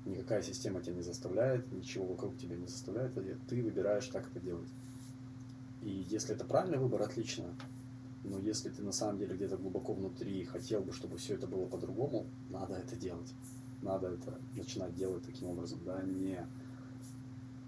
Никакая 0.05 0.43
система 0.43 0.83
тебя 0.83 0.97
не 0.97 1.03
заставляет, 1.03 1.71
ничего 1.73 2.07
вокруг 2.07 2.37
тебя 2.37 2.57
не 2.57 2.67
заставляет, 2.67 3.15
ты 3.49 3.63
выбираешь 3.63 4.07
так 4.09 4.27
это 4.31 4.41
делать. 4.41 4.69
И 5.83 6.07
если 6.09 6.35
это 6.35 6.45
правильный 6.45 6.79
выбор, 6.79 7.03
отлично. 7.03 7.55
Но 8.25 8.39
если 8.39 8.71
ты 8.71 8.83
на 8.83 8.93
самом 8.93 9.19
деле 9.19 9.37
где-то 9.37 9.59
глубоко 9.59 9.93
внутри 9.93 10.45
хотел 10.45 10.81
бы, 10.81 10.93
чтобы 10.93 11.19
все 11.19 11.35
это 11.35 11.47
было 11.47 11.67
по-другому, 11.67 12.27
надо 12.51 12.75
это 12.75 12.97
делать. 12.97 13.33
Надо 13.83 14.09
это 14.09 14.39
начинать 14.57 14.95
делать 14.95 15.25
таким 15.25 15.49
образом, 15.49 15.79
да, 15.85 16.03
не 16.03 16.47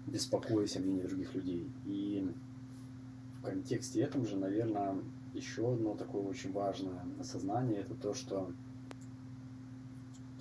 беспокоясь 0.07 0.75
о 0.75 0.79
мнении 0.79 1.03
других 1.03 1.35
людей. 1.35 1.71
И 1.85 2.27
в 3.39 3.45
контексте 3.45 4.01
этом 4.01 4.25
же, 4.25 4.35
наверное, 4.35 4.97
еще 5.33 5.73
одно 5.73 5.95
такое 5.95 6.23
очень 6.23 6.51
важное 6.51 7.05
осознание, 7.19 7.81
это 7.81 7.93
то, 7.93 8.15
что 8.15 8.51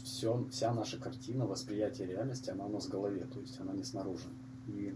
все, 0.02 0.46
вся 0.50 0.72
наша 0.72 0.98
картина, 0.98 1.46
восприятие 1.46 2.08
реальности, 2.08 2.48
она 2.48 2.64
у 2.64 2.70
нас 2.70 2.86
в 2.86 2.90
голове, 2.90 3.26
то 3.26 3.40
есть 3.40 3.60
она 3.60 3.74
не 3.74 3.84
снаружи. 3.84 4.28
И 4.68 4.94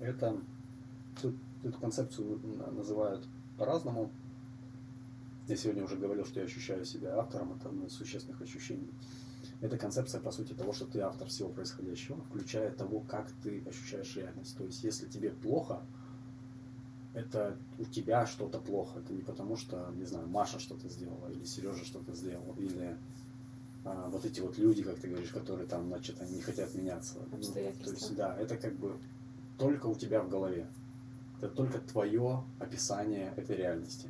это, 0.00 0.40
эту 1.62 1.78
концепцию 1.78 2.40
называют 2.72 3.28
по-разному. 3.56 4.10
Я 5.48 5.56
сегодня 5.56 5.84
уже 5.84 5.96
говорил, 5.96 6.24
что 6.24 6.40
я 6.40 6.46
ощущаю 6.46 6.84
себя 6.84 7.18
автором, 7.18 7.52
это 7.54 7.68
одно 7.68 7.86
из 7.86 7.92
существенных 7.92 8.40
ощущений. 8.40 8.90
Это 9.60 9.76
концепция, 9.76 10.20
по 10.20 10.30
сути, 10.30 10.52
того, 10.52 10.72
что 10.72 10.86
ты 10.86 11.00
автор 11.00 11.28
всего 11.28 11.48
происходящего, 11.48 12.20
включая 12.22 12.70
того, 12.70 13.00
как 13.00 13.30
ты 13.42 13.62
ощущаешь 13.66 14.16
реальность. 14.16 14.56
То 14.56 14.64
есть, 14.64 14.82
если 14.84 15.08
тебе 15.08 15.30
плохо, 15.30 15.82
это 17.14 17.56
у 17.78 17.84
тебя 17.84 18.26
что-то 18.26 18.58
плохо. 18.58 19.00
Это 19.00 19.12
не 19.12 19.22
потому, 19.22 19.56
что, 19.56 19.92
не 19.96 20.04
знаю, 20.04 20.28
Маша 20.28 20.58
что-то 20.58 20.88
сделала, 20.88 21.28
или 21.28 21.44
Сережа 21.44 21.84
что-то 21.84 22.14
сделал, 22.14 22.54
или 22.56 22.96
а, 23.84 24.08
вот 24.08 24.24
эти 24.24 24.40
вот 24.40 24.58
люди, 24.58 24.82
как 24.82 24.98
ты 24.98 25.08
говоришь, 25.08 25.30
которые 25.30 25.66
там, 25.66 25.88
значит, 25.88 26.20
они 26.20 26.36
не 26.36 26.42
хотят 26.42 26.74
меняться. 26.74 27.18
Ну, 27.30 27.38
то 27.42 27.90
есть, 27.90 28.14
да, 28.14 28.36
это 28.36 28.56
как 28.56 28.74
бы 28.76 28.96
только 29.58 29.86
у 29.86 29.94
тебя 29.94 30.22
в 30.22 30.28
голове. 30.28 30.68
Это 31.42 31.56
только 31.56 31.80
твое 31.80 32.44
описание 32.60 33.34
этой 33.36 33.56
реальности. 33.56 34.08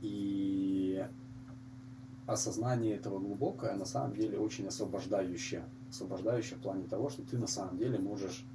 И 0.00 1.06
осознание 2.26 2.96
этого 2.96 3.18
глубокое 3.18 3.76
на 3.76 3.84
самом 3.84 4.16
деле 4.16 4.38
очень 4.38 4.66
освобождающее. 4.66 5.64
Освобождающее 5.90 6.58
в 6.58 6.62
плане 6.62 6.84
того, 6.84 7.10
что 7.10 7.22
ты 7.22 7.36
на 7.36 7.46
самом 7.46 7.76
деле 7.76 7.98
можешь 7.98 8.46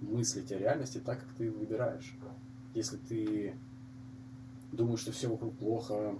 мыслить 0.00 0.52
о 0.52 0.58
реальности 0.58 0.98
так, 1.04 1.18
как 1.18 1.34
ты 1.34 1.50
выбираешь. 1.50 2.16
Если 2.72 2.98
ты 2.98 3.58
думаешь, 4.70 5.00
что 5.00 5.10
все 5.10 5.26
вокруг 5.26 5.56
плохо, 5.56 6.16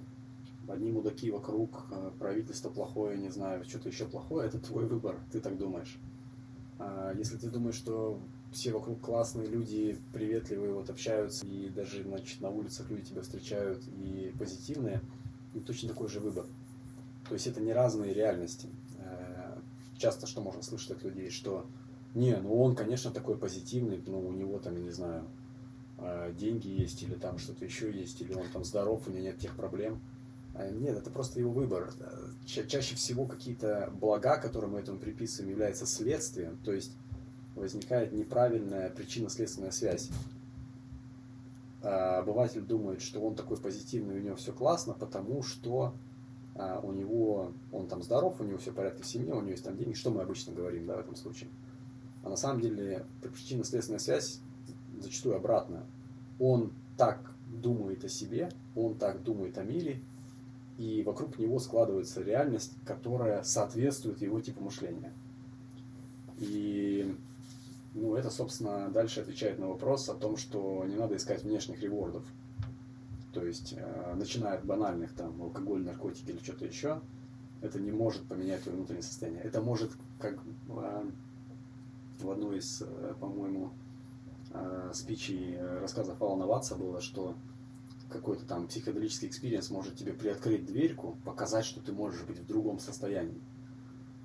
одни 0.67 0.91
мудаки 0.91 1.31
вокруг, 1.31 1.87
э, 1.93 2.11
правительство 2.19 2.71
плохое, 2.71 3.19
не 3.19 3.29
знаю, 3.29 3.63
что-то 3.65 3.89
еще 3.89 4.07
плохое, 4.07 4.49
это 4.49 4.59
твой 4.59 4.87
выбор, 4.87 5.21
ты 5.31 5.41
так 5.41 5.57
думаешь. 5.57 5.97
А 6.81 7.13
если 7.15 7.37
ты 7.37 7.51
думаешь, 7.51 7.77
что 7.77 8.21
все 8.53 8.73
вокруг 8.73 9.01
классные 9.01 9.47
люди, 9.47 9.99
приветливые, 10.13 10.73
вот 10.73 10.91
общаются, 10.91 11.47
и 11.47 11.69
даже 11.69 12.03
значит, 12.03 12.41
на 12.41 12.51
улицах 12.51 12.91
люди 12.91 13.11
тебя 13.11 13.23
встречают 13.23 13.83
и 13.89 14.33
позитивные, 14.39 15.01
и 15.55 15.61
точно 15.61 15.91
такой 15.91 16.09
же 16.09 16.21
выбор. 16.21 16.47
То 17.29 17.35
есть 17.35 17.47
это 17.47 17.61
не 17.61 17.73
разные 17.73 18.15
реальности. 18.15 18.69
Э, 18.99 19.59
часто 19.99 20.27
что 20.27 20.41
можно 20.41 20.63
слышать 20.63 20.93
от 20.93 21.03
людей, 21.03 21.31
что 21.31 21.67
не, 22.15 22.35
ну 22.37 22.61
он, 22.63 22.75
конечно, 22.75 23.11
такой 23.11 23.37
позитивный, 23.37 24.03
но 24.07 24.21
у 24.21 24.33
него 24.33 24.59
там, 24.59 24.77
я 24.77 24.83
не 24.83 24.91
знаю, 24.91 25.25
э, 25.99 26.33
деньги 26.39 26.69
есть, 26.69 27.03
или 27.03 27.15
там 27.15 27.39
что-то 27.39 27.65
еще 27.65 27.91
есть, 27.93 28.21
или 28.23 28.33
он 28.33 28.47
там 28.53 28.65
здоров, 28.65 29.07
у 29.07 29.11
него 29.11 29.23
нет 29.23 29.39
тех 29.39 29.55
проблем. 29.55 30.01
А 30.55 30.71
нет, 30.71 30.97
это 30.97 31.11
просто 31.11 31.41
его 31.41 31.53
выбор. 31.53 31.93
Ча 32.47 32.63
чаще 32.65 32.95
всего 32.95 33.27
какие-то 33.27 33.93
блага, 34.01 34.39
которые 34.39 34.71
мы 34.71 34.79
этому 34.81 34.99
приписываем, 34.99 35.51
являются 35.51 35.85
следствием, 35.85 36.57
то 36.65 36.73
есть 36.73 36.93
возникает 37.57 38.13
неправильная 38.13 38.91
причинно-следственная 38.91 39.73
связь. 39.73 40.11
А 41.83 42.19
обыватель 42.19 42.63
думает, 42.63 43.01
что 43.01 43.21
он 43.21 43.35
такой 43.35 43.57
позитивный, 43.57 44.19
у 44.19 44.23
него 44.23 44.37
все 44.37 44.53
классно, 44.53 44.95
потому 44.95 45.43
что 45.43 45.95
а, 46.55 46.81
у 46.83 46.93
него, 46.93 47.53
он 47.73 47.87
там 47.87 48.03
здоров, 48.03 48.41
у 48.41 48.45
него 48.45 48.59
все 48.59 48.71
в 48.71 48.75
порядке 48.75 49.03
в 49.03 49.07
семье, 49.07 49.35
у 49.35 49.41
него 49.41 49.51
есть 49.51 49.65
там 49.65 49.77
деньги, 49.77 49.95
что 49.95 50.11
мы 50.11 50.23
обычно 50.23 50.53
говорим, 50.53 50.87
да, 50.87 50.97
в 50.97 51.01
этом 51.01 51.17
случае. 51.17 51.49
А 52.23 52.29
на 52.29 52.37
самом 52.37 52.61
деле 52.61 53.07
причинно-следственная 53.23 54.01
связь 54.01 54.41
зачастую 55.01 55.37
обратная. 55.37 55.85
Он 56.39 56.73
так 56.97 57.33
думает 57.47 58.05
о 58.05 58.09
себе, 58.09 58.51
он 58.75 58.97
так 58.97 59.23
думает 59.23 59.59
о 59.59 59.63
мире, 59.63 60.01
и 60.79 61.03
вокруг 61.03 61.39
него 61.39 61.59
складывается 61.59 62.23
реальность, 62.23 62.73
которая 62.85 63.43
соответствует 63.43 64.21
его 64.21 64.41
типу 64.41 64.63
мышления. 64.63 65.13
И 66.39 67.17
ну, 67.97 68.15
это, 68.15 68.31
собственно, 68.31 68.91
дальше 68.91 69.21
отвечает 69.21 69.59
на 69.59 69.69
вопрос 69.69 70.09
о 70.11 70.15
том, 70.15 70.37
что 70.37 70.85
не 70.85 70.97
надо 70.97 71.17
искать 71.17 71.43
внешних 71.43 71.81
ревордов. 71.81 72.25
То 73.33 73.45
есть, 73.45 73.75
э, 73.75 74.15
начиная 74.15 74.59
от 74.59 74.67
банальных, 74.67 75.15
там, 75.15 75.41
алкоголь, 75.43 75.83
наркотики 75.83 76.31
или 76.31 76.39
что-то 76.39 76.67
еще, 76.67 77.01
это 77.63 77.81
не 77.81 77.93
может 77.93 78.29
поменять 78.29 78.63
твое 78.63 78.77
внутреннее 78.77 79.03
состояние. 79.03 79.43
Это 79.43 79.63
может, 79.63 79.93
как 80.21 80.39
э, 80.69 81.11
в 82.21 82.31
одной 82.31 82.59
из, 82.59 82.83
э, 82.83 83.15
по-моему, 83.19 83.71
э, 84.53 84.91
спичей 84.93 85.55
э, 85.55 85.79
рассказов 85.81 86.21
Алана 86.21 86.47
Ватса 86.47 86.77
было, 86.77 87.01
что 87.01 87.35
какой-то 88.11 88.45
там 88.45 88.69
психоделический 88.69 89.29
experience 89.29 89.71
может 89.71 89.97
тебе 89.97 90.13
приоткрыть 90.13 90.67
дверьку, 90.67 91.17
показать, 91.25 91.65
что 91.65 91.81
ты 91.81 91.93
можешь 91.93 92.23
быть 92.25 92.41
в 92.41 92.47
другом 92.47 92.79
состоянии. 92.79 93.41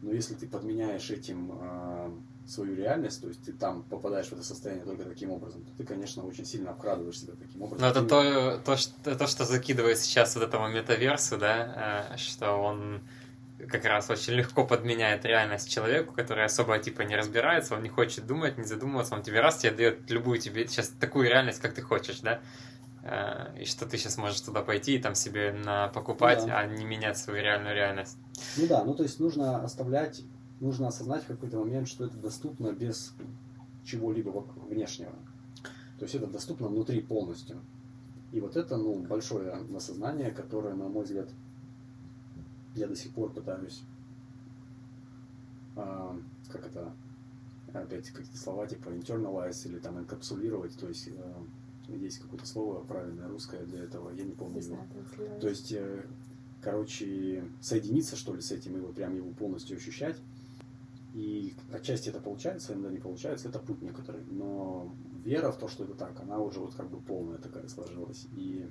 Но 0.01 0.11
если 0.11 0.33
ты 0.33 0.47
подменяешь 0.47 1.09
этим 1.11 1.51
э, 1.53 2.11
свою 2.47 2.75
реальность, 2.75 3.21
то 3.21 3.27
есть 3.27 3.43
ты 3.43 3.53
там 3.53 3.83
попадаешь 3.83 4.27
в 4.27 4.33
это 4.33 4.43
состояние 4.43 4.85
только 4.85 5.03
таким 5.03 5.31
образом, 5.31 5.63
то 5.63 5.71
ты, 5.77 5.83
конечно, 5.83 6.25
очень 6.25 6.45
сильно 6.45 6.71
обкрадываешь 6.71 7.19
себя 7.19 7.33
таким 7.39 7.61
образом. 7.61 7.81
Но 7.81 7.87
это 7.87 8.03
то, 8.03 8.61
то, 8.65 8.77
что, 8.77 9.15
то, 9.15 9.27
что 9.27 9.45
закидывает 9.45 9.99
сейчас 9.99 10.35
вот 10.35 10.43
этому 10.43 10.67
метаверсу, 10.69 11.37
да, 11.37 12.13
э, 12.13 12.17
что 12.17 12.53
он 12.53 13.01
как 13.67 13.85
раз 13.85 14.09
очень 14.09 14.33
легко 14.33 14.65
подменяет 14.65 15.23
реальность 15.25 15.71
человеку, 15.71 16.13
который 16.13 16.45
особо 16.45 16.79
типа 16.79 17.03
не 17.03 17.15
разбирается, 17.15 17.75
он 17.75 17.83
не 17.83 17.89
хочет 17.89 18.25
думать, 18.25 18.57
не 18.57 18.63
задумываться, 18.63 19.13
он 19.13 19.21
тебе 19.21 19.39
раз 19.39 19.57
тебе 19.57 19.71
дает 19.71 20.09
любую 20.09 20.39
тебе 20.39 20.67
сейчас 20.67 20.89
такую 20.99 21.29
реальность, 21.29 21.61
как 21.61 21.73
ты 21.73 21.81
хочешь, 21.81 22.21
да, 22.21 22.41
и 23.03 23.65
что 23.65 23.87
ты 23.87 23.97
сейчас 23.97 24.17
можешь 24.17 24.41
туда 24.41 24.61
пойти 24.61 24.95
и 24.95 24.99
там 24.99 25.15
себе 25.15 25.51
на 25.53 25.87
покупать, 25.87 26.45
да. 26.45 26.59
а 26.59 26.67
не 26.67 26.85
менять 26.85 27.17
свою 27.17 27.41
реальную 27.41 27.75
реальность. 27.75 28.17
Ну 28.57 28.67
да, 28.67 28.83
ну 28.83 28.93
то 28.93 29.03
есть 29.03 29.19
нужно 29.19 29.63
оставлять, 29.63 30.21
нужно 30.59 30.87
осознать 30.87 31.23
в 31.23 31.27
какой-то 31.27 31.57
момент, 31.57 31.87
что 31.87 32.05
это 32.05 32.17
доступно 32.17 32.71
без 32.71 33.13
чего-либо 33.83 34.29
внешнего. 34.69 35.13
То 35.97 36.05
есть 36.05 36.15
это 36.15 36.27
доступно 36.27 36.67
внутри 36.67 37.01
полностью. 37.01 37.59
И 38.31 38.39
вот 38.39 38.55
это, 38.55 38.77
ну, 38.77 38.95
большое 39.03 39.51
осознание, 39.75 40.31
которое, 40.31 40.73
на 40.73 40.87
мой 40.87 41.03
взгляд, 41.03 41.29
я 42.75 42.87
до 42.87 42.95
сих 42.95 43.13
пор 43.13 43.31
пытаюсь, 43.33 43.81
а, 45.75 46.17
как 46.49 46.65
это, 46.65 46.93
опять 47.73 48.09
какие-то 48.09 48.37
слова 48.37 48.67
типа 48.67 48.89
internalize 48.89 49.67
или 49.67 49.79
там 49.79 49.99
инкапсулировать, 49.99 50.77
то 50.79 50.87
есть 50.87 51.09
а, 51.17 51.43
есть 51.97 52.19
какое-то 52.19 52.45
слово 52.45 52.83
правильное 52.83 53.27
русское 53.27 53.63
для 53.63 53.83
этого, 53.83 54.11
я 54.11 54.23
не 54.23 54.33
помню 54.33 54.61
его. 54.61 54.77
То 55.39 55.49
есть, 55.49 55.71
э, 55.71 56.05
короче, 56.61 57.43
соединиться 57.61 58.15
что 58.15 58.33
ли 58.33 58.41
с 58.41 58.51
этим 58.51 58.77
и 58.77 58.79
вот 58.79 58.95
прям 58.95 59.15
его 59.15 59.31
полностью 59.31 59.77
ощущать. 59.77 60.17
И 61.13 61.53
отчасти 61.73 62.09
это 62.09 62.21
получается, 62.21 62.73
иногда 62.73 62.89
не 62.89 62.99
получается, 62.99 63.49
это 63.49 63.59
путь 63.59 63.81
некоторый. 63.81 64.23
Но 64.29 64.93
вера 65.25 65.51
в 65.51 65.57
то, 65.57 65.67
что 65.67 65.83
это 65.83 65.93
так, 65.93 66.19
она 66.21 66.39
уже 66.39 66.59
вот 66.59 66.73
как 66.73 66.89
бы 66.89 66.99
полная 67.01 67.37
такая 67.37 67.67
сложилась. 67.67 68.27
И 68.37 68.65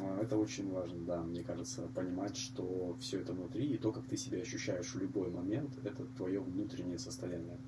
а, 0.00 0.20
это 0.20 0.36
очень 0.36 0.70
важно, 0.70 1.04
да, 1.04 1.22
мне 1.22 1.42
кажется, 1.42 1.88
понимать, 1.94 2.36
что 2.36 2.96
все 3.00 3.20
это 3.20 3.32
внутри, 3.32 3.66
и 3.66 3.78
то, 3.78 3.92
как 3.92 4.06
ты 4.06 4.16
себя 4.16 4.38
ощущаешь 4.38 4.94
в 4.94 4.98
любой 4.98 5.30
момент, 5.30 5.72
это 5.84 6.04
твое 6.16 6.40
внутреннее 6.40 6.98
состояние. 6.98 7.58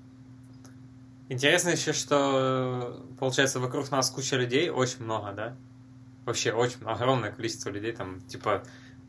Интересно 1.31 1.69
еще, 1.69 1.93
что 1.93 3.05
получается 3.17 3.61
вокруг 3.61 3.89
нас 3.89 4.09
куча 4.09 4.35
людей, 4.35 4.69
очень 4.69 5.01
много, 5.01 5.31
да? 5.31 5.55
Вообще 6.25 6.51
очень 6.51 6.83
огромное 6.83 7.31
количество 7.31 7.69
людей, 7.69 7.93
там, 7.93 8.19
типа, 8.27 8.65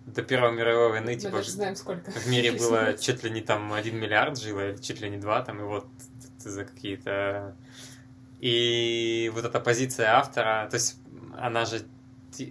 до 0.07 0.23
Первой 0.23 0.53
мировой 0.53 0.91
войны, 0.91 1.15
Мы 1.15 1.17
типа, 1.17 1.43
знаем, 1.43 1.75
сколько. 1.75 2.13
в 2.13 2.27
мире 2.29 2.53
было 2.53 2.97
чуть 2.97 3.25
ли 3.25 3.31
не 3.31 3.41
там 3.41 3.73
один 3.73 3.97
миллиард 3.97 4.39
жило, 4.39 4.69
или 4.69 4.77
чуть 4.77 5.01
ли 5.01 5.11
не 5.11 5.17
два, 5.17 5.43
там, 5.43 5.59
и 5.59 5.65
вот 5.65 5.89
за 6.39 6.65
какие-то... 6.65 7.57
И 8.39 9.29
вот 9.35 9.45
эта 9.45 9.59
позиция 9.59 10.13
автора, 10.13 10.69
то 10.71 10.77
есть 10.77 10.99
она 11.37 11.65
же 11.65 11.83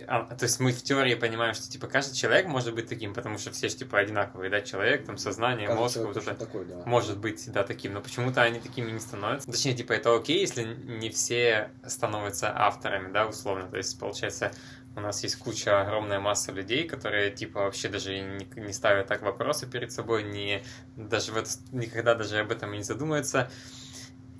а, 0.07 0.23
то 0.35 0.43
есть 0.43 0.59
мы 0.59 0.71
в 0.71 0.83
теории 0.83 1.15
понимаем, 1.15 1.53
что 1.53 1.69
типа 1.69 1.87
каждый 1.87 2.15
человек 2.15 2.47
может 2.47 2.73
быть 2.73 2.87
таким, 2.87 3.13
потому 3.13 3.37
что 3.37 3.51
все 3.51 3.69
же 3.69 3.75
типа 3.75 3.99
одинаковые, 3.99 4.49
да, 4.49 4.61
человек, 4.61 5.05
там 5.05 5.17
сознание, 5.17 5.67
каждый 5.67 5.81
мозг, 5.81 5.97
вот 5.97 6.17
это 6.17 6.35
такой, 6.35 6.65
да. 6.65 6.83
может 6.85 7.17
быть, 7.19 7.51
да, 7.51 7.63
таким, 7.63 7.93
но 7.93 8.01
почему-то 8.01 8.41
они 8.41 8.59
такими 8.59 8.91
не 8.91 8.99
становятся. 8.99 9.51
Точнее, 9.51 9.73
типа 9.73 9.93
это 9.93 10.15
окей, 10.15 10.41
если 10.41 10.63
не 10.63 11.09
все 11.09 11.71
становятся 11.85 12.51
авторами, 12.55 13.11
да, 13.11 13.27
условно. 13.27 13.67
То 13.69 13.77
есть 13.77 13.99
получается 13.99 14.51
у 14.95 14.99
нас 14.99 15.23
есть 15.23 15.37
куча, 15.37 15.81
огромная 15.81 16.19
масса 16.19 16.51
людей, 16.51 16.87
которые 16.87 17.31
типа 17.31 17.61
вообще 17.61 17.87
даже 17.87 18.19
не, 18.19 18.47
не 18.55 18.73
ставят 18.73 19.07
так 19.07 19.21
вопросы 19.21 19.65
перед 19.65 19.91
собой, 19.91 20.23
не 20.23 20.63
даже 20.97 21.31
в 21.31 21.37
это, 21.37 21.49
никогда 21.71 22.13
даже 22.13 22.39
об 22.39 22.51
этом 22.51 22.73
и 22.73 22.77
не 22.77 22.83
задумываются. 22.83 23.49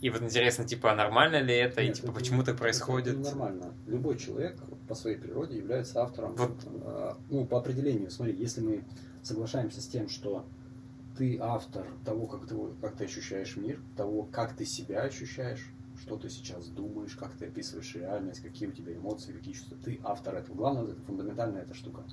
И 0.02 0.10
вот 0.10 0.24
интересно, 0.24 0.66
типа, 0.66 0.96
нормально 0.96 1.42
ли 1.42 1.54
это, 1.54 1.84
Нет, 1.84 1.92
и 1.92 1.94
типа, 1.94 2.06
это, 2.08 2.14
почему 2.14 2.44
так 2.44 2.58
происходит? 2.58 3.20
Это 3.20 3.30
нормально. 3.30 3.74
Любой 3.86 4.18
человек 4.18 4.60
по 4.88 4.96
своей 4.96 5.16
природе 5.18 5.58
является 5.58 6.02
автором. 6.02 6.36
Вот. 6.36 6.58
Э, 6.66 7.14
ну, 7.30 7.46
по 7.46 7.60
определению, 7.60 8.10
смотри, 8.10 8.36
если 8.36 8.62
мы 8.62 8.84
соглашаемся 9.22 9.80
с 9.80 9.86
тем, 9.86 10.10
что 10.10 10.44
ты 11.16 11.38
автор 11.40 11.86
того, 12.04 12.26
как 12.26 12.48
ты, 12.48 12.56
как 12.82 12.96
ты 12.96 13.06
ощущаешь 13.06 13.56
мир, 13.58 13.80
того, 13.96 14.24
как 14.24 14.56
ты 14.56 14.66
себя 14.66 15.04
ощущаешь, 15.04 15.72
что 16.02 16.18
ты 16.18 16.30
сейчас 16.30 16.66
думаешь, 16.66 17.14
как 17.14 17.34
ты 17.34 17.46
описываешь 17.46 17.94
реальность, 17.94 18.42
какие 18.42 18.70
у 18.70 18.72
тебя 18.72 18.96
эмоции, 18.96 19.34
какие 19.34 19.54
чувства. 19.54 19.78
Ты 19.86 20.00
автор 20.04 20.34
этого. 20.34 20.56
Главное, 20.56 20.94
это 20.94 21.02
фундаментальная 21.04 21.62
эта 21.62 21.76
штука. 21.76 22.04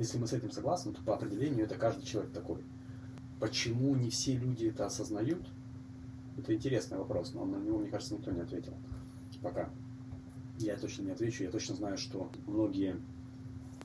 Если 0.00 0.18
мы 0.18 0.26
с 0.26 0.32
этим 0.32 0.50
согласны, 0.50 0.92
то 0.92 1.00
по 1.02 1.14
определению 1.14 1.66
это 1.66 1.76
каждый 1.76 2.04
человек 2.04 2.32
такой. 2.32 2.64
Почему 3.38 3.94
не 3.94 4.10
все 4.10 4.34
люди 4.34 4.66
это 4.66 4.86
осознают– 4.86 5.46
это 6.40 6.54
интересный 6.54 6.98
вопрос, 6.98 7.32
но 7.34 7.44
на 7.44 7.56
него, 7.56 7.78
мне 7.78 7.90
кажется, 7.90 8.14
никто 8.14 8.30
не 8.30 8.40
ответил 8.40 8.74
пока. 9.42 9.70
Я 10.58 10.76
точно 10.76 11.04
не 11.04 11.10
отвечу. 11.10 11.44
Я 11.44 11.50
точно 11.50 11.74
знаю, 11.74 11.96
что 11.96 12.30
многие 12.46 12.96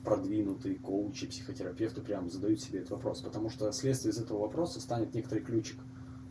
продвинутые 0.04 0.76
коучи, 0.76 1.26
психотерапевты 1.26 2.00
прям 2.00 2.30
задают 2.30 2.60
себе 2.60 2.80
этот 2.80 2.92
вопрос, 2.92 3.22
потому 3.22 3.50
что 3.50 3.72
следствие 3.72 4.12
из 4.12 4.18
этого 4.18 4.40
вопроса 4.42 4.80
станет 4.80 5.14
некоторый 5.14 5.40
ключик. 5.40 5.78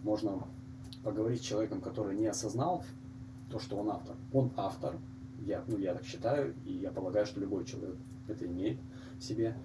Можно 0.03 0.47
поговорить 1.03 1.41
с 1.41 1.45
человеком, 1.45 1.81
который 1.81 2.15
не 2.15 2.27
осознал 2.27 2.83
то, 3.51 3.59
что 3.59 3.77
он 3.77 3.89
автор. 3.89 4.15
Он 4.31 4.51
автор, 4.55 4.97
я, 5.39 5.63
ну, 5.67 5.77
я 5.77 5.93
так 5.93 6.05
считаю, 6.05 6.55
и 6.65 6.73
я 6.73 6.91
полагаю, 6.91 7.25
что 7.25 7.39
любой 7.39 7.65
человек 7.65 7.95
это 8.27 8.45
имеет 8.45 8.79
в 9.19 9.23
себе. 9.23 9.57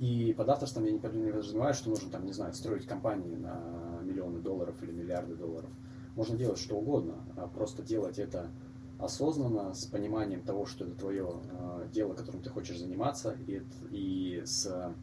И 0.00 0.34
под 0.36 0.48
авторством 0.48 0.84
я 0.84 0.92
не 0.92 0.98
подразумеваю, 0.98 1.74
что 1.74 1.90
нужно, 1.90 2.10
там, 2.10 2.24
не 2.24 2.32
знаю, 2.32 2.52
строить 2.54 2.86
компании 2.86 3.36
на 3.36 4.00
миллионы 4.02 4.40
долларов 4.40 4.74
или 4.82 4.90
миллиарды 4.90 5.36
долларов. 5.36 5.70
Можно 6.16 6.36
делать 6.36 6.58
что 6.58 6.76
угодно, 6.76 7.14
а 7.36 7.46
просто 7.48 7.82
делать 7.82 8.18
это 8.18 8.50
осознанно, 8.98 9.74
с 9.74 9.86
пониманием 9.86 10.42
того, 10.42 10.66
что 10.66 10.84
это 10.84 10.94
твое 10.94 11.40
э, 11.50 11.88
дело, 11.92 12.14
которым 12.14 12.42
ты 12.42 12.50
хочешь 12.50 12.78
заниматься, 12.78 13.36
и, 13.46 13.62
и 13.90 14.42
с, 14.44 14.94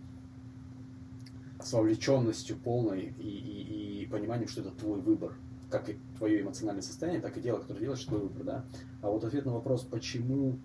с 1.61 1.73
вовлеченностью 1.73 2.57
полной 2.57 3.13
и, 3.17 3.27
и, 3.27 4.03
и 4.03 4.05
пониманием, 4.05 4.47
что 4.47 4.61
это 4.61 4.71
твой 4.71 5.01
выбор, 5.01 5.35
как 5.69 5.89
и 5.89 5.97
твое 6.17 6.41
эмоциональное 6.41 6.81
состояние, 6.81 7.21
так 7.21 7.37
и 7.37 7.41
дело, 7.41 7.59
которое 7.59 7.81
делаешь, 7.81 8.03
твой 8.03 8.21
выбор, 8.21 8.43
да. 8.43 8.65
А 9.01 9.09
вот 9.09 9.23
ответ 9.23 9.45
на 9.45 9.53
вопрос, 9.53 9.83
почему 9.83 10.57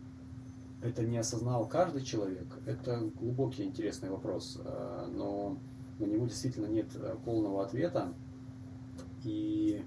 это 0.82 1.02
не 1.02 1.18
осознал 1.18 1.66
каждый 1.66 2.02
человек, 2.02 2.46
это 2.66 3.10
глубокий 3.18 3.64
интересный 3.64 4.10
вопрос, 4.10 4.60
э, 4.64 5.08
но 5.12 5.58
на 5.98 6.04
него 6.04 6.26
действительно 6.26 6.66
нет 6.66 6.88
э, 6.94 7.16
полного 7.24 7.64
ответа, 7.64 8.12
и 9.24 9.82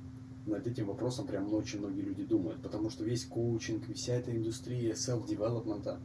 над 0.48 0.66
этим 0.68 0.88
вопросом 0.88 1.28
прям 1.28 1.54
очень 1.54 1.80
многие 1.80 2.02
люди 2.02 2.24
думают, 2.24 2.62
потому 2.62 2.90
что 2.90 3.04
весь 3.04 3.26
коучинг, 3.26 3.84
вся 3.94 4.14
эта 4.14 4.36
индустрия 4.36 4.96
селф-девелопмента, 4.96 6.00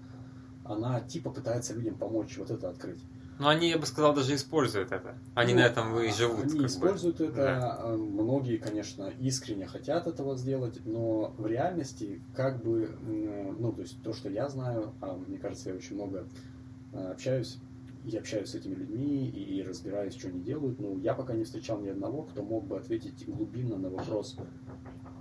она 0.64 1.00
типа 1.00 1.31
пытается 1.31 1.74
людям 1.74 1.96
помочь 1.96 2.37
вот 2.38 2.50
это 2.50 2.68
открыть. 2.68 3.00
Но 3.38 3.48
они, 3.48 3.70
я 3.70 3.78
бы 3.78 3.87
сказал, 3.87 4.14
даже 4.14 4.35
используют 4.35 4.92
это. 4.92 5.16
Они 5.35 5.55
ну, 5.55 5.61
на 5.61 5.64
этом 5.64 5.98
и 5.98 6.12
живут. 6.12 6.52
Они 6.52 6.66
используют 6.66 7.18
бы. 7.18 7.24
это. 7.24 7.35
Да. 7.35 7.76
А, 7.81 7.96
многие, 7.96 8.59
конечно, 8.59 9.11
искренне 9.18 9.66
хотят 9.66 10.07
этого 10.07 10.37
сделать, 10.37 10.78
но 10.85 11.35
в 11.38 11.46
реальности, 11.46 12.22
как 12.37 12.62
бы, 12.62 12.88
ну, 13.59 13.72
то 13.72 13.83
есть 13.83 14.00
то, 14.02 14.12
что 14.12 14.28
я 14.28 14.48
знаю, 14.48 14.92
а 15.00 15.16
мне 15.16 15.38
кажется, 15.38 15.70
я 15.70 15.74
очень 15.74 15.96
много 15.96 16.26
а, 16.92 17.12
общаюсь 17.12 17.59
и 18.04 18.16
общаюсь 18.16 18.48
с 18.48 18.54
этими 18.54 18.74
людьми 18.74 19.28
и, 19.28 19.62
разбираюсь, 19.62 20.14
что 20.14 20.28
они 20.28 20.40
делают. 20.40 20.80
Но 20.80 20.98
я 20.98 21.14
пока 21.14 21.34
не 21.34 21.44
встречал 21.44 21.80
ни 21.80 21.88
одного, 21.88 22.22
кто 22.22 22.42
мог 22.42 22.66
бы 22.66 22.76
ответить 22.76 23.26
глубинно 23.26 23.76
на 23.76 23.90
вопрос, 23.90 24.36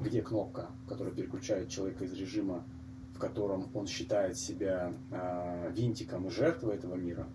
где 0.02 0.22
кнопка, 0.22 0.72
которая 0.88 1.14
переключает 1.14 1.70
человека 1.70 2.06
из 2.06 2.14
режима, 2.14 2.66
в 3.14 3.20
котором 3.20 3.70
он 3.74 3.86
считает 3.86 4.38
себя 4.38 4.94
э, 5.12 5.72
винтиком 5.76 6.28
и 6.28 6.32
жертвой 6.32 6.76
этого 6.76 6.96
мира, 6.96 7.28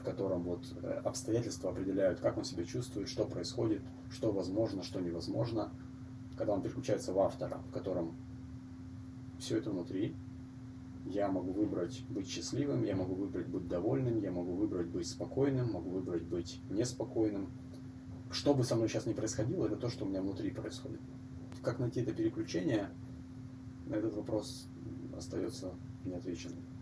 в 0.00 0.04
котором 0.04 0.42
вот 0.42 0.66
э, 0.82 1.00
обстоятельства 1.04 1.70
определяют, 1.70 2.20
как 2.20 2.36
он 2.36 2.44
себя 2.44 2.64
чувствует, 2.64 3.08
что 3.08 3.24
происходит, 3.24 3.80
что 4.10 4.32
возможно, 4.32 4.82
что 4.82 5.00
невозможно, 5.00 5.72
когда 6.36 6.52
он 6.52 6.62
переключается 6.62 7.14
в 7.14 7.18
автора, 7.20 7.62
в 7.68 7.72
котором 7.72 8.14
все 9.38 9.58
это 9.58 9.70
внутри, 9.70 10.14
я 11.04 11.28
могу 11.28 11.52
выбрать 11.52 12.04
быть 12.08 12.28
счастливым, 12.28 12.84
я 12.84 12.96
могу 12.96 13.14
выбрать 13.14 13.46
быть 13.46 13.68
довольным, 13.68 14.18
я 14.20 14.32
могу 14.32 14.54
выбрать 14.54 14.88
быть 14.88 15.06
спокойным, 15.06 15.72
могу 15.72 15.90
выбрать 15.90 16.22
быть 16.22 16.60
неспокойным. 16.70 17.50
Что 18.30 18.54
бы 18.54 18.64
со 18.64 18.74
мной 18.74 18.88
сейчас 18.88 19.06
ни 19.06 19.12
происходило, 19.12 19.66
это 19.66 19.76
то, 19.76 19.88
что 19.88 20.04
у 20.04 20.08
меня 20.08 20.22
внутри 20.22 20.50
происходит. 20.50 21.00
Как 21.62 21.78
найти 21.78 22.00
это 22.00 22.12
переключение, 22.12 22.90
на 23.86 23.94
этот 23.94 24.14
вопрос 24.14 24.68
остается 25.16 25.74
неотвеченным. 26.04 26.73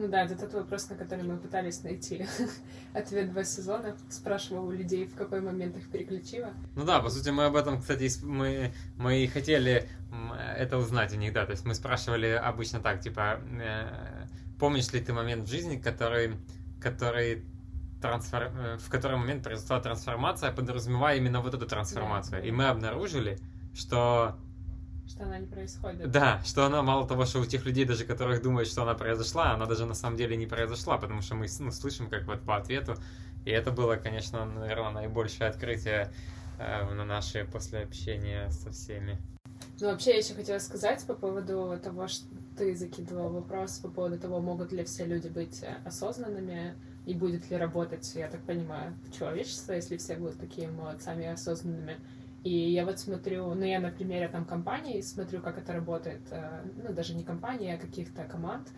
Ну 0.00 0.08
да, 0.08 0.24
это 0.24 0.34
тот 0.34 0.54
вопрос, 0.54 0.88
на 0.88 0.96
который 0.96 1.24
мы 1.24 1.36
пытались 1.36 1.82
найти 1.82 2.26
ответ 2.94 3.30
два 3.30 3.44
сезона. 3.44 3.94
Спрашивал 4.08 4.68
у 4.68 4.70
людей, 4.70 5.04
в 5.04 5.14
какой 5.14 5.42
момент 5.42 5.76
их 5.76 5.90
переключило. 5.90 6.54
Ну 6.74 6.86
да, 6.86 7.00
по 7.00 7.10
сути, 7.10 7.28
мы 7.28 7.44
об 7.44 7.54
этом, 7.54 7.82
кстати, 7.82 8.10
мы, 8.24 8.72
мы 8.96 9.22
и 9.22 9.26
хотели 9.26 9.86
это 10.56 10.78
узнать 10.78 11.12
у 11.12 11.16
них, 11.16 11.34
да. 11.34 11.44
То 11.44 11.52
есть 11.52 11.66
мы 11.66 11.74
спрашивали 11.74 12.28
обычно 12.28 12.80
так, 12.80 13.02
типа, 13.02 13.40
э, 13.60 14.26
помнишь 14.58 14.90
ли 14.94 15.00
ты 15.00 15.12
момент 15.12 15.46
в 15.46 15.50
жизни, 15.50 15.76
который, 15.76 16.34
который 16.80 17.44
трансфер... 18.00 18.52
Э, 18.56 18.78
в 18.78 18.88
который 18.88 19.18
момент 19.18 19.44
произошла 19.44 19.80
трансформация, 19.80 20.50
подразумевая 20.50 21.18
именно 21.18 21.42
вот 21.42 21.52
эту 21.52 21.66
трансформацию. 21.66 22.40
Да, 22.40 22.48
И 22.48 22.50
мы 22.50 22.68
обнаружили, 22.68 23.38
что 23.74 24.38
что 25.10 25.24
она 25.24 25.38
не 25.38 25.46
происходит. 25.46 26.10
Да, 26.10 26.40
что 26.44 26.64
она 26.64 26.82
мало 26.82 27.06
того, 27.06 27.24
что 27.24 27.40
у 27.40 27.44
тех 27.44 27.64
людей, 27.66 27.84
даже 27.84 28.04
которых 28.04 28.42
думают, 28.42 28.68
что 28.68 28.82
она 28.82 28.94
произошла, 28.94 29.52
она 29.52 29.66
даже 29.66 29.84
на 29.84 29.94
самом 29.94 30.16
деле 30.16 30.36
не 30.36 30.46
произошла, 30.46 30.98
потому 30.98 31.20
что 31.20 31.34
мы 31.34 31.46
ну, 31.58 31.72
слышим 31.72 32.08
как 32.08 32.26
вот 32.26 32.40
по 32.42 32.56
ответу. 32.56 32.94
И 33.44 33.50
это 33.50 33.70
было, 33.70 33.96
конечно, 33.96 34.44
наверное, 34.44 34.90
наибольшее 34.90 35.48
открытие 35.48 36.12
э, 36.58 36.94
на 36.94 37.04
наше 37.04 37.44
после 37.50 37.80
общения 37.80 38.50
со 38.50 38.70
всеми. 38.70 39.18
Ну, 39.80 39.88
вообще, 39.88 40.10
я 40.10 40.18
еще 40.18 40.34
хотела 40.34 40.58
сказать 40.58 41.04
по 41.06 41.14
поводу 41.14 41.78
того, 41.82 42.06
что 42.06 42.26
ты 42.56 42.76
закидывал 42.76 43.30
вопрос 43.30 43.78
по 43.78 43.88
поводу 43.88 44.18
того, 44.18 44.40
могут 44.40 44.72
ли 44.72 44.84
все 44.84 45.06
люди 45.06 45.28
быть 45.28 45.62
э, 45.62 45.74
осознанными 45.84 46.74
и 47.06 47.14
будет 47.14 47.50
ли 47.50 47.56
работать, 47.56 48.12
я 48.14 48.28
так 48.28 48.42
понимаю, 48.42 48.94
человечество, 49.16 49.72
если 49.72 49.96
все 49.96 50.16
будут 50.16 50.38
такими 50.38 50.70
молодцами 50.70 51.24
и 51.24 51.26
осознанными. 51.26 51.96
И 52.42 52.70
я 52.70 52.86
вот 52.86 52.98
смотрю, 52.98 53.54
ну 53.54 53.64
я 53.64 53.80
на 53.80 53.90
примере 53.90 54.28
там 54.28 54.44
компании 54.44 55.00
смотрю, 55.02 55.42
как 55.42 55.58
это 55.58 55.72
работает, 55.74 56.22
э, 56.30 56.62
ну 56.82 56.92
даже 56.94 57.14
не 57.14 57.22
компании, 57.22 57.74
а 57.74 57.78
каких-то 57.78 58.24
команд, 58.24 58.68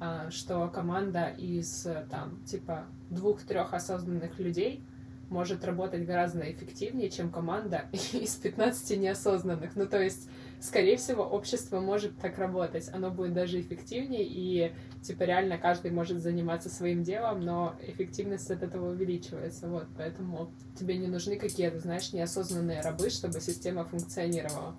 а, 0.00 0.30
что 0.30 0.66
команда 0.68 1.26
из 1.26 1.86
там 2.10 2.42
типа 2.44 2.86
двух-трех 3.10 3.74
осознанных 3.74 4.38
людей 4.38 4.82
может 5.28 5.64
работать 5.64 6.06
гораздо 6.06 6.50
эффективнее, 6.50 7.10
чем 7.10 7.30
команда 7.30 7.84
из 7.92 8.36
15 8.36 8.98
неосознанных. 8.98 9.76
Ну 9.76 9.86
то 9.86 10.02
есть 10.02 10.28
скорее 10.60 10.96
всего, 10.96 11.24
общество 11.24 11.80
может 11.80 12.18
так 12.18 12.38
работать. 12.38 12.88
Оно 12.92 13.10
будет 13.10 13.32
даже 13.32 13.60
эффективнее, 13.60 14.24
и, 14.24 14.72
типа, 15.02 15.24
реально 15.24 15.58
каждый 15.58 15.90
может 15.90 16.20
заниматься 16.20 16.68
своим 16.68 17.02
делом, 17.02 17.40
но 17.40 17.76
эффективность 17.82 18.50
от 18.50 18.62
этого 18.62 18.90
увеличивается. 18.90 19.68
Вот, 19.68 19.86
поэтому 19.96 20.52
тебе 20.78 20.98
не 20.98 21.08
нужны 21.08 21.36
какие-то, 21.36 21.80
знаешь, 21.80 22.12
неосознанные 22.12 22.80
рабы, 22.80 23.10
чтобы 23.10 23.40
система 23.40 23.84
функционировала. 23.84 24.76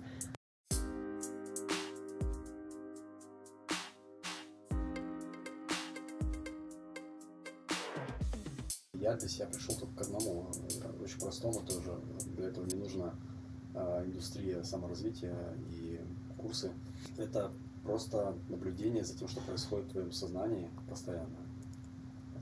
Я 8.94 9.16
для 9.16 9.28
себя 9.28 9.46
пришел 9.46 9.74
только 9.74 9.96
к 9.96 10.00
одному, 10.02 10.52
э, 10.54 11.02
очень 11.02 11.18
простому 11.18 11.60
тоже. 11.66 11.98
Для 12.36 12.46
этого 12.46 12.64
не 12.66 12.76
нужно 12.76 13.18
индустрия 13.74 14.62
саморазвития 14.62 15.36
и 15.70 16.00
курсы. 16.36 16.70
Это 17.16 17.50
просто 17.82 18.34
наблюдение 18.48 19.04
за 19.04 19.16
тем, 19.16 19.28
что 19.28 19.40
происходит 19.40 19.86
в 19.88 19.92
твоем 19.92 20.12
сознании 20.12 20.68
постоянно, 20.88 21.36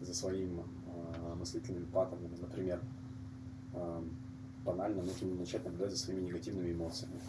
за 0.01 0.14
своим 0.14 0.61
э, 0.61 1.35
мыслительными 1.35 1.85
паттернами. 1.87 2.37
Например, 2.40 2.83
э, 3.75 4.03
банально 4.64 5.03
нужно 5.03 5.35
начать 5.35 5.64
наблюдать 5.64 5.93
за 5.93 5.99
своими 5.99 6.27
негативными 6.27 6.73
эмоциями. 6.73 7.21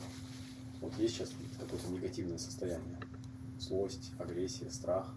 Вот 0.82 0.98
есть 0.98 1.16
сейчас 1.16 1.32
какое-то 1.60 1.88
негативное 1.90 2.38
состояние. 2.38 2.98
Злость, 3.60 4.12
агрессия, 4.18 4.70
страх. 4.72 5.14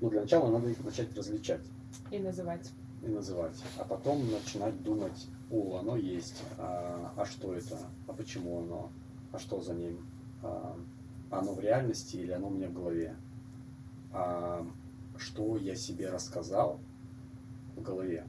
Ну, 0.00 0.10
для 0.10 0.22
начала 0.22 0.50
надо 0.50 0.68
их 0.68 0.82
начать 0.84 1.14
различать. 1.16 1.62
И 2.10 2.18
называть. 2.18 2.70
И 3.02 3.08
называть. 3.08 3.56
А 3.78 3.84
потом 3.84 4.30
начинать 4.30 4.80
думать, 4.82 5.26
о, 5.50 5.78
оно 5.78 5.96
есть, 5.96 6.42
а, 6.58 7.12
а 7.16 7.24
что 7.24 7.54
это, 7.54 7.78
а 8.06 8.12
почему 8.12 8.60
оно, 8.60 8.90
а 9.32 9.38
что 9.38 9.60
за 9.60 9.74
ним, 9.74 10.04
а, 10.42 10.76
оно 11.30 11.52
в 11.52 11.60
реальности 11.60 12.16
или 12.16 12.32
оно 12.32 12.48
у 12.48 12.50
меня 12.50 12.68
в 12.68 12.74
голове, 12.74 13.16
а, 14.12 14.66
что 15.18 15.56
я 15.56 15.74
себе 15.76 16.10
рассказал 16.10 16.80
в 17.76 17.82
голове. 17.82 18.26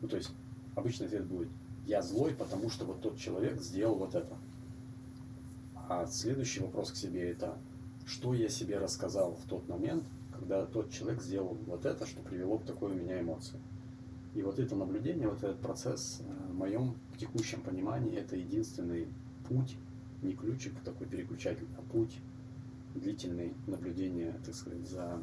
Ну, 0.00 0.08
то 0.08 0.16
есть, 0.16 0.30
обычный 0.74 1.06
ответ 1.06 1.26
будет, 1.26 1.48
я 1.86 2.02
злой, 2.02 2.34
потому 2.34 2.70
что 2.70 2.84
вот 2.84 3.00
тот 3.00 3.18
человек 3.18 3.60
сделал 3.60 3.96
вот 3.96 4.14
это. 4.14 4.36
А 5.88 6.06
следующий 6.06 6.60
вопрос 6.60 6.92
к 6.92 6.96
себе 6.96 7.30
это, 7.30 7.56
что 8.06 8.32
я 8.32 8.48
себе 8.48 8.78
рассказал 8.78 9.34
в 9.34 9.48
тот 9.48 9.68
момент, 9.68 10.04
когда 10.32 10.64
тот 10.64 10.90
человек 10.90 11.22
сделал 11.22 11.56
вот 11.66 11.84
это, 11.84 12.06
что 12.06 12.22
привело 12.22 12.58
к 12.58 12.64
такой 12.64 12.92
у 12.92 12.94
меня 12.94 13.20
эмоции. 13.20 13.58
И 14.34 14.42
вот 14.42 14.58
это 14.58 14.76
наблюдение, 14.76 15.28
вот 15.28 15.38
этот 15.38 15.60
процесс, 15.60 16.20
э, 16.20 16.50
в 16.50 16.54
моем 16.54 16.96
текущем 17.18 17.60
понимании, 17.62 18.16
это 18.16 18.36
единственный 18.36 19.08
путь, 19.48 19.76
не 20.22 20.34
ключик 20.34 20.74
такой 20.84 21.06
переключатель, 21.08 21.66
а 21.76 21.82
путь 21.82 22.18
длительный 22.94 23.54
наблюдения, 23.66 24.38
так 24.44 24.54
сказать, 24.54 24.86
за 24.88 25.20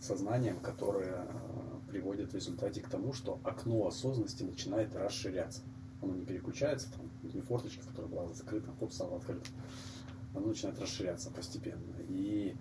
сознанием, 0.00 0.60
которое 0.60 1.26
э, 1.26 1.90
приводит 1.90 2.32
в 2.32 2.34
результате 2.34 2.80
к 2.80 2.88
тому, 2.88 3.12
что 3.12 3.38
окно 3.44 3.86
осознанности 3.86 4.42
начинает 4.42 4.94
расширяться. 4.94 5.62
Оно 6.00 6.14
не 6.14 6.24
переключается, 6.24 6.88
там, 6.92 7.10
не 7.22 7.40
форточка, 7.40 7.84
которая 7.86 8.10
была 8.10 8.32
закрыта, 8.32 8.70
хоп, 8.78 8.92
стала 8.92 9.16
открыта. 9.16 9.46
Оно 10.34 10.48
начинает 10.48 10.78
расширяться 10.78 11.30
постепенно. 11.30 11.96
И 12.08 12.54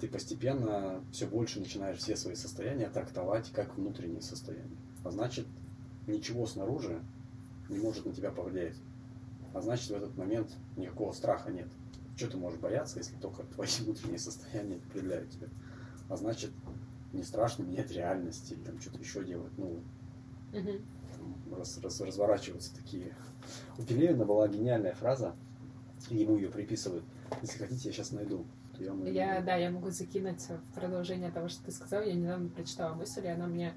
ты 0.00 0.08
постепенно 0.08 1.02
все 1.12 1.26
больше 1.26 1.58
начинаешь 1.60 1.98
все 1.98 2.16
свои 2.16 2.34
состояния 2.34 2.88
трактовать 2.88 3.50
как 3.52 3.76
внутренние 3.76 4.22
состояния. 4.22 4.76
А 5.04 5.10
значит, 5.10 5.46
ничего 6.06 6.46
снаружи 6.46 7.02
не 7.68 7.78
может 7.78 8.06
на 8.06 8.12
тебя 8.12 8.30
повлиять. 8.30 8.76
А 9.54 9.60
значит, 9.60 9.90
в 9.90 9.94
этот 9.94 10.16
момент 10.16 10.50
никакого 10.76 11.12
страха 11.12 11.50
нет. 11.50 11.68
Что 12.16 12.28
ты 12.28 12.36
можешь 12.36 12.58
бояться, 12.58 12.98
если 12.98 13.16
только 13.16 13.42
твои 13.54 13.68
внутренние 13.80 14.18
состояния 14.18 14.76
определяют 14.76 15.30
тебя? 15.30 15.48
А 16.08 16.16
значит, 16.16 16.50
не 17.12 17.22
страшно 17.22 17.64
менять 17.64 17.90
реальность 17.90 18.50
или 18.52 18.60
там 18.60 18.80
что-то 18.80 18.98
еще 18.98 19.24
делать. 19.24 19.52
Ну, 19.56 19.80
там 21.16 21.58
раз, 21.58 21.78
раз- 21.82 22.00
разворачиваются 22.00 22.74
такие. 22.74 23.14
У 23.78 23.82
Пелевина 23.82 24.24
была 24.24 24.46
гениальная 24.48 24.94
фраза, 24.94 25.34
ему 26.08 26.36
ее 26.36 26.48
приписывают. 26.50 27.04
Если 27.42 27.58
хотите, 27.58 27.88
я 27.88 27.92
сейчас 27.92 28.12
найду. 28.12 28.46
То 28.78 28.84
Я, 28.84 29.34
Я, 29.36 29.42
да, 29.42 29.56
я 29.56 29.70
могу 29.70 29.90
закинуть 29.90 30.42
в 30.42 30.74
продолжение 30.74 31.30
того, 31.30 31.48
что 31.48 31.64
ты 31.64 31.72
сказал. 31.72 32.02
Я 32.02 32.14
недавно 32.14 32.48
прочитала 32.48 32.94
мысль, 32.94 33.26
и 33.26 33.28
она 33.28 33.46
мне 33.46 33.74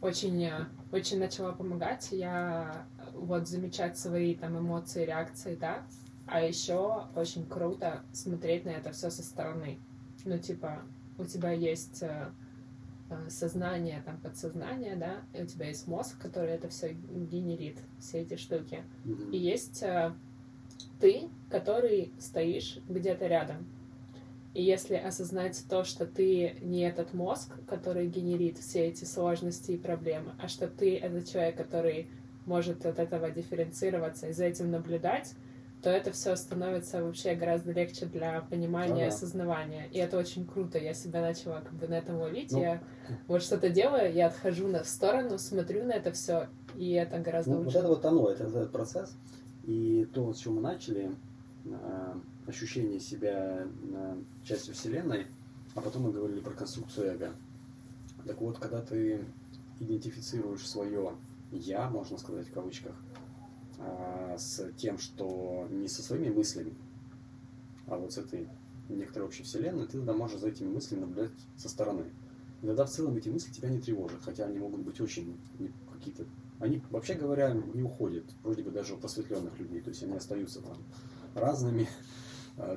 очень, 0.00 0.42
э, 0.44 0.66
очень 0.92 1.18
начала 1.18 1.52
помогать. 1.52 2.08
Я 2.10 2.86
э, 2.98 3.10
вот 3.14 3.48
замечать 3.48 3.98
свои 3.98 4.34
там 4.34 4.58
эмоции, 4.58 5.04
реакции, 5.04 5.54
да. 5.54 5.86
А 6.26 6.40
еще 6.40 7.06
очень 7.14 7.46
круто 7.46 8.02
смотреть 8.12 8.64
на 8.64 8.70
это 8.70 8.92
все 8.92 9.10
со 9.10 9.22
стороны. 9.22 9.78
Ну, 10.24 10.38
типа, 10.38 10.82
у 11.18 11.24
тебя 11.24 11.50
есть 11.50 12.02
э, 12.02 12.30
сознание, 13.28 14.02
там, 14.06 14.18
подсознание, 14.18 14.96
да, 14.96 15.22
и 15.34 15.42
у 15.42 15.46
тебя 15.46 15.66
есть 15.66 15.88
мозг, 15.88 16.18
который 16.18 16.50
это 16.50 16.68
все 16.68 16.92
генерит, 16.92 17.78
все 17.98 18.20
эти 18.20 18.36
штуки. 18.36 18.84
Мгм. 19.04 19.32
И 19.32 19.38
есть 19.38 19.84
ты, 21.00 21.28
который 21.50 22.12
стоишь 22.18 22.78
где-то 22.88 23.26
рядом. 23.26 23.66
И 24.54 24.62
если 24.62 24.94
осознать 24.96 25.64
то, 25.68 25.84
что 25.84 26.06
ты 26.06 26.56
не 26.60 26.80
этот 26.80 27.14
мозг, 27.14 27.52
который 27.68 28.08
генерит 28.08 28.58
все 28.58 28.86
эти 28.86 29.04
сложности 29.04 29.72
и 29.72 29.78
проблемы, 29.78 30.32
а 30.42 30.48
что 30.48 30.66
ты 30.66 30.96
этот 30.96 31.28
человек, 31.30 31.56
который 31.56 32.08
может 32.46 32.84
от 32.84 32.98
этого 32.98 33.30
дифференцироваться 33.30 34.28
и 34.28 34.32
за 34.32 34.46
этим 34.46 34.70
наблюдать, 34.72 35.34
то 35.82 35.88
это 35.88 36.10
все 36.12 36.36
становится 36.36 37.02
вообще 37.02 37.34
гораздо 37.34 37.72
легче 37.72 38.04
для 38.06 38.40
понимания 38.42 39.04
Ага. 39.06 39.14
осознавания. 39.14 39.86
И 39.92 39.98
это 39.98 40.18
очень 40.18 40.44
круто. 40.46 40.78
Я 40.78 40.92
себя 40.94 41.20
начала 41.22 41.60
как 41.60 41.72
бы 41.74 41.86
на 41.88 41.94
этом 41.94 42.18
ловить. 42.18 42.52
Ну. 42.52 42.60
Я 42.60 42.82
вот 43.28 43.42
что-то 43.42 43.70
делаю, 43.70 44.12
я 44.12 44.26
отхожу 44.26 44.66
на, 44.68 44.82
в 44.82 44.88
сторону, 44.88 45.38
смотрю 45.38 45.84
на 45.84 45.92
это 45.92 46.12
все, 46.12 46.48
и 46.76 46.92
это 46.92 47.18
гораздо 47.18 47.52
Ну, 47.52 47.56
вот 47.58 47.66
лучше. 47.66 47.78
это 47.78 47.88
вот 47.88 48.04
оно, 48.04 48.28
это 48.28 48.44
этот 48.44 48.72
процесс. 48.72 49.16
И 49.64 50.06
то, 50.12 50.34
с 50.34 50.38
чего 50.40 50.54
мы 50.54 50.60
начали, 50.60 51.12
э, 51.64 52.14
ощущение 52.50 53.00
себя 53.00 53.66
э, 53.66 54.22
частью 54.44 54.74
Вселенной, 54.74 55.26
а 55.74 55.80
потом 55.80 56.02
мы 56.02 56.12
говорили 56.12 56.40
про 56.40 56.52
конструкцию 56.52 57.14
эго. 57.14 57.32
Так 58.26 58.40
вот, 58.40 58.58
когда 58.58 58.82
ты 58.82 59.24
идентифицируешь 59.78 60.68
свое 60.68 61.14
«я», 61.50 61.88
можно 61.88 62.18
сказать 62.18 62.48
в 62.48 62.52
кавычках, 62.52 62.94
э, 63.78 64.36
с 64.38 64.70
тем, 64.76 64.98
что 64.98 65.66
не 65.70 65.88
со 65.88 66.02
своими 66.02 66.28
мыслями, 66.28 66.74
а 67.86 67.96
вот 67.96 68.12
с 68.12 68.18
этой 68.18 68.48
некоторой 68.88 69.28
общей 69.28 69.42
вселенной, 69.42 69.86
ты 69.86 69.92
тогда 69.92 70.12
можешь 70.12 70.40
за 70.40 70.48
этими 70.48 70.68
мыслями 70.68 71.00
наблюдать 71.00 71.32
со 71.56 71.68
стороны. 71.68 72.04
И 72.62 72.66
тогда 72.66 72.84
в 72.84 72.90
целом 72.90 73.16
эти 73.16 73.28
мысли 73.28 73.52
тебя 73.52 73.70
не 73.70 73.80
тревожат, 73.80 74.20
хотя 74.22 74.44
они 74.44 74.58
могут 74.58 74.80
быть 74.80 75.00
очень 75.00 75.36
какие-то... 75.92 76.26
Они, 76.58 76.82
вообще 76.90 77.14
говоря, 77.14 77.52
не 77.52 77.82
уходят, 77.82 78.24
вроде 78.42 78.62
бы 78.62 78.70
даже 78.70 78.94
у 78.94 78.98
просветленных 78.98 79.58
людей, 79.58 79.80
то 79.80 79.88
есть 79.88 80.02
они 80.02 80.14
остаются 80.14 80.60
там 80.60 80.76
разными, 81.34 81.88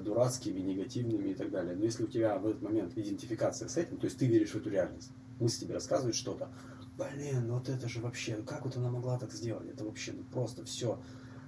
дурацкими, 0.01 0.59
негативными 0.59 1.29
и 1.29 1.33
так 1.33 1.51
далее. 1.51 1.75
Но 1.75 1.83
если 1.83 2.03
у 2.03 2.07
тебя 2.07 2.37
в 2.37 2.47
этот 2.47 2.61
момент 2.61 2.97
идентификация 2.97 3.67
с 3.67 3.77
этим, 3.77 3.97
то 3.97 4.05
есть 4.05 4.17
ты 4.17 4.25
веришь 4.27 4.51
в 4.51 4.55
эту 4.55 4.69
реальность, 4.69 5.11
мысль 5.39 5.61
тебе 5.61 5.73
рассказывает 5.73 6.15
что-то, 6.15 6.49
блин, 6.97 7.47
ну 7.47 7.55
вот 7.55 7.69
это 7.69 7.89
же 7.89 8.01
вообще, 8.01 8.37
ну 8.37 8.43
как 8.43 8.65
вот 8.65 8.77
она 8.77 8.89
могла 8.89 9.17
так 9.17 9.31
сделать, 9.31 9.67
это 9.67 9.83
вообще 9.83 10.13
ну 10.13 10.23
просто 10.23 10.63
все, 10.65 10.99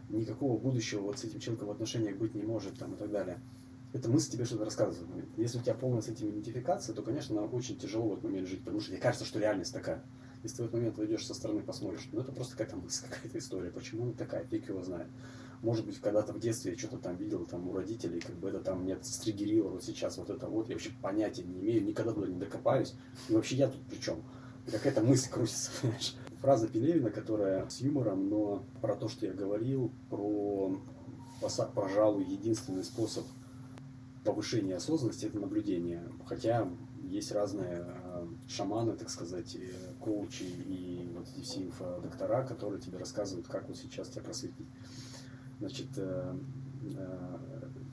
никакого 0.10 0.60
будущего 0.60 1.02
вот 1.02 1.19
с 1.19 1.24
этим 1.24 1.39
человеком 1.39 1.69
в 1.69 1.71
отношениях 1.71 2.17
быть 2.17 2.36
не 2.36 2.43
может 2.43 2.78
там 2.78 2.93
и 2.93 2.98
так 2.98 3.12
далее. 3.12 3.39
Эта 3.93 4.10
мысль 4.10 4.32
тебе 4.32 4.43
что-то 4.43 4.65
рассказывает. 4.65 5.26
Если 5.38 5.58
у 5.58 5.62
тебя 5.62 5.74
полная 5.74 6.02
с 6.02 6.10
этим 6.10 6.30
идентификация, 6.30 6.93
то, 6.93 7.02
конечно, 7.02 7.41
очень 7.45 7.78
тяжело 7.78 8.10
в 8.10 8.12
этот 8.13 8.26
момент 8.26 8.48
жить, 8.48 8.60
потому 8.60 8.82
что 8.82 8.89
тебе 8.89 9.00
кажется, 9.00 9.26
что 9.26 9.39
реальность 9.39 9.74
такая. 9.74 10.04
Если 10.43 10.58
ты 10.58 10.63
в 10.63 10.65
этот 10.65 10.80
момент 10.80 10.98
войдешь 10.98 11.26
со 11.26 11.34
стороны, 11.34 11.62
посмотришь, 11.62 12.10
ну 12.12 12.19
это 12.19 12.34
просто 12.34 12.58
какая-то 12.58 12.76
мысль, 12.76 13.06
какая-то 13.10 13.38
история. 13.38 13.71
Почему 13.71 14.04
она 14.04 14.13
такая, 14.13 14.43
фиг 14.45 14.67
его 14.67 14.84
знает. 14.84 15.08
Может 15.61 15.85
быть, 15.85 15.99
когда-то 15.99 16.33
в 16.33 16.39
детстве 16.39 16.71
я 16.71 16.77
что-то 16.77 16.97
там 16.97 17.15
видел 17.15 17.45
там 17.45 17.67
у 17.69 17.73
родителей, 17.73 18.19
как 18.19 18.35
бы 18.35 18.49
это 18.49 18.59
там 18.59 18.83
меня 18.83 18.97
стригерило, 19.01 19.69
вот 19.69 19.83
сейчас 19.83 20.17
вот 20.17 20.29
это 20.29 20.47
вот, 20.47 20.67
я 20.69 20.75
вообще 20.75 20.91
понятия 21.01 21.43
не 21.43 21.59
имею, 21.59 21.83
никогда 21.83 22.13
туда 22.13 22.27
не 22.27 22.39
докопаюсь. 22.39 22.93
И 23.29 23.33
вообще 23.33 23.55
я 23.55 23.67
тут 23.67 23.81
при 23.87 23.97
чем? 23.97 24.21
Какая-то 24.69 25.01
мысль 25.01 25.29
крутится, 25.29 25.71
понимаешь? 25.81 26.15
Фраза 26.41 26.67
Пелевина, 26.67 27.09
которая 27.09 27.67
с 27.69 27.81
юмором, 27.81 28.29
но 28.29 28.63
про 28.81 28.95
то, 28.95 29.07
что 29.07 29.25
я 29.25 29.33
говорил, 29.33 29.91
про, 30.09 30.79
пожалуй, 31.73 32.25
единственный 32.25 32.83
способ 32.83 33.25
повышения 34.23 34.75
осознанности 34.75 35.25
это 35.25 35.39
наблюдение. 35.39 36.03
Хотя 36.25 36.67
есть 37.03 37.31
разные 37.31 37.85
э, 37.87 38.27
шаманы, 38.47 38.93
так 38.93 39.09
сказать, 39.09 39.55
коучи 39.99 40.43
и 40.43 41.09
вот 41.15 41.27
эти 41.29 41.43
все 41.43 41.63
инфодоктора, 41.63 42.45
которые 42.45 42.81
тебе 42.81 42.97
рассказывают, 42.97 43.47
как 43.47 43.67
вот 43.67 43.77
сейчас 43.77 44.09
тебя 44.09 44.23
просветить. 44.23 44.67
Значит, 45.59 45.87
э, 45.97 46.37
э, 46.97 47.37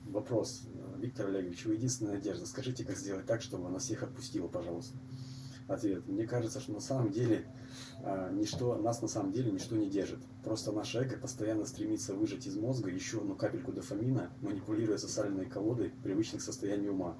вопрос, 0.07 0.67
Виктор 0.97 1.27
Олегович, 1.27 1.65
вы 1.65 1.75
единственная 1.75 2.13
надежда. 2.13 2.45
Скажите, 2.45 2.83
как 2.83 2.97
сделать 2.97 3.25
так, 3.25 3.41
чтобы 3.41 3.67
она 3.67 3.79
всех 3.79 4.03
отпустила, 4.03 4.47
пожалуйста. 4.47 4.97
Ответ. 5.67 6.05
Мне 6.07 6.27
кажется, 6.27 6.59
что 6.59 6.73
на 6.73 6.81
самом 6.81 7.11
деле 7.11 7.47
э, 8.03 8.31
ничто, 8.33 8.75
нас 8.75 9.01
на 9.01 9.07
самом 9.07 9.31
деле 9.31 9.49
ничто 9.49 9.77
не 9.77 9.89
держит. 9.89 10.19
Просто 10.43 10.73
наше 10.73 10.99
эго 10.99 11.17
постоянно 11.17 11.65
стремится 11.65 12.13
выжать 12.13 12.45
из 12.45 12.57
мозга 12.57 12.89
еще 12.89 13.19
одну 13.19 13.35
капельку 13.35 13.71
дофамина, 13.71 14.29
манипулируя 14.41 14.97
социальной 14.97 15.45
колодой 15.45 15.91
привычных 16.03 16.41
состояний 16.41 16.89
ума. 16.89 17.15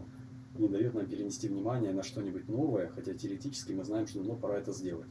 Не 0.57 0.67
дает 0.67 0.93
нам 0.93 1.07
перенести 1.07 1.47
внимание 1.47 1.93
на 1.93 2.03
что-нибудь 2.03 2.49
новое, 2.49 2.89
хотя 2.89 3.13
теоретически 3.13 3.71
мы 3.71 3.85
знаем, 3.85 4.07
что 4.07 4.19
давно 4.19 4.35
пора 4.35 4.57
это 4.59 4.73
сделать. 4.73 5.07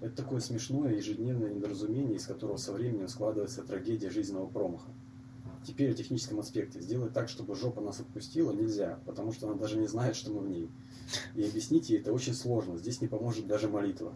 Это 0.00 0.16
такое 0.16 0.40
смешное 0.40 0.94
ежедневное 0.94 1.52
недоразумение, 1.52 2.16
из 2.16 2.26
которого 2.26 2.56
со 2.56 2.72
временем 2.72 3.08
складывается 3.08 3.62
трагедия 3.62 4.10
жизненного 4.10 4.46
промаха. 4.46 4.90
Теперь 5.66 5.90
о 5.90 5.94
техническом 5.94 6.38
аспекте. 6.38 6.80
Сделать 6.80 7.12
так, 7.12 7.28
чтобы 7.28 7.56
жопа 7.56 7.80
нас 7.80 8.00
отпустила, 8.00 8.52
нельзя, 8.52 9.00
потому 9.04 9.32
что 9.32 9.48
она 9.48 9.56
даже 9.56 9.76
не 9.78 9.86
знает, 9.86 10.14
что 10.14 10.30
мы 10.30 10.40
в 10.40 10.48
ней. 10.48 10.70
И 11.34 11.42
объяснить 11.42 11.90
ей 11.90 12.00
это 12.00 12.12
очень 12.12 12.34
сложно. 12.34 12.76
Здесь 12.78 13.00
не 13.00 13.08
поможет 13.08 13.46
даже 13.46 13.68
молитва. 13.68 14.14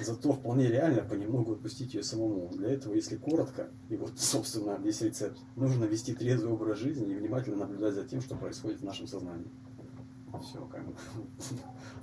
Зато 0.00 0.32
вполне 0.32 0.68
реально 0.68 1.02
понемногу 1.02 1.52
отпустить 1.52 1.94
ее 1.94 2.02
самому. 2.02 2.50
Для 2.52 2.70
этого, 2.70 2.94
если 2.94 3.16
коротко, 3.16 3.70
и 3.88 3.96
вот, 3.96 4.18
собственно, 4.18 4.78
весь 4.82 5.00
рецепт, 5.00 5.38
нужно 5.54 5.84
вести 5.84 6.14
трезвый 6.14 6.52
образ 6.52 6.78
жизни 6.78 7.12
и 7.12 7.16
внимательно 7.16 7.56
наблюдать 7.56 7.94
за 7.94 8.04
тем, 8.04 8.20
что 8.20 8.34
происходит 8.34 8.80
в 8.80 8.84
нашем 8.84 9.06
сознании. 9.06 9.50
Все, 10.40 10.64
как 10.66 10.86
бы. 10.86 10.94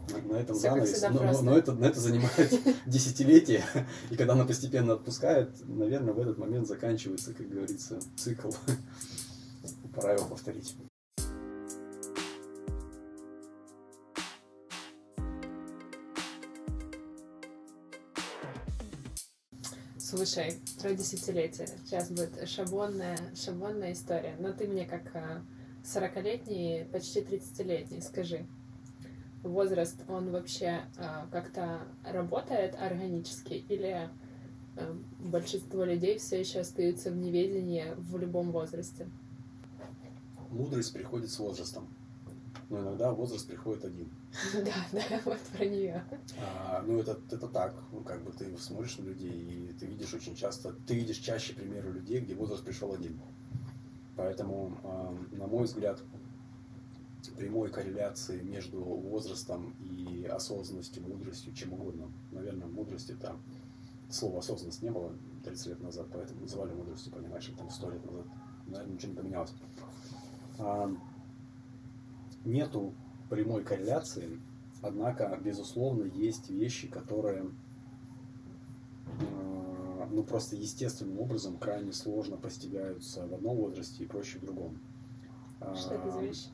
На, 0.10 0.18
на 0.34 0.38
этом 0.38 0.60
как 0.60 0.86
занавес. 0.88 1.02
Но, 1.02 1.10
но- 1.10 1.42
но 1.42 1.58
это, 1.58 1.74
но 1.74 1.86
это 1.88 2.00
занимает 2.00 2.52
десятилетия. 2.86 3.64
И 4.10 4.16
когда 4.16 4.34
она 4.34 4.46
постепенно 4.46 4.94
отпускает, 4.94 5.52
наверное, 5.68 6.14
в 6.14 6.20
этот 6.20 6.38
момент 6.38 6.68
заканчивается, 6.68 7.34
как 7.34 7.48
говорится, 7.50 8.00
цикл. 8.16 8.52
Пора 9.96 10.14
его 10.14 10.26
повторить. 10.26 10.76
Слушай, 19.98 20.60
про 20.82 20.94
десятилетие. 20.94 21.68
Сейчас 21.86 22.12
будет 22.12 22.48
шаблонная, 22.48 23.18
шаблонная 23.36 23.94
история. 23.94 24.36
Но 24.40 24.54
ты 24.54 24.68
мне 24.68 24.86
как 24.86 25.16
а, 25.16 25.44
40-летний, 25.84 26.86
почти 26.92 27.20
30-летний, 27.22 28.02
скажи. 28.02 28.46
Возраст, 29.44 29.98
он 30.08 30.32
вообще 30.32 30.82
а, 30.98 31.28
как-то 31.32 31.82
работает 32.06 32.76
органически 32.76 33.54
или 33.68 34.10
а, 34.78 34.98
большинство 35.20 35.84
людей 35.84 36.18
все 36.18 36.40
еще 36.40 36.60
остаются 36.62 37.12
в 37.12 37.18
неведении 37.18 37.94
в 37.98 38.18
любом 38.18 38.52
возрасте? 38.52 39.10
Мудрость 40.50 40.94
приходит 40.94 41.30
с 41.30 41.40
возрастом. 41.40 41.88
Но 42.70 42.80
иногда 42.80 43.12
возраст 43.12 43.48
приходит 43.48 43.86
один. 43.86 44.10
Да, 44.54 44.74
да, 44.92 45.22
вот 45.26 45.40
про 45.40 45.66
нее. 45.66 46.04
А, 46.40 46.82
ну, 46.88 47.00
это, 47.00 47.20
это 47.30 47.48
так. 47.48 47.76
Ну, 47.92 48.02
как 48.02 48.24
бы 48.24 48.32
ты 48.32 48.58
смотришь 48.58 48.98
на 48.98 49.04
людей, 49.04 49.30
и 49.30 49.74
ты 49.74 49.86
видишь 49.86 50.14
очень 50.14 50.36
часто, 50.36 50.74
ты 50.88 50.96
видишь 50.96 51.18
чаще 51.18 51.54
примеры 51.54 51.92
людей, 51.92 52.22
где 52.22 52.34
возраст 52.34 52.64
пришел 52.64 52.94
один. 52.94 53.20
Поэтому, 54.16 54.78
а, 54.84 55.16
на 55.32 55.48
мой 55.48 55.64
взгляд, 55.64 56.02
прямой 57.38 57.70
корреляции 57.70 58.42
между 58.42 58.80
возрастом 58.80 59.74
и 59.80 60.26
осознанностью, 60.26 61.04
мудростью, 61.04 61.54
чем 61.54 61.74
угодно. 61.74 62.12
Наверное, 62.32 62.68
мудрость 62.68 63.10
это 63.10 63.36
слово 64.10 64.40
осознанность 64.40 64.82
не 64.84 64.92
было 64.92 65.14
30 65.44 65.68
лет 65.68 65.82
назад, 65.82 66.08
поэтому 66.14 66.42
называли 66.42 66.74
мудростью, 66.74 67.12
понимаешь, 67.12 67.52
там 67.58 67.70
100 67.70 67.92
лет 67.92 68.06
назад. 68.06 68.26
Наверное, 68.68 68.94
ничего 68.94 69.12
не 69.12 69.18
поменялось. 69.18 69.54
А, 70.60 70.92
нету 72.46 72.94
прямой 73.30 73.64
корреляции, 73.64 74.40
однако, 74.82 75.36
безусловно, 75.44 76.04
есть 76.04 76.50
вещи, 76.50 76.88
которые 76.88 77.50
э, 79.20 79.73
ну, 80.12 80.24
просто 80.24 80.56
естественным 80.56 81.20
образом 81.20 81.58
крайне 81.58 81.94
сложно 81.94 82.38
постигаются 82.38 83.28
в 83.28 83.34
одном 83.34 83.58
возрасте 83.58 84.04
и 84.04 84.08
проще 84.08 84.40
в 84.40 84.46
другом. 84.46 84.80
Что 85.76 85.96
это 85.96 86.12
за 86.12 86.20
А, 86.20 86.22
вещь? 86.22 86.48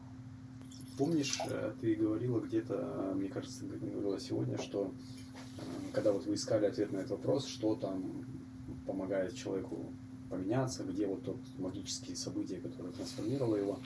Помнишь, 0.97 1.39
э, 1.49 1.73
ты 1.79 1.95
говорила 1.95 2.39
где-то, 2.39 3.13
мне 3.15 3.29
кажется, 3.29 3.65
говорила 3.65 4.19
сегодня, 4.19 4.57
что 4.57 4.93
когда 5.93 6.11
вот 6.11 6.25
вы 6.25 6.35
искали 6.35 6.65
ответ 6.65 6.91
на 6.91 6.97
этот 6.97 7.11
вопрос, 7.11 7.47
что 7.47 7.75
там 7.75 8.25
помогает 8.85 9.35
человеку 9.35 9.91
поменяться, 10.29 10.83
где 10.83 11.07
вот 11.07 11.23
тот 11.23 11.37
магические 11.57 12.15
события, 12.15 12.57
которые 12.57 12.93
трансформировало 12.93 13.55
его. 13.55 13.79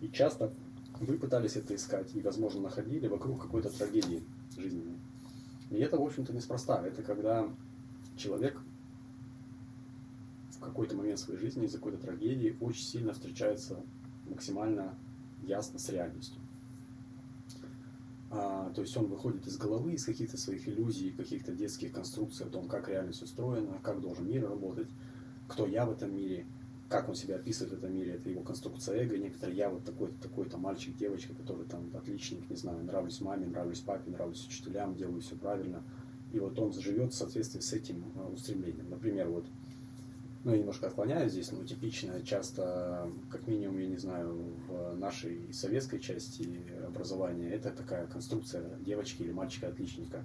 И 0.00 0.08
часто 0.08 0.52
вы 1.00 1.18
пытались 1.18 1.56
это 1.56 1.74
искать 1.74 2.14
и, 2.14 2.20
возможно, 2.20 2.62
находили 2.62 3.06
вокруг 3.06 3.40
какой-то 3.42 3.70
трагедии 3.70 4.22
жизненной. 4.56 4.98
И 5.70 5.76
это, 5.76 5.98
в 5.98 6.02
общем-то, 6.02 6.32
неспроста. 6.32 6.84
Это 6.84 7.02
когда 7.02 7.48
человек 8.16 8.60
в 10.58 10.60
какой-то 10.60 10.96
момент 10.96 11.18
своей 11.18 11.38
жизни 11.38 11.66
из-за 11.66 11.78
какой-то 11.78 11.98
трагедии 11.98 12.56
очень 12.60 12.84
сильно 12.84 13.12
встречается 13.12 13.80
максимально 14.26 14.94
ясно 15.42 15.78
с 15.78 15.88
реальностью. 15.88 16.40
А, 18.30 18.70
то 18.74 18.82
есть 18.82 18.96
он 18.96 19.06
выходит 19.06 19.46
из 19.46 19.56
головы, 19.56 19.94
из 19.94 20.04
каких-то 20.04 20.36
своих 20.36 20.68
иллюзий, 20.68 21.12
каких-то 21.12 21.52
детских 21.52 21.92
конструкций 21.92 22.46
о 22.46 22.50
том, 22.50 22.68
как 22.68 22.88
реальность 22.88 23.22
устроена, 23.22 23.78
как 23.82 24.00
должен 24.00 24.28
мир 24.28 24.48
работать, 24.48 24.88
кто 25.46 25.66
я 25.66 25.86
в 25.86 25.92
этом 25.92 26.14
мире, 26.14 26.44
как 26.88 27.08
он 27.08 27.14
себя 27.14 27.36
описывает 27.36 27.74
в 27.74 27.78
этом 27.78 27.94
мире, 27.94 28.14
это 28.14 28.28
его 28.28 28.42
конструкция 28.42 29.02
эго, 29.02 29.16
некоторые 29.16 29.56
я 29.56 29.70
вот 29.70 29.84
такой-то, 29.84 30.14
такой-то 30.20 30.58
мальчик, 30.58 30.94
девочка, 30.96 31.34
который 31.34 31.66
там 31.66 31.90
отличник, 31.94 32.48
не 32.50 32.56
знаю, 32.56 32.84
нравлюсь 32.84 33.20
маме, 33.20 33.46
нравлюсь 33.46 33.80
папе, 33.80 34.10
нравлюсь 34.10 34.46
учителям, 34.46 34.94
делаю 34.94 35.20
все 35.20 35.36
правильно. 35.36 35.82
И 36.32 36.38
вот 36.38 36.58
он 36.58 36.72
живет 36.74 37.14
в 37.14 37.16
соответствии 37.16 37.60
с 37.60 37.72
этим 37.72 38.04
а, 38.16 38.28
устремлением. 38.28 38.90
Например, 38.90 39.28
вот 39.28 39.46
ну, 40.44 40.52
я 40.52 40.58
немножко 40.58 40.86
отклоняюсь 40.86 41.32
здесь, 41.32 41.50
но 41.52 41.64
типично 41.64 42.22
часто, 42.22 43.10
как 43.30 43.46
минимум, 43.46 43.78
я 43.78 43.88
не 43.88 43.96
знаю, 43.96 44.54
в 44.68 44.94
нашей 44.96 45.52
советской 45.52 45.98
части 45.98 46.62
образования 46.86 47.50
это 47.50 47.70
такая 47.70 48.06
конструкция 48.06 48.78
девочки 48.78 49.22
или 49.22 49.32
мальчика-отличника. 49.32 50.24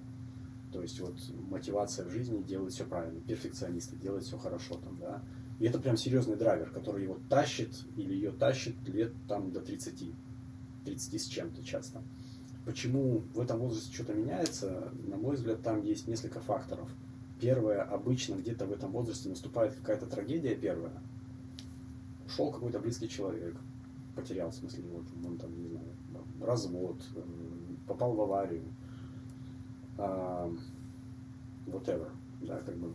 То 0.72 0.82
есть 0.82 0.99
вот 0.99 1.16
мотивация 1.49 2.05
в 2.05 2.11
жизни 2.11 2.41
делать 2.41 2.74
все 2.74 2.86
правильно, 2.86 3.22
перфекционисты, 3.22 3.95
делать 3.95 4.24
все 4.24 4.38
хорошо 4.38 4.76
там, 4.76 4.97
да. 4.99 5.22
И 5.59 5.66
это 5.66 5.80
прям 5.80 5.97
серьезный 5.97 6.36
драйвер, 6.36 6.72
который 6.72 7.03
его 7.03 7.20
тащит 7.30 7.76
или 7.95 8.14
ее 8.14 8.32
тащит 8.32 8.76
лет 8.88 9.14
там 9.28 9.51
до 9.51 9.61
30, 9.61 10.11
30 10.86 11.22
с 11.22 11.26
чем-то 11.26 11.64
часто. 11.64 12.01
Почему 12.66 13.24
в 13.34 13.39
этом 13.39 13.59
возрасте 13.59 13.93
что-то 13.93 14.14
меняется? 14.14 14.91
На 15.07 15.18
мой 15.18 15.36
взгляд, 15.36 15.61
там 15.61 15.84
есть 15.84 16.07
несколько 16.07 16.39
факторов. 16.39 16.89
Первое, 17.43 17.81
обычно 17.81 18.35
где-то 18.35 18.65
в 18.65 18.71
этом 18.71 18.93
возрасте 18.93 19.27
наступает 19.27 19.73
какая-то 19.73 20.05
трагедия 20.05 20.55
первая. 20.55 20.93
Ушел 22.25 22.53
какой-то 22.53 22.79
близкий 22.79 23.09
человек, 23.09 23.57
потерял, 24.15 24.49
в 24.49 24.55
смысле, 24.55 24.85
вот, 24.93 25.03
он 25.25 25.37
там, 25.37 25.61
не 25.61 25.67
знаю, 25.67 25.85
развод, 26.39 27.03
попал 27.85 28.13
в 28.13 28.21
аварию, 28.21 28.63
а, 29.97 30.49
whatever, 31.67 32.07
да, 32.39 32.59
как 32.59 32.77
бы. 32.77 32.93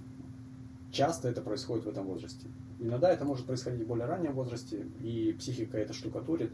Часто 0.92 1.28
это 1.28 1.42
происходит 1.42 1.84
в 1.84 1.90
этом 1.90 2.06
возрасте. 2.06 2.48
Иногда 2.78 3.10
это 3.10 3.26
может 3.26 3.44
происходить 3.44 3.84
в 3.84 3.86
более 3.86 4.06
раннем 4.06 4.32
возрасте, 4.32 4.86
и 5.02 5.36
психика 5.38 5.76
это 5.76 5.92
штукатурит, 5.92 6.52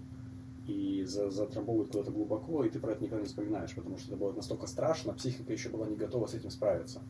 и 0.66 1.05
за- 1.05 1.30
затрамбовывает 1.30 1.92
куда-то 1.92 2.11
глубоко, 2.11 2.64
и 2.64 2.70
ты 2.70 2.80
про 2.80 2.90
это 2.90 3.05
никогда 3.05 3.20
не 3.20 3.28
вспоминаешь, 3.28 3.72
потому 3.72 3.99
что 3.99 4.09
это 4.09 4.16
было 4.16 4.32
настолько 4.32 4.66
страшно, 4.66 5.12
психика 5.12 5.53
еще 5.53 5.68
была 5.68 5.86
не 5.86 5.95
готова 5.95 6.26
с 6.26 6.34
этим 6.34 6.51
справиться. 6.51 7.01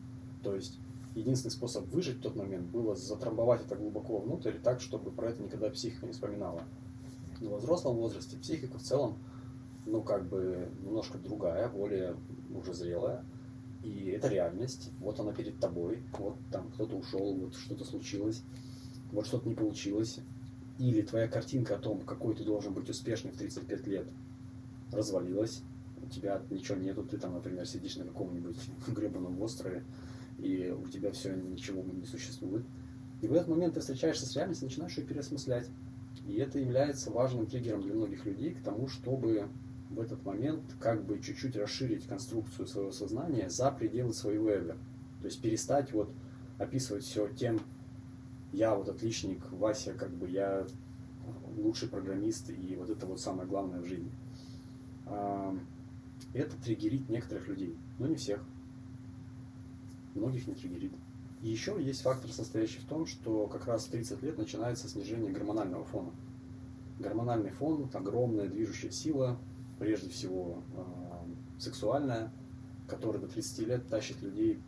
То 0.45 0.53
есть 0.53 0.77
единственный 1.15 1.49
способ 1.49 1.87
выжить 1.87 2.17
в 2.17 2.21
тот 2.21 2.35
момент 2.35 2.69
было 2.69 2.95
затрамбовать 2.95 3.65
это 3.65 3.75
глубоко 3.75 4.19
внутрь 4.19 4.53
так, 4.63 4.79
чтобы 4.79 5.09
про 5.09 5.31
это 5.31 5.41
никогда 5.41 5.71
психика 5.71 6.05
не 6.05 6.11
вспоминала. 6.11 6.61
Но 7.41 7.49
во 7.49 7.57
взрослом 7.57 7.95
возрасте 7.95 8.37
психика 8.37 8.77
в 8.77 8.83
целом, 8.83 9.17
ну, 9.87 10.03
как 10.03 10.29
бы 10.29 10.69
немножко 10.83 11.17
другая, 11.17 11.67
более 11.67 12.15
уже 12.53 12.75
зрелая. 12.75 13.25
И 13.81 14.09
это 14.09 14.27
реальность. 14.27 14.91
Вот 14.99 15.19
она 15.19 15.33
перед 15.33 15.59
тобой. 15.59 16.03
Вот 16.19 16.37
там 16.51 16.69
кто-то 16.69 16.95
ушел, 16.95 17.33
вот 17.33 17.55
что-то 17.55 17.85
случилось, 17.85 18.43
вот 19.11 19.25
что-то 19.25 19.49
не 19.49 19.55
получилось. 19.55 20.19
Или 20.77 21.01
твоя 21.01 21.27
картинка 21.27 21.75
о 21.75 21.79
том, 21.79 22.01
какой 22.01 22.35
ты 22.35 22.43
должен 22.43 22.71
быть 22.71 22.87
успешный 22.87 23.31
в 23.31 23.37
35 23.37 23.87
лет, 23.87 24.07
развалилась. 24.91 25.63
У 26.03 26.07
тебя 26.07 26.39
ничего 26.51 26.77
нету, 26.77 27.03
ты 27.03 27.17
там, 27.17 27.33
например, 27.33 27.65
сидишь 27.65 27.95
на 27.95 28.05
каком-нибудь 28.05 28.57
гребаном 28.87 29.41
острове, 29.41 29.83
и 30.39 30.69
у 30.71 30.87
тебя 30.87 31.11
все 31.11 31.35
ничего 31.35 31.83
не 31.83 32.05
существует. 32.05 32.65
И 33.21 33.27
в 33.27 33.33
этот 33.33 33.47
момент 33.47 33.73
ты 33.75 33.79
встречаешься 33.79 34.25
с 34.25 34.35
реальностью, 34.35 34.67
начинаешь 34.67 34.97
ее 34.97 35.05
переосмыслять. 35.05 35.69
И 36.27 36.35
это 36.35 36.59
является 36.59 37.11
важным 37.11 37.45
триггером 37.45 37.81
для 37.81 37.93
многих 37.93 38.25
людей 38.25 38.53
к 38.53 38.61
тому, 38.61 38.87
чтобы 38.87 39.47
в 39.89 39.99
этот 39.99 40.23
момент 40.25 40.61
как 40.79 41.05
бы 41.05 41.19
чуть-чуть 41.19 41.55
расширить 41.55 42.07
конструкцию 42.07 42.67
своего 42.67 42.91
сознания 42.91 43.49
за 43.49 43.71
пределы 43.71 44.13
своего 44.13 44.49
эго. 44.49 44.77
То 45.21 45.25
есть 45.27 45.41
перестать 45.41 45.93
вот 45.93 46.09
описывать 46.57 47.03
все 47.03 47.27
тем, 47.29 47.59
я 48.51 48.75
вот 48.75 48.89
отличник, 48.89 49.51
Вася, 49.51 49.93
как 49.93 50.11
бы 50.11 50.29
я 50.29 50.65
лучший 51.57 51.89
программист, 51.89 52.49
и 52.49 52.75
вот 52.75 52.89
это 52.89 53.05
вот 53.05 53.19
самое 53.19 53.47
главное 53.47 53.81
в 53.81 53.85
жизни. 53.85 54.11
Это 56.33 56.55
триггерит 56.63 57.09
некоторых 57.09 57.47
людей, 57.47 57.75
но 57.99 58.07
не 58.07 58.15
всех. 58.15 58.43
Многих 60.15 60.47
не 60.47 60.55
триггерит. 60.55 60.93
И 61.41 61.49
еще 61.49 61.77
есть 61.79 62.01
фактор, 62.01 62.31
состоящий 62.31 62.79
в 62.79 62.85
том, 62.85 63.05
что 63.05 63.47
как 63.47 63.67
раз 63.67 63.85
в 63.85 63.91
30 63.91 64.23
лет 64.23 64.37
начинается 64.37 64.87
снижение 64.87 65.31
гормонального 65.31 65.85
фона. 65.85 66.11
Гормональный 66.99 67.51
фон– 67.51 67.89
огромная 67.93 68.47
движущая 68.47 68.89
сила, 68.89 69.37
прежде 69.77 70.09
всего 70.09 70.63
э, 70.75 71.59
сексуальная, 71.59 72.31
которая 72.87 73.21
до 73.21 73.27
30 73.27 73.67
лет 73.67 73.87
тащит 73.87 74.21
людей 74.21 74.59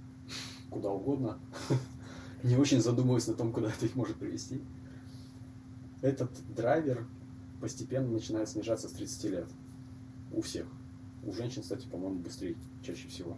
куда 0.70 0.90
угодно, 0.92 1.40
не 2.44 2.58
очень 2.58 2.82
задумываясь 2.82 3.28
на 3.28 3.34
том, 3.34 3.54
куда 3.54 3.70
это 3.70 3.86
их 3.86 3.96
может 3.96 4.18
привести. 4.18 4.62
Этот 6.02 6.32
драйвер 6.54 7.08
постепенно 7.62 8.12
начинает 8.12 8.50
снижаться 8.50 8.88
с 8.88 8.92
30 8.92 9.24
лет. 9.32 9.48
У 10.32 10.42
всех. 10.42 10.68
У 11.24 11.32
женщин, 11.32 11.62
кстати, 11.62 11.88
по-моему, 11.88 12.20
быстрее, 12.20 12.56
чаще 12.84 13.08
всего. 13.08 13.38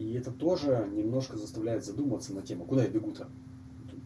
И 0.00 0.14
это 0.14 0.30
тоже 0.30 0.88
немножко 0.90 1.36
заставляет 1.36 1.84
задуматься 1.84 2.32
на 2.32 2.40
тему, 2.40 2.64
куда 2.64 2.84
я 2.84 2.88
бегу-то? 2.88 3.28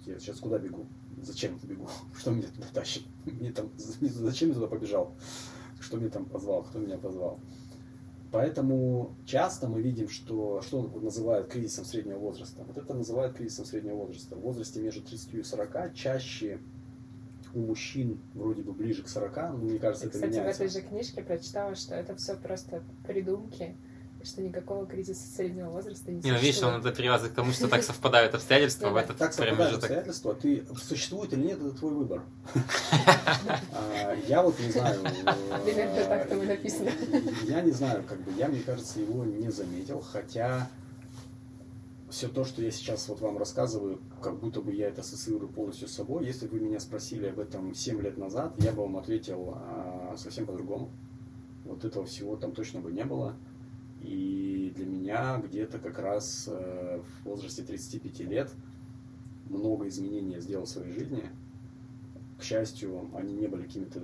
Я 0.05 0.19
сейчас 0.19 0.41
куда 0.41 0.59
бегу? 0.59 0.87
Зачем 1.23 1.57
я 1.63 1.69
бегу? 1.69 1.89
Что 2.19 2.33
меня 2.33 2.49
туда 2.49 2.67
тащит? 2.75 3.05
Мне 3.25 3.53
там, 3.53 3.71
зачем 3.77 4.49
я 4.49 4.55
туда 4.57 4.67
побежал? 4.67 5.15
Что 5.79 5.97
меня 5.99 6.11
там 6.11 6.25
позвал? 6.25 6.65
Кто 6.65 6.81
меня 6.81 6.99
позвал? 6.99 7.39
Поэтому 8.33 9.15
часто 9.25 9.69
мы 9.69 9.81
видим, 9.83 10.09
что, 10.09 10.61
что 10.63 10.83
называют 10.83 11.47
кризисом 11.47 11.85
среднего 11.85 12.19
возраста. 12.19 12.65
Вот 12.67 12.77
это 12.77 12.93
называют 12.93 13.37
кризисом 13.37 13.65
среднего 13.65 13.95
возраста. 13.95 14.35
В 14.35 14.41
возрасте 14.41 14.81
между 14.81 15.01
30 15.01 15.35
и 15.35 15.43
40 15.45 15.95
чаще 15.95 16.59
у 17.55 17.61
мужчин 17.61 18.21
вроде 18.35 18.63
бы 18.63 18.73
ближе 18.73 19.05
к 19.05 19.09
40, 19.09 19.37
но 19.37 19.59
мне 19.59 19.79
кажется, 19.79 20.07
это 20.07 20.15
Кстати, 20.15 20.33
в 20.33 20.35
меняется. 20.39 20.65
этой 20.65 20.73
же 20.73 20.81
книжке 20.89 21.23
прочитала, 21.23 21.77
что 21.77 21.95
это 21.95 22.17
все 22.17 22.35
просто 22.35 22.83
придумки, 23.07 23.77
и 23.94 23.94
что 24.25 24.43
никакого 24.43 24.87
кризиса 24.87 25.27
среднего 25.27 25.71
возраста 25.71 26.11
не 26.11 26.21
Не, 26.21 26.33
ну 26.33 26.39
видишь, 26.39 26.57
он 26.57 26.71
существует. 26.71 26.87
это 26.87 26.97
привязывает 26.97 27.33
к 27.33 27.37
тому, 27.37 27.53
что 27.53 27.69
так 27.69 27.83
совпадают 27.85 28.35
обстоятельства 28.35 28.91
в 28.91 28.97
этот 28.97 29.17
Так 29.17 29.33
совпадают 29.33 29.75
обстоятельства, 29.77 30.35
ты 30.35 30.65
существует 30.77 31.33
или 31.33 31.47
нет, 31.47 31.59
это 31.61 31.71
твой 31.73 31.93
выбор. 31.95 32.23
А, 33.73 34.15
Я 34.27 34.43
вот 34.43 34.59
не 34.59 34.71
знаю. 34.71 35.01
э, 35.27 35.65
Примерно 35.65 36.05
так 36.05 36.29
там 36.29 36.43
и 36.43 36.47
написано. 36.47 36.91
Я 37.47 37.61
не 37.61 37.73
знаю, 37.73 38.03
как 38.09 38.21
бы, 38.23 38.33
я, 38.39 38.49
мне 38.49 38.61
кажется, 38.61 39.01
его 39.01 39.25
не 39.25 39.51
заметил, 39.51 40.01
хотя 40.01 40.69
все 42.15 42.29
то, 42.29 42.45
что 42.45 42.63
я 42.63 42.71
сейчас 42.71 43.09
вот 43.09 43.21
вам 43.21 43.39
рассказываю, 43.39 44.01
как 44.23 44.39
будто 44.39 44.61
бы 44.61 44.73
я 44.73 44.89
это 44.89 45.01
ассоциирую 45.01 45.49
полностью 45.49 45.89
с 45.89 45.93
собой. 45.95 46.25
Если 46.25 46.47
бы 46.47 46.59
вы 46.59 46.65
меня 46.65 46.79
спросили 46.79 47.27
об 47.27 47.41
этом 47.41 47.75
7 47.75 48.01
лет 48.01 48.17
назад, 48.17 48.55
я 48.59 48.71
бы 48.73 48.83
вам 48.83 48.97
ответил 48.97 49.55
а, 49.57 50.15
совсем 50.17 50.47
по-другому. 50.47 50.91
Вот 51.65 51.85
этого 51.85 52.05
всего 52.07 52.37
там 52.37 52.53
точно 52.53 52.81
бы 52.81 52.93
не 52.93 53.05
было. 53.05 53.35
И 54.05 54.71
для 54.77 54.85
меня 54.85 55.39
где-то 55.39 55.79
как 55.79 55.99
раз 55.99 56.47
э, 56.47 57.01
в 57.01 57.25
возрасте 57.25 57.63
35 57.63 58.21
лет 58.21 58.51
много 59.49 59.89
изменений 59.89 60.35
я 60.35 60.41
сделал 60.41 60.67
в 60.67 60.69
своей 60.69 60.93
жизни. 60.93 61.25
К 62.39 62.43
счастью, 62.43 63.09
они 63.15 63.33
не 63.33 63.47
были 63.47 63.63
какими-то 63.63 64.01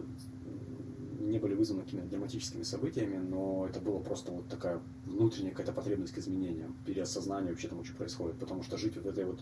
не 1.21 1.39
были 1.39 1.55
вызваны 1.55 1.83
какими-то 1.83 2.09
драматическими 2.09 2.63
событиями, 2.63 3.19
но 3.19 3.67
это 3.69 3.79
было 3.79 3.99
просто 3.99 4.33
вот 4.33 4.49
такая 4.49 4.81
внутренняя 5.05 5.51
какая-то 5.51 5.73
потребность 5.73 6.15
к 6.15 6.19
изменениям, 6.19 6.75
переосознанию 6.87 7.51
вообще 7.51 7.69
тому, 7.69 7.85
что 7.85 7.95
происходит. 7.95 8.39
Потому 8.39 8.63
что 8.63 8.79
жить 8.79 8.97
вот 8.97 9.05
этой 9.05 9.27
вот 9.27 9.41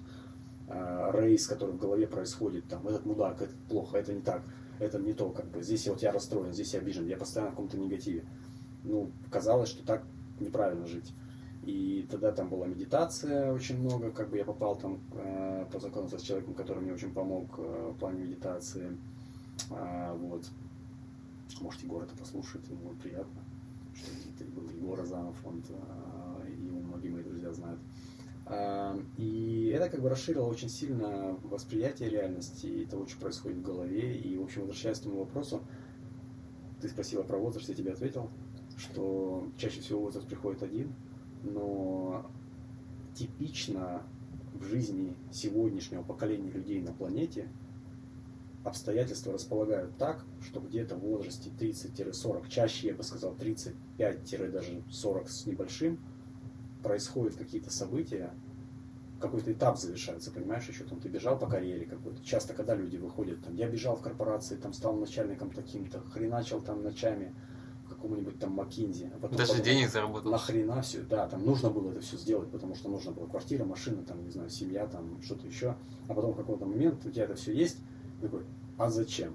э, 0.68 1.10
рейс, 1.14 1.46
который 1.46 1.70
в 1.76 1.78
голове 1.78 2.08
происходит, 2.08 2.64
там, 2.68 2.86
этот 2.88 3.06
мудак, 3.06 3.42
это 3.42 3.54
плохо, 3.68 3.96
это 3.96 4.12
не 4.12 4.22
так, 4.22 4.42
это 4.80 4.98
не 4.98 5.12
то, 5.12 5.30
как 5.30 5.46
бы, 5.46 5.62
здесь 5.62 5.86
вот 5.86 6.02
я 6.02 6.10
расстроен, 6.10 6.52
здесь 6.52 6.74
я 6.74 6.80
обижен, 6.80 7.06
я 7.06 7.16
постоянно 7.16 7.52
в 7.52 7.54
каком-то 7.54 7.78
негативе. 7.78 8.24
Ну, 8.82 9.12
казалось, 9.30 9.68
что 9.68 9.86
так 9.86 10.04
неправильно 10.40 10.86
жить. 10.86 11.12
И 11.64 12.06
тогда 12.10 12.32
там 12.32 12.48
была 12.48 12.66
медитация 12.66 13.52
очень 13.52 13.78
много, 13.78 14.10
как 14.10 14.30
бы 14.30 14.38
я 14.38 14.44
попал 14.44 14.76
там 14.76 15.00
э, 15.12 15.66
познакомился 15.70 16.18
с 16.18 16.22
человеком, 16.22 16.54
который 16.54 16.82
мне 16.82 16.92
очень 16.92 17.12
помог 17.12 17.58
э, 17.58 17.92
в 17.94 17.98
плане 17.98 18.22
медитации. 18.22 18.96
А, 19.70 20.14
вот. 20.14 20.48
Может, 21.60 21.82
Егор 21.82 22.02
это 22.02 22.16
послушает, 22.16 22.68
ему 22.68 22.90
приятно, 23.02 23.42
что 23.94 24.10
это 24.34 24.50
был 24.52 24.68
Егор 24.70 25.00
Азамов, 25.00 25.36
он, 25.44 25.62
э, 25.68 26.50
его 26.58 26.80
многие 26.80 27.08
мои 27.08 27.22
друзья 27.22 27.52
знают. 27.52 27.80
А, 28.46 28.98
и 29.18 29.70
это 29.74 29.90
как 29.90 30.00
бы 30.00 30.08
расширило 30.08 30.46
очень 30.46 30.70
сильно 30.70 31.36
восприятие 31.42 32.08
реальности 32.08 32.66
и 32.66 32.86
того, 32.86 33.06
что 33.06 33.20
происходит 33.20 33.58
в 33.58 33.62
голове. 33.62 34.16
И, 34.16 34.38
в 34.38 34.44
общем, 34.44 34.62
возвращаясь 34.62 34.98
к 34.98 35.00
этому 35.02 35.18
вопросу, 35.18 35.62
ты 36.80 36.88
спросила 36.88 37.22
про 37.22 37.36
возраст, 37.36 37.68
я 37.68 37.74
тебе 37.74 37.92
ответил, 37.92 38.30
что 38.78 39.48
чаще 39.56 39.80
всего 39.80 40.02
возраст 40.02 40.26
приходит 40.26 40.62
один, 40.62 40.94
но 41.42 42.30
типично 43.14 44.02
в 44.54 44.64
жизни 44.64 45.16
сегодняшнего 45.32 46.02
поколения 46.02 46.50
людей 46.50 46.80
на 46.80 46.92
планете 46.92 47.48
обстоятельства 48.64 49.32
располагают 49.32 49.96
так, 49.98 50.24
что 50.42 50.60
где-то 50.60 50.96
в 50.96 51.00
возрасте 51.00 51.50
30-40, 51.58 52.48
чаще 52.48 52.88
я 52.88 52.94
бы 52.94 53.02
сказал 53.02 53.34
35-даже 53.34 54.82
40 54.90 55.28
с 55.28 55.46
небольшим, 55.46 55.98
происходят 56.82 57.36
какие-то 57.36 57.70
события, 57.70 58.32
какой-то 59.20 59.52
этап 59.52 59.78
завершается, 59.78 60.30
понимаешь, 60.30 60.68
еще 60.68 60.84
там 60.84 61.00
ты 61.00 61.08
бежал 61.08 61.38
по 61.38 61.48
карьере 61.48 61.86
какой-то. 61.86 62.22
Часто, 62.22 62.54
когда 62.54 62.74
люди 62.74 62.96
выходят, 62.96 63.42
там, 63.42 63.56
я 63.56 63.68
бежал 63.68 63.96
в 63.96 64.02
корпорации, 64.02 64.56
там 64.56 64.72
стал 64.72 64.94
начальником 64.96 65.50
таким-то, 65.50 66.00
хреначил 66.00 66.60
там 66.60 66.82
ночами, 66.82 67.34
какому-нибудь 67.98 68.38
там 68.38 68.52
Макинзи. 68.52 69.10
А 69.14 69.18
потом 69.18 69.36
Даже 69.36 69.52
подумал, 69.52 69.64
денег 69.64 69.90
заработал. 69.90 70.30
Нахрена 70.30 70.82
все, 70.82 71.02
да, 71.02 71.26
там 71.26 71.44
нужно 71.44 71.70
было 71.70 71.90
это 71.90 72.00
все 72.00 72.16
сделать, 72.16 72.50
потому 72.50 72.74
что 72.74 72.88
нужно 72.88 73.12
было 73.12 73.26
квартира, 73.26 73.64
машина, 73.64 74.02
там, 74.04 74.24
не 74.24 74.30
знаю, 74.30 74.50
семья, 74.50 74.86
там, 74.86 75.20
что-то 75.22 75.46
еще. 75.46 75.76
А 76.08 76.14
потом 76.14 76.32
в 76.32 76.36
какой-то 76.36 76.64
момент 76.64 77.04
у 77.04 77.10
тебя 77.10 77.24
это 77.24 77.34
все 77.34 77.52
есть, 77.52 77.78
такой, 78.20 78.42
а 78.78 78.88
зачем? 78.88 79.34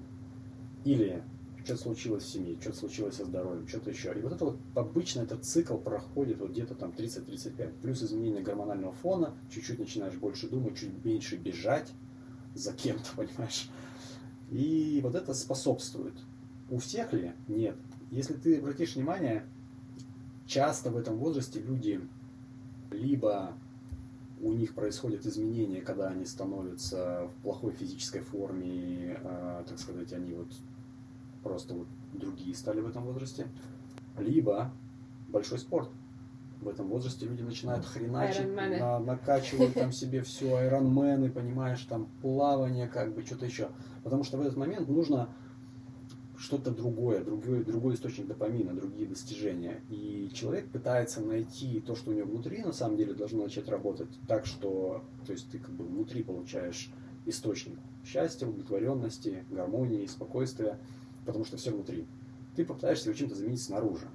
Или 0.84 1.22
что-то 1.64 1.82
случилось 1.82 2.24
в 2.24 2.28
семье, 2.28 2.56
что-то 2.60 2.78
случилось 2.78 3.16
со 3.16 3.24
здоровьем, 3.24 3.66
что-то 3.66 3.90
еще. 3.90 4.12
И 4.16 4.20
вот 4.20 4.32
это 4.32 4.44
вот 4.44 4.58
обычно 4.74 5.20
этот 5.20 5.44
цикл 5.44 5.76
проходит 5.76 6.38
вот 6.38 6.50
где-то 6.50 6.74
там 6.74 6.90
30-35. 6.90 7.80
Плюс 7.80 8.02
изменение 8.02 8.42
гормонального 8.42 8.92
фона, 8.92 9.34
чуть-чуть 9.50 9.78
начинаешь 9.78 10.14
больше 10.14 10.48
думать, 10.48 10.76
чуть 10.76 11.04
меньше 11.04 11.36
бежать 11.36 11.90
за 12.54 12.72
кем-то, 12.72 13.08
понимаешь? 13.16 13.70
И 14.50 15.00
вот 15.02 15.14
это 15.14 15.32
способствует. 15.34 16.14
У 16.70 16.78
всех 16.78 17.12
ли? 17.12 17.32
Нет. 17.48 17.76
Если 18.14 18.34
ты 18.34 18.58
обратишь 18.58 18.94
внимание, 18.94 19.44
часто 20.46 20.90
в 20.90 20.96
этом 20.96 21.18
возрасте 21.18 21.60
люди 21.60 22.00
либо 22.92 23.54
у 24.40 24.52
них 24.52 24.74
происходят 24.74 25.26
изменения, 25.26 25.80
когда 25.80 26.10
они 26.10 26.24
становятся 26.24 27.26
в 27.26 27.42
плохой 27.42 27.72
физической 27.72 28.20
форме, 28.20 29.18
э, 29.20 29.64
так 29.66 29.80
сказать, 29.80 30.12
они 30.12 30.32
вот 30.32 30.46
просто 31.42 31.74
вот 31.74 31.88
другие 32.12 32.54
стали 32.54 32.80
в 32.80 32.86
этом 32.86 33.02
возрасте, 33.02 33.48
либо 34.16 34.70
большой 35.28 35.58
спорт. 35.58 35.90
В 36.60 36.68
этом 36.68 36.86
возрасте 36.86 37.26
люди 37.26 37.42
начинают 37.42 37.84
хреначить, 37.84 38.46
на, 38.78 39.00
накачивают 39.00 39.74
там 39.74 39.90
себе 39.90 40.22
все, 40.22 40.54
айронмены, 40.54 41.32
понимаешь, 41.32 41.82
там 41.82 42.06
плавание, 42.22 42.86
как 42.86 43.12
бы 43.12 43.22
что-то 43.22 43.46
еще. 43.46 43.70
Потому 44.04 44.22
что 44.22 44.36
в 44.36 44.40
этот 44.42 44.56
момент 44.56 44.88
нужно 44.88 45.30
что-то 46.38 46.70
другое, 46.70 47.22
другой, 47.22 47.64
другой 47.64 47.94
источник 47.94 48.26
допамина, 48.26 48.74
другие 48.74 49.06
достижения. 49.08 49.80
И 49.88 50.30
человек 50.32 50.68
пытается 50.70 51.20
найти 51.20 51.80
то, 51.80 51.94
что 51.94 52.10
у 52.10 52.14
него 52.14 52.28
внутри, 52.28 52.62
на 52.62 52.72
самом 52.72 52.96
деле 52.96 53.14
должно 53.14 53.44
начать 53.44 53.68
работать 53.68 54.08
так, 54.26 54.46
что 54.46 55.04
то 55.26 55.32
есть 55.32 55.50
ты 55.50 55.58
как 55.58 55.70
бы 55.74 55.84
внутри 55.84 56.22
получаешь 56.22 56.90
источник 57.26 57.78
счастья, 58.04 58.46
удовлетворенности, 58.46 59.44
гармонии, 59.50 60.06
спокойствия, 60.06 60.78
потому 61.24 61.44
что 61.44 61.56
все 61.56 61.70
внутри. 61.70 62.06
Ты 62.56 62.64
попытаешься 62.64 63.08
его 63.08 63.18
чем-то 63.18 63.34
заменить 63.34 63.62
снаружи. 63.62 64.08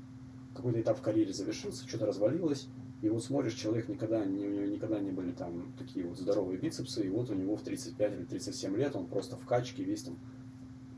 Какой-то 0.56 0.82
этап 0.82 0.98
в 1.00 1.02
карьере 1.02 1.34
завершился, 1.34 1.88
что-то 1.88 2.06
развалилось, 2.06 2.68
и 3.02 3.10
вот 3.10 3.24
смотришь, 3.24 3.54
человек 3.54 3.88
никогда, 3.88 4.26
не, 4.26 4.46
у 4.46 4.52
него 4.52 4.66
никогда 4.66 5.00
не 5.00 5.12
были 5.12 5.32
там 5.32 5.74
такие 5.78 6.06
вот 6.06 6.18
здоровые 6.18 6.58
бицепсы, 6.58 7.06
и 7.06 7.10
вот 7.10 7.30
у 7.30 7.34
него 7.34 7.56
в 7.56 7.62
35 7.62 8.14
или 8.14 8.26
37 8.26 8.76
лет 8.76 8.96
он 8.96 9.08
просто 9.08 9.38
в 9.38 9.46
качке 9.46 9.84
весь 9.84 10.04
там 10.04 10.18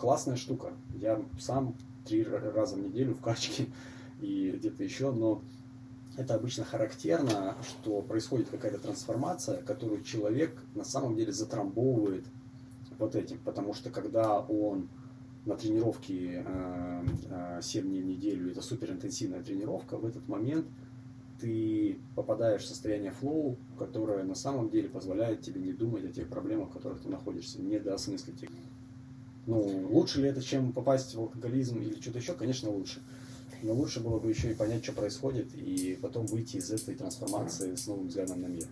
классная 0.02 0.36
штука. 0.36 0.74
Я 0.96 1.24
сам 1.40 1.76
три 2.06 2.24
раза 2.24 2.76
в 2.76 2.80
неделю 2.80 3.14
в 3.14 3.22
качке 3.22 3.68
и 4.20 4.50
где-то 4.50 4.84
еще, 4.84 5.12
но 5.12 5.44
это 6.18 6.34
обычно 6.34 6.66
характерно, 6.66 7.56
что 7.62 8.02
происходит 8.02 8.50
какая-то 8.50 8.80
трансформация, 8.80 9.62
которую 9.62 10.02
человек 10.02 10.60
на 10.74 10.84
самом 10.84 11.16
деле 11.16 11.32
затрамбовывает 11.32 12.26
вот 12.98 13.16
этим. 13.16 13.38
Потому 13.46 13.76
что 13.76 13.92
когда 13.92 14.40
он 14.40 14.90
на 15.46 15.56
тренировке 15.56 16.44
э, 16.46 17.06
э, 17.30 17.60
7 17.62 17.84
дней 17.84 18.02
в 18.02 18.06
неделю, 18.08 18.52
это 18.52 18.64
суперинтенсивная 18.64 19.44
тренировка, 19.44 19.98
в 19.98 20.06
этот 20.06 20.28
момент 20.28 20.66
ты 21.40 22.00
попадаешь 22.16 22.64
в 22.64 22.68
состояние 22.68 23.12
флоу, 23.12 23.56
которое 23.78 24.24
на 24.24 24.36
самом 24.36 24.72
деле 24.72 24.90
позволяет 24.90 25.42
тебе 25.42 25.62
не 25.62 25.74
думать 25.74 26.06
о 26.06 26.10
тех 26.10 26.28
проблемах, 26.28 26.70
в 26.70 26.74
которых 26.74 27.02
ты 27.02 27.10
находишься, 27.10 27.62
не 27.62 27.80
доосмыслить 27.80 28.44
их. 28.44 28.50
Ну, 29.52 29.60
лучше 29.90 30.22
ли 30.22 30.30
это, 30.30 30.42
чем 30.42 30.72
попасть 30.72 31.14
в 31.14 31.20
алкоголизм 31.20 31.82
или 31.82 32.00
что-то 32.00 32.20
еще? 32.20 32.34
Конечно, 32.36 32.70
лучше. 32.70 33.04
Но 33.62 33.74
лучше 33.74 34.00
было 34.00 34.18
бы 34.18 34.30
еще 34.30 34.50
и 34.50 34.56
понять, 34.56 34.82
что 34.82 34.94
происходит, 34.94 35.54
и 35.54 36.00
потом 36.02 36.26
выйти 36.26 36.56
из 36.56 36.72
этой 36.72 36.96
трансформации 36.96 37.76
с 37.76 37.86
новым 37.86 38.08
взглядом 38.08 38.40
на 38.40 38.46
мир. 38.46 38.70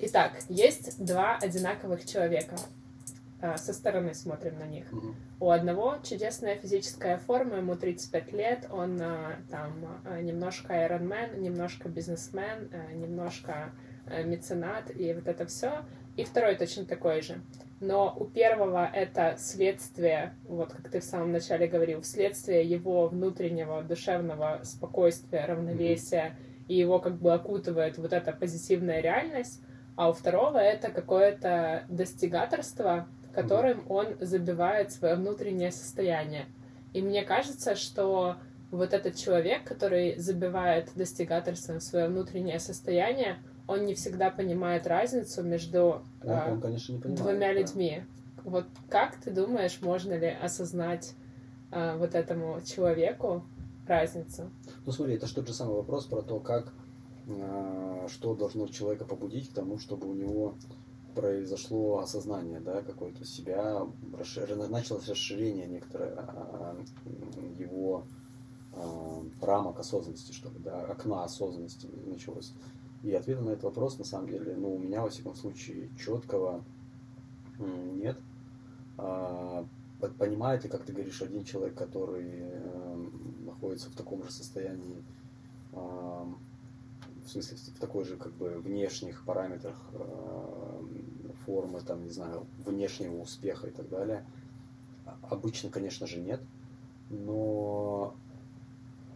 Итак, 0.00 0.42
есть 0.50 1.02
два 1.02 1.38
одинаковых 1.38 2.04
человека. 2.04 2.58
А, 3.42 3.56
со 3.56 3.72
стороны 3.72 4.14
смотрим 4.14 4.56
на 4.60 4.66
них. 4.66 4.86
Угу. 4.92 5.14
У 5.40 5.50
одного 5.50 5.96
чудесная 6.04 6.54
физическая 6.54 7.18
форма, 7.18 7.56
ему 7.56 7.74
35 7.74 8.32
лет, 8.32 8.68
он 8.70 9.02
а, 9.02 9.32
там 9.50 10.00
а, 10.04 10.20
немножко 10.20 10.74
айронмен, 10.74 11.42
немножко 11.42 11.88
бизнесмен, 11.88 12.70
немножко 12.94 13.72
меценат 14.24 14.94
и 14.94 15.12
вот 15.12 15.26
это 15.26 15.46
все. 15.46 15.84
И 16.16 16.22
второй 16.22 16.54
точно 16.54 16.84
такой 16.84 17.20
же. 17.20 17.40
Но 17.80 18.14
у 18.16 18.26
первого 18.26 18.86
это 18.86 19.34
следствие, 19.38 20.34
вот 20.46 20.72
как 20.72 20.88
ты 20.90 21.00
в 21.00 21.04
самом 21.04 21.32
начале 21.32 21.66
говорил, 21.66 22.04
следствие 22.04 22.62
его 22.62 23.08
внутреннего 23.08 23.82
душевного 23.82 24.60
спокойствия, 24.62 25.46
равновесия, 25.46 26.36
mm-hmm. 26.36 26.66
и 26.68 26.76
его 26.76 27.00
как 27.00 27.16
бы 27.16 27.32
окутывает 27.32 27.98
вот 27.98 28.12
эта 28.12 28.32
позитивная 28.32 29.00
реальность, 29.00 29.60
а 29.96 30.10
у 30.10 30.12
второго 30.12 30.58
это 30.58 30.90
какое-то 30.90 31.84
достигаторство, 31.88 33.08
которым 33.34 33.84
он 33.88 34.16
забивает 34.20 34.92
свое 34.92 35.14
внутреннее 35.14 35.72
состояние. 35.72 36.46
И 36.92 37.02
мне 37.02 37.22
кажется, 37.22 37.74
что 37.74 38.36
вот 38.70 38.94
этот 38.94 39.16
человек, 39.16 39.64
который 39.64 40.16
забивает 40.16 40.90
достигаторством 40.94 41.80
свое 41.80 42.08
внутреннее 42.08 42.58
состояние, 42.58 43.38
он 43.66 43.84
не 43.84 43.94
всегда 43.94 44.30
понимает 44.30 44.86
разницу 44.86 45.42
между 45.42 46.02
он, 46.22 46.30
э, 46.30 46.52
он, 46.52 46.60
конечно, 46.60 46.92
не 46.92 46.98
понимает, 46.98 47.22
двумя 47.22 47.48
да. 47.48 47.52
людьми. 47.52 48.02
Вот 48.44 48.66
как 48.88 49.16
ты 49.16 49.30
думаешь, 49.30 49.78
можно 49.82 50.14
ли 50.18 50.28
осознать 50.28 51.14
э, 51.70 51.96
вот 51.96 52.14
этому 52.14 52.60
человеку 52.62 53.44
разницу? 53.86 54.50
Ну 54.84 54.92
смотри, 54.92 55.14
это 55.14 55.26
же 55.26 55.34
тот 55.34 55.46
же 55.46 55.54
самый 55.54 55.76
вопрос 55.76 56.06
про 56.06 56.22
то, 56.22 56.40
как 56.40 56.72
э, 57.26 58.08
что 58.08 58.34
должно 58.34 58.66
человека 58.68 59.04
побудить 59.04 59.50
к 59.50 59.54
тому, 59.54 59.78
чтобы 59.78 60.08
у 60.08 60.14
него 60.14 60.54
произошло 61.14 61.98
осознание, 61.98 62.60
да, 62.60 62.82
какое-то 62.82 63.24
себя, 63.24 63.86
расшир... 64.16 64.56
началось 64.68 65.08
расширение 65.08 65.66
некоторое 65.66 66.14
а, 66.16 66.76
его 67.58 68.04
а, 68.74 69.24
рамок 69.40 69.78
осознанности, 69.78 70.32
что 70.32 70.48
ли, 70.50 70.58
да, 70.58 70.84
окна 70.84 71.24
осознанности 71.24 71.88
началось. 72.06 72.52
И 73.02 73.12
ответа 73.12 73.42
на 73.42 73.50
этот 73.50 73.64
вопрос, 73.64 73.98
на 73.98 74.04
самом 74.04 74.28
деле, 74.28 74.54
ну, 74.56 74.74
у 74.74 74.78
меня, 74.78 75.02
во 75.02 75.10
всяком 75.10 75.34
случае, 75.34 75.90
четкого 75.98 76.64
нет. 77.58 78.18
А, 78.96 79.66
понимает 80.18 80.64
ли, 80.64 80.70
как 80.70 80.84
ты 80.84 80.92
говоришь, 80.92 81.22
один 81.22 81.44
человек, 81.44 81.74
который 81.74 82.28
э, 82.28 83.08
находится 83.44 83.88
в 83.88 83.94
таком 83.94 84.24
же 84.24 84.32
состоянии, 84.32 85.04
в 87.24 87.28
смысле, 87.28 87.56
в 87.56 87.78
такой 87.78 88.04
же, 88.04 88.16
как 88.16 88.32
бы, 88.32 88.58
внешних 88.58 89.24
параметрах 89.24 89.76
формы, 91.44 91.80
там, 91.80 92.04
не 92.04 92.10
знаю, 92.10 92.46
внешнего 92.64 93.20
успеха 93.20 93.68
и 93.68 93.70
так 93.70 93.88
далее. 93.88 94.24
Обычно, 95.22 95.70
конечно 95.70 96.06
же, 96.06 96.20
нет. 96.20 96.40
Но 97.10 98.14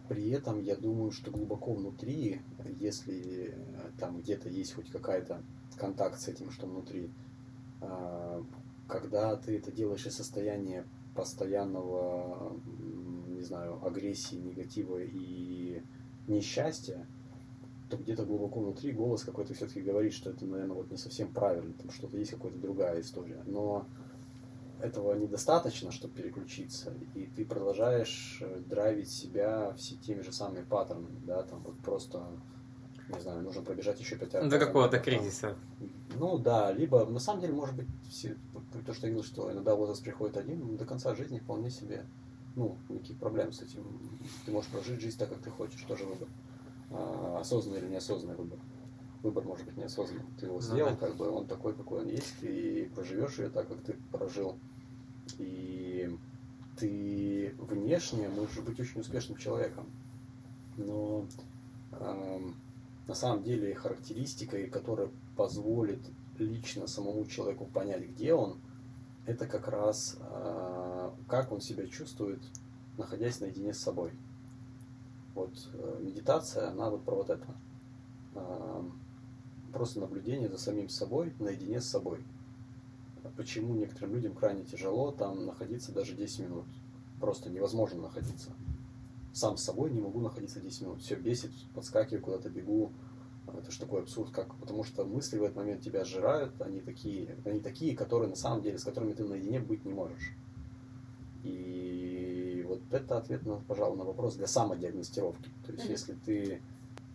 при 0.07 0.29
этом 0.29 0.61
я 0.61 0.75
думаю, 0.75 1.11
что 1.11 1.31
глубоко 1.31 1.73
внутри, 1.73 2.41
если 2.79 3.53
э, 3.53 3.91
там 3.99 4.19
где-то 4.21 4.47
есть 4.49 4.73
хоть 4.73 4.89
какая-то 4.89 5.41
контакт 5.77 6.19
с 6.19 6.27
этим, 6.27 6.51
что 6.51 6.65
внутри, 6.67 7.11
а, 7.81 8.43
когда 8.87 9.35
ты 9.35 9.57
это 9.57 9.71
делаешь 9.71 10.05
из 10.05 10.15
состояния 10.15 10.85
постоянного, 11.13 12.55
не 13.27 13.41
знаю, 13.41 13.85
агрессии, 13.85 14.35
негатива 14.35 14.99
и 15.01 15.81
несчастья, 16.27 17.05
где-то 17.95 18.25
глубоко 18.25 18.59
внутри 18.59 18.91
голос 18.91 19.23
какой-то 19.23 19.53
все-таки 19.53 19.81
говорит, 19.81 20.13
что 20.13 20.31
это, 20.31 20.45
наверное, 20.45 20.75
вот 20.75 20.91
не 20.91 20.97
совсем 20.97 21.31
правильно, 21.31 21.73
там 21.73 21.89
что-то 21.91 22.17
есть 22.17 22.31
какая-то 22.31 22.57
другая 22.57 22.99
история. 22.99 23.41
Но 23.45 23.85
этого 24.81 25.13
недостаточно, 25.13 25.91
чтобы 25.91 26.13
переключиться, 26.13 26.93
и 27.15 27.25
ты 27.25 27.45
продолжаешь 27.45 28.39
э, 28.41 28.59
драйвить 28.67 29.09
себя 29.09 29.73
все 29.77 29.95
теми 29.95 30.21
же 30.21 30.31
самыми 30.31 30.63
паттернами, 30.63 31.19
да, 31.25 31.43
там 31.43 31.61
вот 31.63 31.79
просто, 31.79 32.27
не 33.09 33.19
знаю, 33.19 33.41
нужно 33.41 33.63
пробежать 33.63 33.99
еще 33.99 34.17
пять 34.17 34.33
раз. 34.33 34.49
До 34.49 34.59
какого-то 34.59 34.99
кризиса. 34.99 35.55
Ну 36.15 36.37
да, 36.37 36.71
либо, 36.71 37.05
на 37.05 37.19
самом 37.19 37.41
деле, 37.41 37.53
может 37.53 37.75
быть, 37.75 37.87
все, 38.09 38.35
то, 38.85 38.93
что 38.93 39.07
я 39.07 39.13
говорил, 39.13 39.23
что 39.23 39.51
иногда 39.51 39.75
возраст 39.75 40.03
приходит 40.03 40.37
один, 40.37 40.77
до 40.77 40.85
конца 40.85 41.15
жизни 41.15 41.39
вполне 41.39 41.69
себе, 41.69 42.05
ну, 42.55 42.75
никаких 42.89 43.17
проблем 43.17 43.51
с 43.51 43.61
этим. 43.61 43.83
Ты 44.45 44.51
можешь 44.51 44.69
прожить 44.71 44.99
жизнь 44.99 45.17
так, 45.17 45.29
как 45.29 45.39
ты 45.39 45.49
хочешь, 45.49 45.81
тоже 45.83 46.05
выбор. 46.05 46.27
А, 46.91 47.39
осознанный 47.39 47.79
или 47.79 47.87
неосознанный 47.87 48.35
выбор. 48.35 48.59
Выбор 49.23 49.43
может 49.45 49.65
быть 49.65 49.77
неосознанный. 49.77 50.23
Ты 50.39 50.45
его 50.45 50.61
сделал, 50.61 50.91
ну, 50.91 50.97
да. 50.99 51.07
как 51.07 51.17
бы 51.17 51.29
он 51.29 51.47
такой, 51.47 51.73
какой 51.75 52.01
он 52.01 52.07
есть, 52.07 52.35
и 52.41 52.89
проживешь 52.93 53.39
ее 53.39 53.49
так, 53.49 53.67
как 53.67 53.81
ты 53.81 53.93
прожил. 54.11 54.57
И 55.37 56.17
ты 56.77 57.53
внешне 57.57 58.29
можешь 58.29 58.59
быть 58.59 58.79
очень 58.79 59.01
успешным 59.01 59.37
человеком. 59.37 59.91
Но 60.77 61.25
э, 61.91 62.39
на 63.07 63.13
самом 63.15 63.43
деле 63.43 63.73
характеристикой, 63.73 64.69
которая 64.69 65.09
позволит 65.35 65.99
лично 66.37 66.87
самому 66.87 67.25
человеку 67.25 67.65
понять, 67.65 68.07
где 68.07 68.33
он, 68.33 68.59
это 69.25 69.47
как 69.47 69.67
раз 69.67 70.17
э, 70.19 71.11
как 71.27 71.51
он 71.51 71.59
себя 71.59 71.87
чувствует, 71.87 72.41
находясь 72.97 73.39
наедине 73.39 73.73
с 73.73 73.79
собой. 73.79 74.11
Вот 75.37 75.69
э, 75.71 75.99
медитация, 76.01 76.69
она 76.69 76.89
вот 76.89 77.03
про 77.03 77.17
вот 77.17 77.29
это. 77.29 77.45
Э, 78.33 78.81
просто 79.71 79.99
наблюдение 79.99 80.49
за 80.49 80.57
самим 80.57 80.89
собой, 80.89 81.31
наедине 81.37 81.79
с 81.79 81.85
собой. 81.85 82.23
Почему 83.35 83.75
некоторым 83.75 84.15
людям 84.15 84.33
крайне 84.33 84.63
тяжело 84.63 85.11
там 85.11 85.45
находиться 85.45 85.91
даже 85.91 86.15
10 86.15 86.39
минут. 86.39 86.65
Просто 87.21 87.51
невозможно 87.51 88.01
находиться. 88.01 88.49
Сам 89.31 89.57
с 89.57 89.63
собой 89.63 89.91
не 89.91 90.01
могу 90.01 90.21
находиться 90.21 90.59
10 90.59 90.81
минут. 90.81 91.01
Все 91.01 91.13
бесит, 91.15 91.51
подскакиваю, 91.75 92.23
куда-то 92.23 92.49
бегу. 92.49 92.91
Это 93.55 93.69
же 93.69 93.79
такой 93.79 94.01
абсурд, 94.01 94.31
как, 94.31 94.55
потому 94.55 94.83
что 94.83 95.05
мысли 95.05 95.37
в 95.37 95.43
этот 95.43 95.57
момент 95.57 95.81
тебя 95.81 96.03
сжирают, 96.03 96.59
они 96.61 96.81
такие, 96.81 97.37
они 97.45 97.59
такие, 97.59 97.95
которые 97.95 98.29
на 98.29 98.35
самом 98.35 98.63
деле, 98.63 98.79
с 98.79 98.83
которыми 98.83 99.13
ты 99.13 99.23
наедине 99.23 99.59
быть 99.59 99.85
не 99.85 99.93
можешь. 99.93 100.33
И 101.43 102.06
это 102.91 103.17
ответ, 103.17 103.45
на, 103.45 103.57
пожалуй, 103.57 103.97
на 103.97 104.03
вопрос 104.03 104.35
для 104.35 104.47
самодиагностировки. 104.47 105.49
То 105.65 105.71
есть, 105.73 105.85
mm-hmm. 105.85 105.91
если 105.91 106.13
ты 106.13 106.61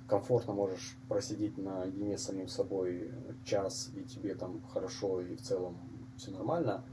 комфортно 0.06 0.52
можешь 0.52 0.96
просидеть 1.08 1.56
наедине 1.56 2.18
с 2.18 2.24
самим 2.24 2.48
собой 2.48 3.10
час, 3.44 3.90
и 3.96 4.02
тебе 4.02 4.34
там 4.34 4.60
хорошо, 4.72 5.20
и 5.20 5.36
в 5.36 5.42
целом 5.42 5.78
все 6.16 6.30
нормально, 6.30 6.84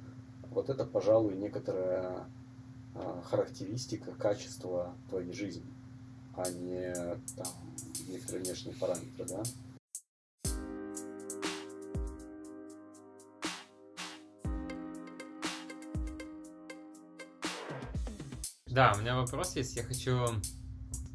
вот 0.52 0.70
это, 0.70 0.86
пожалуй, 0.86 1.36
некоторая 1.36 2.26
а, 2.96 3.22
характеристика, 3.24 4.12
качества 4.14 4.94
твоей 5.10 5.34
жизни, 5.34 5.66
а 6.36 6.50
не 6.50 6.94
там 7.36 7.48
некоторые 8.08 8.44
внешние 8.44 8.76
параметры, 8.76 9.26
да? 9.28 9.44
Да, 18.72 18.94
у 18.96 19.02
меня 19.02 19.16
вопрос 19.16 19.56
есть. 19.56 19.76
Я 19.76 19.84
хочу 19.84 20.28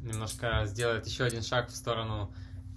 немножко 0.01 0.63
сделать 0.65 1.07
еще 1.07 1.23
один 1.23 1.41
шаг 1.41 1.69
в 1.69 1.75
сторону 1.75 2.31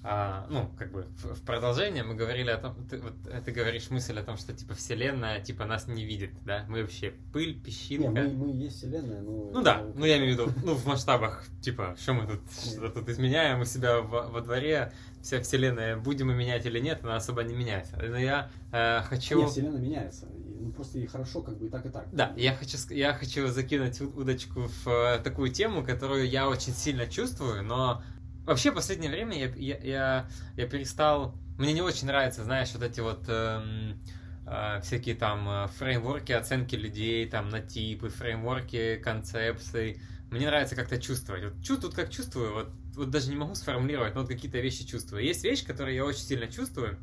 а, 0.05 0.47
ну, 0.49 0.71
как 0.79 0.93
бы 0.93 1.07
в, 1.23 1.35
в 1.35 1.43
продолжение 1.43 2.05
мы 2.05 2.15
говорили 2.15 2.51
о 2.51 2.59
том, 2.59 2.75
ты, 2.89 2.99
вот, 2.99 3.15
ты 3.45 3.51
говоришь 3.51 3.91
мысль 3.91 4.17
о 4.19 4.23
том, 4.23 4.37
что 4.37 4.53
типа 4.53 4.75
Вселенная 4.75 5.41
типа 5.41 5.65
нас 5.65 5.89
не 5.89 6.05
видит, 6.05 6.31
да? 6.45 6.65
Мы 6.69 6.83
вообще 6.83 7.13
пыль, 7.33 7.61
песчинка. 7.61 8.09
Не, 8.09 8.29
мы, 8.29 8.47
мы 8.47 8.57
есть 8.57 8.79
Вселенная, 8.79 9.21
но... 9.21 9.51
Ну 9.53 9.63
да, 9.63 9.85
ну 9.95 10.05
я 10.05 10.19
имею 10.19 10.37
в 10.37 10.41
виду, 10.41 10.53
ну 10.65 10.75
в 10.75 10.87
масштабах, 10.87 11.45
типа, 11.61 11.97
что 12.01 12.13
мы 12.15 12.27
тут 12.27 12.41
что-то 12.51 12.91
тут 12.91 13.09
изменяем 13.09 13.61
у 13.61 13.65
себя 13.65 14.01
во, 14.01 14.29
во 14.29 14.41
дворе, 14.41 14.93
вся 15.29 15.43
Вселенная, 15.43 15.97
будем 15.97 16.29
мы 16.29 16.35
менять 16.35 16.67
или 16.67 16.81
нет, 16.81 17.01
она 17.03 17.17
особо 17.17 17.43
не 17.45 17.55
меняется. 17.55 17.97
Но 17.97 18.19
я 18.19 18.51
э, 18.73 19.03
хочу... 19.03 19.41
Нет, 19.41 19.51
Вселенная 19.51 19.81
меняется, 19.81 20.27
ну 20.61 20.73
просто 20.73 20.99
и 20.99 21.07
хорошо 21.07 21.43
как 21.43 21.59
бы 21.59 21.67
и 21.67 21.69
так, 21.69 21.87
и 21.87 21.91
так. 21.91 22.09
Да, 22.13 22.33
я 22.37 22.55
хочу, 22.55 22.77
я 22.91 23.13
хочу 23.13 23.47
закинуть 23.49 24.01
удочку 24.01 24.69
в 24.85 24.89
э, 24.89 25.19
такую 25.19 25.51
тему, 25.51 25.85
которую 25.85 26.29
я 26.29 26.49
очень 26.49 26.73
сильно 26.73 27.07
чувствую, 27.07 27.63
но 27.63 28.03
Вообще, 28.49 28.71
в 28.71 28.77
последнее 28.77 29.11
время 29.11 29.39
я, 29.39 29.49
я, 29.57 29.79
я, 29.83 30.29
я 30.57 30.67
перестал... 30.67 31.35
Мне 31.59 31.75
не 31.75 31.83
очень 31.83 32.07
нравится, 32.07 32.45
знаешь, 32.45 32.73
вот 32.73 32.83
эти 32.83 33.01
вот 33.01 33.25
эм, 33.29 34.01
э, 34.47 34.81
всякие 34.81 35.17
там 35.17 35.47
э, 35.47 35.67
фреймворки 35.77 36.33
оценки 36.33 36.75
людей, 36.75 37.29
там 37.29 37.51
на 37.51 37.61
типы, 37.61 38.09
фреймворки 38.09 39.03
концепции. 39.05 40.01
Мне 40.31 40.47
нравится 40.47 40.77
как-то 40.77 40.99
чувствовать. 40.99 41.45
Вот 41.45 41.63
чувствую, 41.63 41.93
как 41.93 42.09
чувствую, 42.09 42.55
вот, 42.55 42.71
вот 42.99 43.11
даже 43.11 43.31
не 43.31 43.37
могу 43.37 43.55
сформулировать, 43.55 44.15
но 44.15 44.21
вот 44.21 44.29
какие-то 44.29 44.59
вещи 44.59 44.87
чувствую. 44.87 45.25
Есть 45.25 45.45
вещь, 45.45 45.65
которую 45.65 45.95
я 45.95 46.05
очень 46.05 46.21
сильно 46.21 46.49
чувствую, 46.49 46.99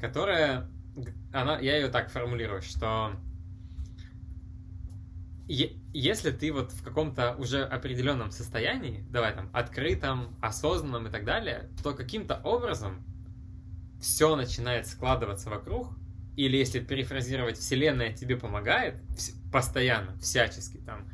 которая... 0.00 0.70
Она, 1.32 1.58
я 1.58 1.76
ее 1.76 1.88
так 1.88 2.10
формулирую, 2.10 2.62
что 2.62 3.16
если 5.46 6.30
ты 6.30 6.52
вот 6.52 6.72
в 6.72 6.82
каком-то 6.82 7.34
уже 7.36 7.64
определенном 7.64 8.30
состоянии, 8.30 9.04
давай 9.10 9.34
там, 9.34 9.50
открытом, 9.52 10.34
осознанном 10.40 11.08
и 11.08 11.10
так 11.10 11.24
далее, 11.24 11.68
то 11.82 11.92
каким-то 11.92 12.40
образом 12.44 13.04
все 14.00 14.36
начинает 14.36 14.86
складываться 14.86 15.50
вокруг, 15.50 15.88
или 16.36 16.56
если 16.56 16.80
перефразировать, 16.80 17.58
Вселенная 17.58 18.12
тебе 18.12 18.36
помогает 18.36 18.96
постоянно, 19.52 20.16
всячески, 20.18 20.78
там, 20.78 21.08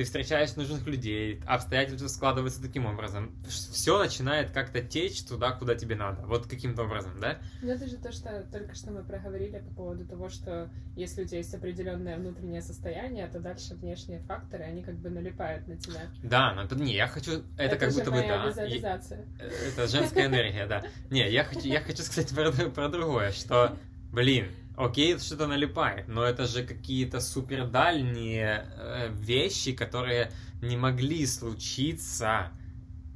ты 0.00 0.04
встречаешь 0.04 0.56
нужных 0.56 0.86
людей, 0.86 1.42
обстоятельства 1.46 2.08
складываются 2.08 2.62
таким 2.62 2.86
образом. 2.86 3.34
Все 3.46 3.98
начинает 3.98 4.50
как-то 4.50 4.80
течь 4.80 5.22
туда, 5.24 5.52
куда 5.52 5.74
тебе 5.74 5.94
надо. 5.94 6.22
Вот 6.22 6.46
каким-то 6.46 6.84
образом, 6.84 7.20
да? 7.20 7.38
Ну, 7.60 7.68
это 7.68 7.86
же 7.86 7.98
то, 7.98 8.10
что 8.10 8.46
только 8.50 8.74
что 8.74 8.92
мы 8.92 9.04
проговорили 9.04 9.58
по 9.58 9.74
поводу 9.74 10.06
того, 10.06 10.30
что 10.30 10.70
если 10.96 11.22
у 11.22 11.26
тебя 11.26 11.36
есть 11.36 11.52
определенное 11.52 12.16
внутреннее 12.16 12.62
состояние, 12.62 13.26
то 13.26 13.40
дальше 13.40 13.74
внешние 13.74 14.20
факторы, 14.20 14.64
они 14.64 14.82
как 14.82 14.94
бы 14.94 15.10
налипают 15.10 15.68
на 15.68 15.76
тебя. 15.76 16.00
Да, 16.22 16.54
но 16.54 16.74
не, 16.76 16.94
я 16.94 17.06
хочу... 17.06 17.32
Это, 17.58 17.62
это 17.64 17.76
как 17.76 17.92
будто 17.92 18.10
бы, 18.10 18.22
да. 18.22 18.46
Визуализация. 18.46 19.26
Это 19.38 19.86
женская 19.86 20.28
энергия, 20.28 20.66
да. 20.66 20.82
Не, 21.10 21.30
я 21.30 21.44
хочу, 21.44 21.68
я 21.68 21.82
хочу 21.82 22.02
сказать 22.04 22.34
про, 22.34 22.50
про 22.70 22.88
другое, 22.88 23.32
что, 23.32 23.76
блин, 24.12 24.46
Окей, 24.80 25.18
что-то 25.18 25.46
налипает, 25.46 26.08
но 26.08 26.24
это 26.24 26.46
же 26.46 26.64
какие-то 26.64 27.20
супер 27.20 27.66
дальние 27.66 28.66
э, 28.78 29.10
вещи, 29.12 29.72
которые 29.72 30.32
не 30.62 30.78
могли 30.78 31.26
случиться 31.26 32.50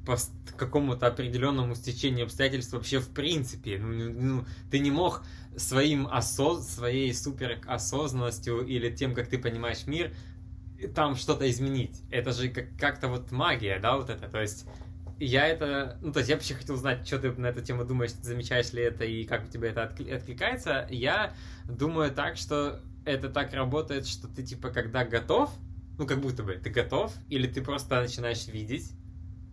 по 0.04 0.18
какому-то 0.58 1.06
определенному 1.06 1.74
стечению 1.74 2.26
обстоятельств 2.26 2.74
вообще 2.74 2.98
в 2.98 3.08
принципе. 3.08 3.78
Ну, 3.78 4.12
ну, 4.12 4.44
ты 4.70 4.78
не 4.78 4.90
мог 4.90 5.24
своим 5.56 6.06
осоз... 6.06 6.68
своей 6.68 7.14
супер 7.14 7.58
осознанностью 7.66 8.60
или 8.66 8.94
тем, 8.94 9.14
как 9.14 9.28
ты 9.28 9.38
понимаешь 9.38 9.86
мир, 9.86 10.14
там 10.94 11.16
что-то 11.16 11.50
изменить. 11.50 12.02
Это 12.10 12.32
же 12.32 12.50
как- 12.50 12.76
как-то 12.78 13.08
вот 13.08 13.30
магия, 13.30 13.78
да, 13.78 13.96
вот 13.96 14.10
это. 14.10 14.28
То 14.28 14.42
есть 14.42 14.66
я 15.24 15.46
это... 15.46 15.98
Ну, 16.02 16.12
то 16.12 16.18
есть 16.18 16.30
я 16.30 16.36
вообще 16.36 16.54
хотел 16.54 16.74
узнать, 16.74 17.06
что 17.06 17.18
ты 17.18 17.32
на 17.32 17.46
эту 17.46 17.62
тему 17.62 17.84
думаешь, 17.84 18.12
замечаешь 18.12 18.72
ли 18.72 18.82
это 18.82 19.04
и 19.04 19.24
как 19.24 19.44
у 19.44 19.48
тебя 19.48 19.70
это 19.70 19.84
откликается. 19.84 20.86
Я 20.90 21.34
думаю 21.64 22.10
так, 22.12 22.36
что 22.36 22.80
это 23.04 23.28
так 23.28 23.52
работает, 23.52 24.06
что 24.06 24.28
ты, 24.28 24.42
типа, 24.42 24.70
когда 24.70 25.04
готов, 25.04 25.50
ну, 25.98 26.06
как 26.06 26.20
будто 26.20 26.42
бы 26.42 26.54
ты 26.54 26.70
готов, 26.70 27.12
или 27.28 27.46
ты 27.46 27.62
просто 27.62 28.00
начинаешь 28.00 28.46
видеть, 28.48 28.90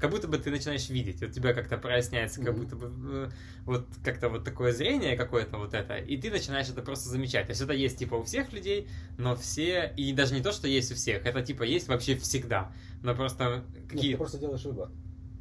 как 0.01 0.09
будто 0.09 0.27
бы 0.27 0.39
ты 0.39 0.49
начинаешь 0.49 0.89
видеть, 0.89 1.21
у 1.21 1.27
тебя 1.27 1.53
как-то 1.53 1.77
проясняется, 1.77 2.43
как 2.43 2.57
будто 2.57 2.75
бы 2.75 2.91
э, 3.13 3.29
вот 3.65 3.87
как-то 4.03 4.29
вот 4.29 4.43
такое 4.43 4.73
зрение 4.73 5.15
какое-то 5.15 5.57
вот 5.57 5.75
это, 5.75 5.95
и 5.95 6.17
ты 6.17 6.31
начинаешь 6.31 6.69
это 6.69 6.81
просто 6.81 7.09
замечать. 7.09 7.45
То 7.45 7.51
есть 7.51 7.61
это 7.61 7.73
есть 7.73 7.99
типа 7.99 8.15
у 8.15 8.23
всех 8.23 8.51
людей, 8.51 8.87
но 9.19 9.35
все, 9.35 9.93
и 9.95 10.11
даже 10.11 10.33
не 10.33 10.41
то, 10.41 10.51
что 10.51 10.67
есть 10.67 10.91
у 10.91 10.95
всех, 10.95 11.23
это 11.25 11.43
типа 11.43 11.61
есть 11.61 11.87
вообще 11.87 12.15
всегда, 12.17 12.71
но 13.03 13.13
просто 13.13 13.63
какие... 13.87 14.09
Нет, 14.09 14.11
ты 14.13 14.17
просто 14.17 14.39
делаешь 14.39 14.63
выбор. 14.63 14.89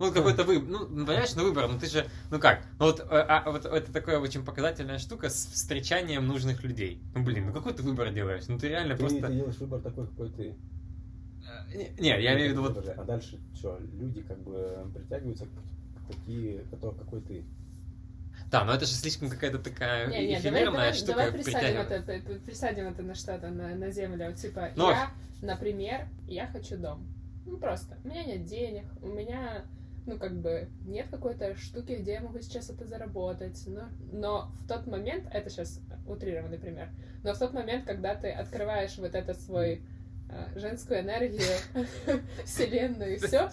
Ну, 0.01 0.11
какой-то 0.13 0.45
выбор. 0.45 0.67
Ну, 0.69 1.07
понимаешь, 1.07 1.35
ну 1.37 1.45
выбор, 1.45 1.69
ну 1.69 1.79
ты 1.79 1.87
же, 1.87 2.07
ну 2.31 2.41
как? 2.41 2.65
Ну 2.79 2.87
вот, 2.87 3.01
а, 3.01 3.43
а, 3.45 3.51
вот 3.51 3.67
это 3.67 3.93
такая 3.93 4.19
очень 4.19 4.43
показательная 4.43 4.99
штука 4.99 5.29
с 5.29 5.47
встречанием 5.47 6.27
нужных 6.27 6.65
людей. 6.65 7.03
Ну 7.15 7.23
блин, 7.23 7.49
ну 7.49 7.53
какой 7.53 7.75
ты 7.75 7.83
выбор 7.83 8.11
делаешь? 8.11 8.45
Ну 8.49 8.59
ты 8.59 8.69
реально 8.69 8.95
ты, 8.95 9.01
просто. 9.01 9.27
Ты 9.27 9.35
делаешь 9.35 9.59
выбор 9.59 9.81
такой, 9.81 10.07
какой 10.07 10.31
ты. 10.31 10.57
Не, 11.75 11.95
не, 12.01 12.09
я 12.09 12.35
имею 12.35 12.49
в 12.49 12.53
виду 12.53 12.63
вот... 12.63 12.89
А 12.89 13.05
дальше 13.05 13.39
что, 13.55 13.79
люди 13.93 14.23
как 14.23 14.39
бы 14.39 14.91
притягиваются 14.95 15.45
к 15.45 16.09
такие, 16.09 16.61
которые, 16.71 16.99
какой 16.99 17.21
ты. 17.21 17.45
Да, 18.51 18.65
но 18.65 18.73
это 18.73 18.87
же 18.87 18.93
слишком 18.93 19.29
какая-то 19.29 19.59
такая 19.59 20.09
Не, 20.09 20.29
не, 20.29 20.35
давай, 20.35 20.41
эфемерная 20.41 20.73
давай, 20.73 20.93
штука 20.95 21.13
давай 21.13 21.33
присадим 21.33 21.81
это, 21.81 22.41
присадим 22.47 22.87
это 22.89 23.03
на 23.03 23.15
что-то, 23.15 23.49
на, 23.49 23.75
на 23.75 23.91
землю. 23.91 24.33
Типа, 24.35 24.71
Ну, 24.77 24.91
я, 24.91 25.11
например, 25.43 26.09
я 26.27 26.47
хочу 26.47 26.79
дом. 26.79 27.07
Ну, 27.47 27.59
просто. 27.59 27.99
У 28.05 28.09
меня 28.09 28.25
нет 28.25 28.45
денег, 28.47 28.85
у 29.03 29.09
меня, 29.09 29.65
ну, 30.07 30.19
как 30.19 30.41
бы, 30.41 30.69
нет 30.85 31.07
какой-то 31.11 31.55
штуки, 31.57 31.93
где 31.93 32.15
я 32.15 32.21
могу 32.21 32.41
сейчас 32.41 32.71
это 32.71 32.87
заработать. 32.87 33.63
Но, 33.67 33.89
но 34.13 34.51
в 34.63 34.69
тот 34.69 34.87
момент, 34.87 35.29
это 35.33 35.51
сейчас 35.51 35.81
утрированный 36.07 36.59
пример, 36.59 36.89
но 37.23 37.35
в 37.35 37.39
тот 37.39 37.53
момент, 37.53 37.85
когда 37.85 38.15
ты 38.15 38.31
открываешь 38.31 38.97
вот 38.99 39.15
этот 39.15 39.41
свой 39.41 39.83
э, 40.31 40.59
женскую 40.59 41.01
энергию, 41.01 41.57
вселенную 42.45 43.15
и 43.15 43.19
все, 43.19 43.51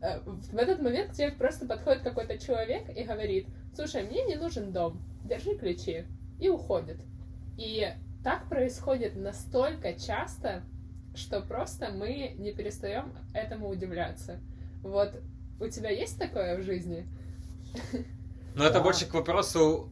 в 0.00 0.56
этот 0.56 0.80
момент 0.80 1.10
к 1.10 1.14
тебе 1.14 1.32
просто 1.32 1.66
подходит 1.66 2.02
какой-то 2.02 2.38
человек 2.38 2.88
и 2.96 3.02
говорит, 3.02 3.48
слушай, 3.74 4.02
мне 4.04 4.24
не 4.24 4.36
нужен 4.36 4.72
дом, 4.72 5.02
держи 5.24 5.56
ключи, 5.56 6.04
и 6.38 6.48
уходит. 6.48 6.98
И 7.56 7.92
так 8.22 8.48
происходит 8.48 9.16
настолько 9.16 9.94
часто, 9.94 10.62
что 11.14 11.40
просто 11.40 11.90
мы 11.90 12.34
не 12.38 12.52
перестаем 12.52 13.12
этому 13.34 13.68
удивляться. 13.68 14.38
Вот 14.82 15.20
у 15.60 15.68
тебя 15.68 15.90
есть 15.90 16.18
такое 16.18 16.56
в 16.58 16.62
жизни? 16.62 17.06
Но 18.54 18.64
это 18.64 18.74
Да. 18.74 18.80
больше 18.80 19.06
к 19.06 19.14
вопросу, 19.14 19.90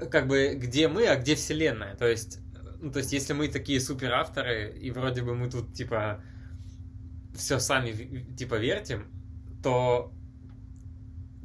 э, 0.00 0.06
как 0.06 0.28
бы, 0.28 0.54
где 0.54 0.88
мы, 0.88 1.06
а 1.06 1.16
где 1.16 1.34
вселенная. 1.34 1.94
То 1.96 2.06
есть, 2.06 2.38
ну, 2.80 2.90
то 2.92 2.98
есть, 2.98 3.12
если 3.12 3.32
мы 3.32 3.48
такие 3.48 3.80
супер 3.80 4.12
авторы, 4.12 4.72
и 4.78 4.90
вроде 4.90 5.22
бы 5.22 5.34
мы 5.34 5.50
тут, 5.50 5.74
типа, 5.74 6.22
все 7.34 7.58
сами, 7.58 7.92
типа, 8.36 8.54
вертим, 8.56 9.06
то 9.62 10.12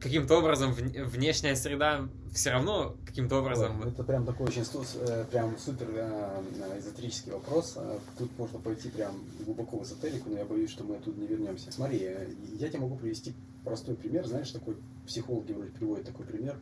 каким-то 0.06 0.38
образом 0.38 0.72
вн- 0.72 1.04
внешняя 1.06 1.56
среда 1.56 2.08
все 2.32 2.52
равно 2.52 2.96
каким-то 3.06 3.38
образом... 3.40 3.82
Это 3.82 4.04
прям 4.04 4.24
такой 4.24 4.48
очень 4.48 4.62
э, 4.62 5.26
прям 5.32 5.58
супер 5.58 5.88
э, 5.96 6.42
э, 6.60 6.80
эзотерический 6.80 7.32
вопрос. 7.32 7.76
Тут 8.20 8.30
можно 8.38 8.60
пойти 8.60 8.90
прям 8.90 9.16
глубоко 9.44 9.80
в 9.80 9.84
эзотерику, 9.84 10.30
но 10.30 10.38
я 10.38 10.46
боюсь, 10.46 10.70
что 10.70 10.84
мы 10.84 11.00
тут 11.00 11.18
не 11.18 11.26
вернемся. 11.26 11.72
Смотри, 11.72 11.98
я 12.60 12.68
тебе 12.70 12.80
могу 12.80 12.98
привести 12.98 13.34
простой 13.64 13.96
пример. 13.96 14.28
Знаешь, 14.28 14.52
такой 14.52 14.78
психологи 15.08 15.54
вроде 15.54 15.72
приводят 15.72 16.06
такой 16.06 16.26
пример. 16.28 16.56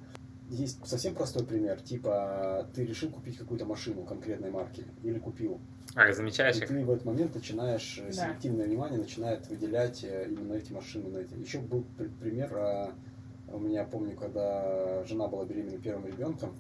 Есть 0.50 0.86
совсем 0.88 1.14
простой 1.16 1.46
пример, 1.46 1.82
типа 1.82 2.70
ты 2.76 2.86
решил 2.86 3.10
купить 3.10 3.38
какую-то 3.38 3.66
машину 3.66 4.04
конкретной 4.04 4.52
марки 4.52 4.86
или 5.02 5.18
купил, 5.18 5.60
А, 5.96 6.10
и 6.10 6.14
замечаешь 6.14 6.58
их? 6.58 6.68
ты 6.68 6.86
в 6.86 6.92
этот 6.92 7.06
момент 7.06 7.34
начинаешь, 7.34 8.00
Да. 8.06 8.12
селективное 8.12 8.66
внимание 8.68 9.00
начинает 9.00 9.48
выделять 9.50 10.04
именно 10.04 10.54
эти 10.54 10.72
машины. 10.72 11.10
На 11.10 11.18
эти. 11.20 11.34
Еще 11.36 11.60
был 11.60 11.84
пр- 11.98 12.12
пример, 12.22 12.56
а, 12.56 12.92
у 13.48 13.60
меня 13.60 13.84
помню, 13.84 14.16
когда 14.16 15.04
жена 15.06 15.28
была 15.28 15.46
беременна 15.46 15.78
первым 15.78 16.08
ребенком, 16.08 16.56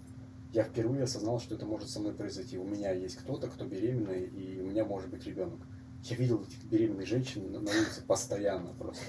я 0.51 0.63
впервые 0.63 1.03
осознал, 1.03 1.39
что 1.39 1.55
это 1.55 1.65
может 1.65 1.89
со 1.89 1.99
мной 1.99 2.13
произойти. 2.13 2.57
У 2.57 2.63
меня 2.63 2.91
есть 2.91 3.15
кто-то, 3.17 3.47
кто 3.47 3.65
беременный, 3.65 4.25
и 4.25 4.61
у 4.61 4.65
меня 4.65 4.86
может 4.86 5.09
быть 5.09 5.25
ребенок. 5.25 5.59
Я 6.03 6.15
видел 6.17 6.43
этих 6.43 6.63
беременных 6.65 7.07
женщин 7.07 7.51
на 7.51 7.59
улице 7.59 8.03
постоянно 8.05 8.73
просто. 8.73 9.03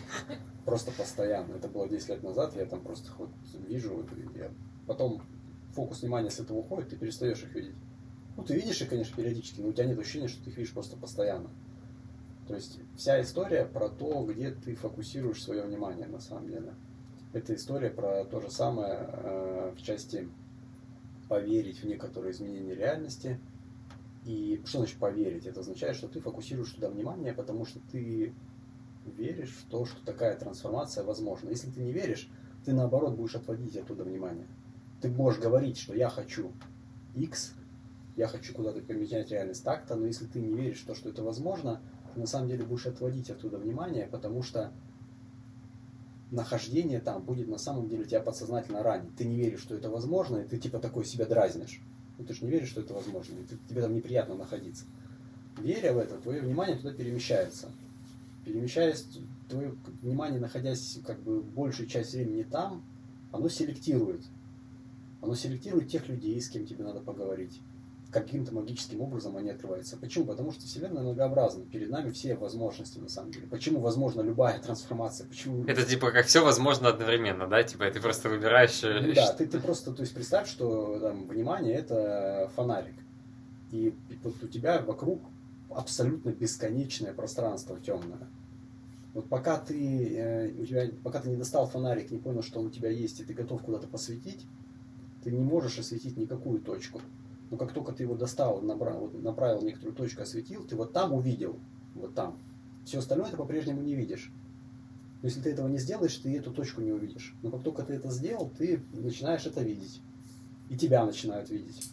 Просто 0.64 0.93
постоянно. 0.93 1.55
Это 1.55 1.68
было 1.68 1.89
10 1.89 2.09
лет 2.09 2.22
назад, 2.22 2.57
я 2.57 2.64
там 2.64 2.81
просто 2.81 3.11
хоть 3.11 3.29
вижу, 3.68 4.07
я- 4.35 4.51
потом 4.87 5.22
фокус 5.75 6.01
внимания 6.01 6.31
с 6.31 6.41
этого 6.41 6.59
уходит, 6.59 6.91
ты 6.91 6.97
перестаешь 6.97 7.43
их 7.43 7.55
видеть. 7.55 7.75
Ну, 8.37 8.45
ты 8.45 8.55
видишь 8.55 8.81
их, 8.81 8.89
конечно, 8.89 9.14
периодически, 9.16 9.61
но 9.61 9.68
у 9.68 9.72
тебя 9.72 9.87
нет 9.87 9.99
ощущения, 9.99 10.29
что 10.29 10.43
ты 10.43 10.51
их 10.51 10.57
видишь 10.57 10.72
просто 10.72 10.97
постоянно. 10.97 11.51
То 12.49 12.55
есть 12.55 12.79
вся 12.97 13.20
история 13.20 13.64
про 13.64 13.89
то, 13.89 14.25
где 14.25 14.51
ты 14.51 14.75
фокусируешь 14.75 15.43
свое 15.43 15.62
внимание 15.62 16.07
на 16.07 16.20
самом 16.20 16.49
деле. 16.49 16.75
Это 17.35 17.53
история 17.57 17.91
про 17.91 18.24
то 18.24 18.41
же 18.41 18.49
самое 18.49 19.09
э, 19.12 19.74
в 19.76 19.82
части 19.82 20.28
поверить 21.28 21.80
в 21.80 21.85
некоторые 21.85 22.30
изменения 22.30 22.76
реальности. 22.76 23.41
И 24.24 24.62
что 24.64 24.78
значит 24.78 25.01
поверить? 25.01 25.45
Это 25.45 25.59
означает, 25.59 25.97
что 25.97 26.07
ты 26.07 26.20
фокусируешь 26.20 26.70
туда 26.70 26.89
внимание, 26.89 27.32
потому 27.32 27.66
что 27.66 27.80
ты 27.91 28.32
веришь 29.05 29.51
в 29.51 29.68
то, 29.68 29.85
что 29.85 30.05
такая 30.07 30.39
трансформация 30.39 31.03
возможна. 31.03 31.49
Если 31.49 31.68
ты 31.70 31.80
не 31.80 31.91
веришь, 31.91 32.30
ты 32.64 32.72
наоборот 32.72 33.16
будешь 33.16 33.35
отводить 33.35 33.76
оттуда 33.76 34.05
внимание. 34.05 34.47
Ты 35.03 35.09
можешь 35.09 35.41
говорить, 35.41 35.76
что 35.76 35.93
я 35.93 36.11
хочу 36.11 36.53
X, 37.16 37.55
я 38.14 38.28
хочу 38.28 38.55
куда-то 38.55 38.80
поменять 38.80 39.32
реальность 39.32 39.64
так-то, 39.64 39.97
но 39.97 40.07
если 40.07 40.26
ты 40.26 40.39
не 40.39 40.55
веришь 40.55 40.82
в 40.82 40.87
то, 40.87 40.95
что 40.95 41.09
это 41.09 41.24
возможно, 41.24 41.82
ты 42.14 42.20
на 42.20 42.26
самом 42.28 42.47
деле 42.47 42.64
будешь 42.64 42.87
отводить 42.87 43.28
оттуда 43.28 43.59
внимание, 43.59 44.07
потому 44.07 44.45
что 44.45 44.72
нахождение 46.35 47.01
там 47.01 47.22
будет 47.22 47.49
на 47.49 47.59
самом 47.59 47.89
деле 47.89 48.05
тебя 48.05 48.20
подсознательно 48.20 48.82
ранить. 48.82 49.14
Ты 49.16 49.24
не 49.24 49.37
веришь, 49.37 49.61
что 49.61 49.74
это 49.74 49.89
возможно, 49.89 50.39
и 50.39 50.47
ты 50.47 50.59
типа 50.59 50.78
такой 50.78 51.05
себя 51.05 51.26
дразнишь. 51.26 51.80
Ну, 52.18 52.24
ты 52.24 52.35
же 52.35 52.45
не 52.45 52.51
веришь, 52.51 52.68
что 52.68 52.80
это 52.80 52.95
возможно, 52.95 53.35
и 53.39 53.45
ты- 53.45 53.59
тебе 53.68 53.82
там 53.82 53.95
неприятно 53.95 54.35
находиться. 54.35 54.85
Веря 55.59 55.93
в 55.93 55.99
это, 55.99 56.16
твое 56.18 56.41
внимание 56.41 56.76
туда 56.76 56.93
перемещается. 56.93 57.70
Перемещаясь, 58.45 59.07
твое 59.49 59.74
внимание, 60.03 60.41
находясь 60.41 60.99
как 61.07 61.20
бы 61.20 61.41
большую 61.41 61.89
часть 61.89 62.12
времени 62.12 62.43
там, 62.43 62.85
оно 63.32 63.49
селектирует. 63.49 64.22
Оно 65.22 65.35
селектирует 65.35 65.89
тех 65.89 66.09
людей, 66.09 66.41
с 66.41 66.49
кем 66.51 66.66
тебе 66.66 66.85
надо 66.85 67.01
поговорить. 67.01 67.61
Каким-то 68.15 68.55
магическим 68.55 69.01
образом 69.01 69.37
они 69.37 69.51
открываются. 69.51 69.97
Почему? 69.97 70.25
Потому 70.25 70.53
что 70.53 70.62
Вселенная 70.67 71.03
многообразна. 71.03 71.65
Перед 71.65 71.91
нами 71.91 72.12
все 72.12 72.37
возможности 72.37 73.01
на 73.01 73.09
самом 73.09 73.33
деле. 73.33 73.49
Почему 73.49 73.81
возможна 73.81 74.21
любая 74.21 74.61
трансформация? 74.61 75.27
Почему... 75.27 75.65
Это 75.65 75.83
типа 75.83 76.12
как 76.12 76.27
все 76.27 76.45
возможно 76.45 76.91
одновременно, 76.91 77.49
да? 77.49 77.65
Типа 77.65 77.91
ты 77.91 78.01
просто 78.01 78.29
выбираешь... 78.29 78.85
э, 78.85 79.01
Ну 79.01 79.15
да, 79.15 79.33
ты, 79.33 79.47
ты 79.49 79.59
просто, 79.59 79.91
то 79.93 80.03
есть 80.03 80.15
представь, 80.15 80.49
что 80.49 81.01
там, 81.01 81.27
внимание 81.27 81.75
это 81.75 82.53
фонарик. 82.55 82.95
И 83.73 83.93
вот 84.23 84.41
у 84.45 84.47
тебя 84.47 84.81
вокруг 84.81 85.21
абсолютно 85.69 86.31
бесконечное 86.31 87.12
пространство 87.12 87.81
темное. 87.81 88.29
Вот 89.12 89.29
пока 89.29 89.59
ты, 89.59 90.17
э, 90.17 90.53
у 90.53 90.65
тебя, 90.65 90.89
пока 91.03 91.21
ты 91.21 91.31
не 91.31 91.37
достал 91.37 91.67
фонарик, 91.67 92.12
не 92.12 92.19
понял, 92.19 92.43
что 92.43 92.61
он 92.61 92.67
у 92.67 92.71
тебя 92.71 92.91
есть, 92.91 93.19
и 93.19 93.25
ты 93.25 93.35
готов 93.35 93.62
куда-то 93.62 93.89
посветить, 93.89 94.47
ты 95.25 95.33
не 95.33 95.43
можешь 95.43 95.81
осветить 95.81 96.17
никакую 96.17 96.61
точку. 96.61 97.01
Но 97.55 97.59
как 97.59 97.73
только 97.73 97.93
ты 97.93 98.03
его 98.03 98.17
достал, 98.17 98.61
набрал, 98.63 99.03
вот 99.03 99.23
направил 99.23 99.63
некоторую 99.63 99.95
точку, 99.95 100.23
осветил, 100.23 100.65
ты 100.65 100.75
вот 100.75 100.93
там 100.93 101.13
увидел, 101.13 101.61
вот 101.95 102.13
там. 102.13 102.37
Все 102.85 102.99
остальное 102.99 103.31
ты 103.31 103.37
по-прежнему 103.37 103.81
не 103.81 103.95
видишь. 103.95 104.33
Но 105.23 105.29
если 105.29 105.41
ты 105.41 105.51
этого 105.51 105.69
не 105.69 105.79
сделаешь, 105.79 106.17
ты 106.17 106.37
эту 106.37 106.53
точку 106.53 106.81
не 106.81 106.91
увидишь. 106.91 107.37
Но 107.43 107.53
как 107.53 107.63
только 107.63 107.85
ты 107.85 107.93
это 107.93 108.11
сделал, 108.11 108.51
ты 108.51 108.83
начинаешь 108.93 109.47
это 109.47 109.63
видеть. 109.63 110.01
И 110.69 110.77
тебя 110.77 111.07
начинают 111.07 111.49
видеть. 111.49 111.93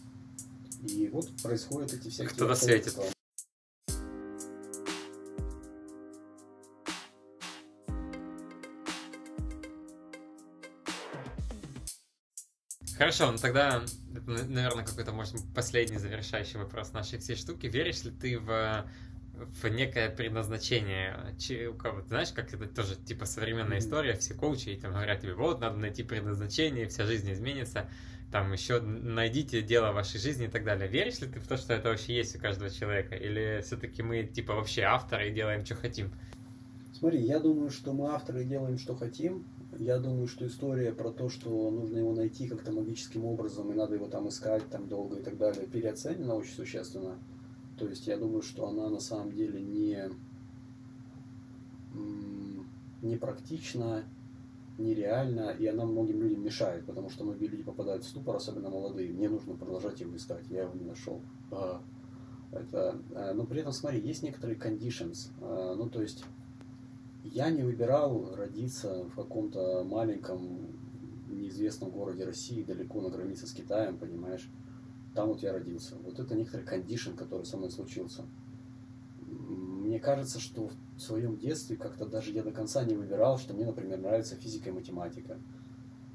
И 0.82 1.07
вот 1.09 1.30
происходят 1.43 1.93
эти 1.93 2.09
всякие... 2.09 2.34
Кто-то 2.34 2.55
светит. 2.55 2.97
Хорошо, 12.97 13.32
ну 13.32 13.38
тогда, 13.38 13.84
наверное, 14.26 14.86
какой-то, 14.86 15.11
может, 15.11 15.36
последний 15.55 15.97
завершающий 15.97 16.59
вопрос 16.59 16.93
нашей 16.93 17.19
всей 17.19 17.36
штуки. 17.36 17.67
Веришь 17.67 18.03
ли 18.03 18.11
ты 18.11 18.39
в, 18.39 18.86
в 19.34 19.67
некое 19.67 20.09
предназначение? 20.09 21.36
Че- 21.38 21.69
у 21.69 21.74
кого, 21.74 22.01
ты 22.01 22.09
знаешь, 22.09 22.32
как 22.32 22.53
это 22.53 22.67
тоже, 22.67 22.95
типа, 22.95 23.26
современная 23.26 23.80
история, 23.80 24.15
все 24.15 24.34
коучи 24.34 24.69
и 24.69 24.78
там 24.78 24.93
говорят 24.93 25.22
тебе, 25.22 25.34
вот, 25.34 25.59
надо 25.59 25.78
найти 25.78 26.03
предназначение, 26.03 26.88
вся 26.88 27.05
жизнь 27.05 27.32
изменится, 27.32 27.89
там 28.32 28.53
еще 28.53 28.80
найдите 28.80 29.61
дело 29.61 29.91
вашей 29.91 30.19
жизни 30.19 30.45
и 30.45 30.49
так 30.49 30.63
далее. 30.63 30.88
Веришь 30.88 31.19
ли 31.19 31.28
ты 31.28 31.39
в 31.39 31.47
то, 31.47 31.57
что 31.57 31.74
это 31.74 31.89
вообще 31.89 32.15
есть 32.15 32.36
у 32.36 32.39
каждого 32.39 32.69
человека? 32.69 33.15
Или 33.15 33.61
все-таки 33.63 34.01
мы, 34.01 34.24
типа, 34.24 34.55
вообще 34.55 34.84
авторы 34.84 35.30
и 35.30 35.34
делаем, 35.34 35.65
что 35.65 35.76
хотим? 35.76 36.11
Смотри, 36.93 37.19
я 37.22 37.39
думаю, 37.39 37.72
что 37.72 37.93
мы 37.93 38.09
авторы 38.09 38.45
делаем, 38.45 38.78
что 38.78 38.95
хотим. 38.95 39.43
Я 39.80 39.99
думаю, 39.99 40.28
что 40.28 40.45
история 40.45 40.91
про 40.91 41.11
то, 41.11 41.30
что 41.30 41.72
нужно 41.72 41.97
его 41.97 42.13
найти 42.13 42.47
как-то 42.47 42.72
магическим 42.72 43.26
образом, 43.26 43.72
и 43.72 43.76
надо 43.76 43.95
его 43.95 44.07
там 44.07 44.28
искать 44.28 44.67
там 44.69 44.88
долго 44.88 45.19
и 45.19 45.24
так 45.24 45.38
далее, 45.38 45.65
переоценена 45.65 46.36
очень 46.36 46.53
существенно. 46.53 47.17
То 47.78 47.88
есть 47.88 48.05
я 48.05 48.17
думаю, 48.17 48.41
что 48.41 48.67
она 48.67 48.89
на 48.89 48.99
самом 48.99 49.32
деле 49.32 49.61
не, 49.61 50.09
не 53.01 53.17
практична, 53.17 54.03
нереальна, 54.78 55.51
и 55.51 55.65
она 55.67 55.86
многим 55.86 56.22
людям 56.22 56.43
мешает, 56.43 56.86
потому 56.86 57.09
что 57.09 57.24
многие 57.24 57.47
люди 57.47 57.63
попадают 57.63 58.03
в 58.03 58.07
ступор, 58.07 58.36
особенно 58.36 58.69
молодые. 58.69 59.13
Мне 59.13 59.30
нужно 59.30 59.55
продолжать 59.55 59.99
его 60.01 60.15
искать, 60.15 60.43
я 60.49 60.63
его 60.63 60.74
не 60.74 60.86
нашел. 60.86 61.22
А, 61.51 61.82
Это, 62.51 62.99
э, 63.11 63.34
но 63.34 63.45
при 63.45 63.61
этом, 63.61 63.72
смотри, 63.72 64.01
есть 64.01 64.24
некоторые 64.24 64.57
conditions. 64.57 65.30
э, 65.39 65.76
Ну, 65.78 65.89
то 65.89 66.01
есть 66.01 66.26
я 67.32 67.49
не 67.49 67.63
выбирал 67.63 68.36
родиться 68.36 69.05
в 69.05 69.15
каком-то 69.15 69.84
маленьком 69.84 70.67
неизвестном 71.29 71.91
городе 71.91 72.25
России, 72.25 72.63
далеко 72.63 73.01
на 73.01 73.09
границе 73.09 73.47
с 73.47 73.53
Китаем, 73.53 73.97
понимаешь? 73.97 74.49
Там 75.15 75.29
вот 75.29 75.41
я 75.41 75.53
родился. 75.53 75.95
Вот 76.03 76.19
это 76.19 76.36
некоторый 76.36 76.63
кондишн, 76.63 77.11
который 77.11 77.45
со 77.45 77.57
мной 77.57 77.71
случился. 77.71 78.25
Мне 79.27 79.99
кажется, 79.99 80.39
что 80.39 80.69
в 80.95 81.01
своем 81.01 81.38
детстве 81.38 81.77
как-то 81.77 82.05
даже 82.05 82.32
я 82.32 82.43
до 82.43 82.51
конца 82.51 82.84
не 82.84 82.95
выбирал, 82.95 83.38
что 83.38 83.53
мне, 83.53 83.65
например, 83.65 83.99
нравится 83.99 84.36
физика 84.36 84.69
и 84.69 84.73
математика. 84.73 85.38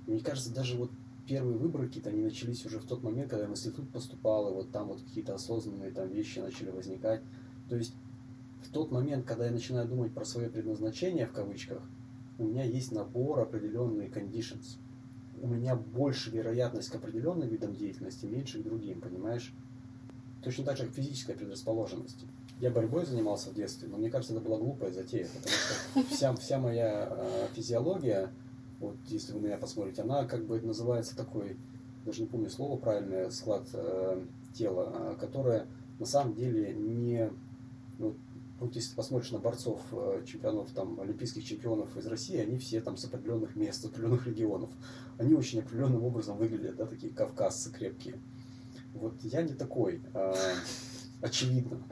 Мне 0.07 0.21
кажется, 0.21 0.55
даже 0.55 0.77
вот 0.77 0.91
первые 1.27 1.57
выборы 1.57 1.89
какие-то, 1.89 2.11
они 2.11 2.23
начались 2.23 2.65
уже 2.65 2.79
в 2.79 2.85
тот 2.85 3.03
момент, 3.03 3.31
когда 3.31 3.45
я 3.45 3.49
в 3.49 3.53
институт 3.53 3.91
поступал, 3.91 4.51
и 4.51 4.55
вот 4.55 4.71
там 4.71 4.89
вот 4.89 5.01
какие-то 5.01 5.35
осознанные 5.35 5.91
там 5.91 6.09
вещи 6.09 6.39
начали 6.39 6.71
возникать. 6.71 7.23
То 7.69 7.77
есть 7.77 7.95
в 8.63 8.71
тот 8.71 8.91
момент, 8.91 9.27
когда 9.27 9.47
я 9.47 9.53
начинаю 9.53 9.89
думать 9.89 10.13
про 10.13 10.25
свое 10.25 10.49
предназначение, 10.49 11.27
в 11.27 11.33
кавычках, 11.33 11.83
у 12.39 12.45
меня 12.45 12.65
есть 12.65 12.93
набор 12.93 13.41
определенные 13.41 14.09
conditions. 14.09 14.79
У 15.41 15.47
меня 15.47 15.77
больше 15.77 16.31
вероятность 16.31 16.91
к 16.91 16.95
определенным 16.95 17.49
видам 17.49 17.75
деятельности, 17.75 18.27
меньше 18.27 18.61
к 18.61 18.65
другим, 18.65 19.01
понимаешь? 19.01 19.55
Точно 20.43 20.65
так 20.65 20.77
же, 20.77 20.85
как 20.85 20.95
физическая 20.95 21.37
предрасположенность. 21.37 22.25
Я 22.61 22.71
борьбой 22.71 23.05
занимался 23.05 23.51
в 23.51 23.55
детстве, 23.55 23.89
но 23.89 23.99
мне 23.99 24.11
кажется, 24.11 24.35
это 24.35 24.43
была 24.43 24.59
глупая 24.59 24.91
затея, 24.91 25.27
потому 25.27 25.55
что 25.55 26.15
вся, 26.15 26.35
вся 26.37 26.59
моя 26.59 27.09
э, 27.11 27.49
физиология, 27.55 28.31
вот 28.81 28.97
если 29.09 29.33
вы 29.33 29.41
на 29.41 29.47
меня 29.47 29.59
посмотрите, 29.59 30.03
она 30.03 30.25
как 30.25 30.47
бы 30.47 30.61
называется 30.61 31.15
такой, 31.17 31.59
даже 32.05 32.23
не 32.23 32.29
помню 32.29 32.49
слово 32.49 32.79
правильное, 32.79 33.29
склад 33.31 33.69
э, 33.75 34.25
тела, 34.55 34.93
э, 34.95 35.17
которое 35.21 35.67
на 35.99 36.07
самом 36.07 36.35
деле 36.35 36.73
не... 36.75 37.31
Ну, 37.99 38.17
вот 38.59 38.75
если 38.75 38.91
ты 38.91 38.97
посмотришь 38.97 39.31
на 39.33 39.39
борцов, 39.39 39.81
э, 39.93 40.23
чемпионов, 40.27 40.71
там, 40.71 40.99
олимпийских 41.01 41.45
чемпионов 41.45 41.95
из 41.97 42.07
России, 42.07 42.39
они 42.39 42.59
все 42.59 42.81
там 42.81 42.97
с 42.97 43.05
определенных 43.05 43.55
мест, 43.55 43.83
с 43.83 43.85
определенных 43.85 44.27
регионов. 44.27 44.71
Они 45.19 45.35
очень 45.35 45.61
определенным 45.61 46.03
образом 46.05 46.39
выглядят, 46.39 46.77
да, 46.77 46.87
такие 46.87 47.13
кавказцы 47.13 47.71
крепкие. 47.71 48.19
Вот 48.95 49.15
я 49.23 49.43
не 49.43 49.53
такой. 49.55 50.01
Э, 50.15 50.35
очевидно. 51.21 51.83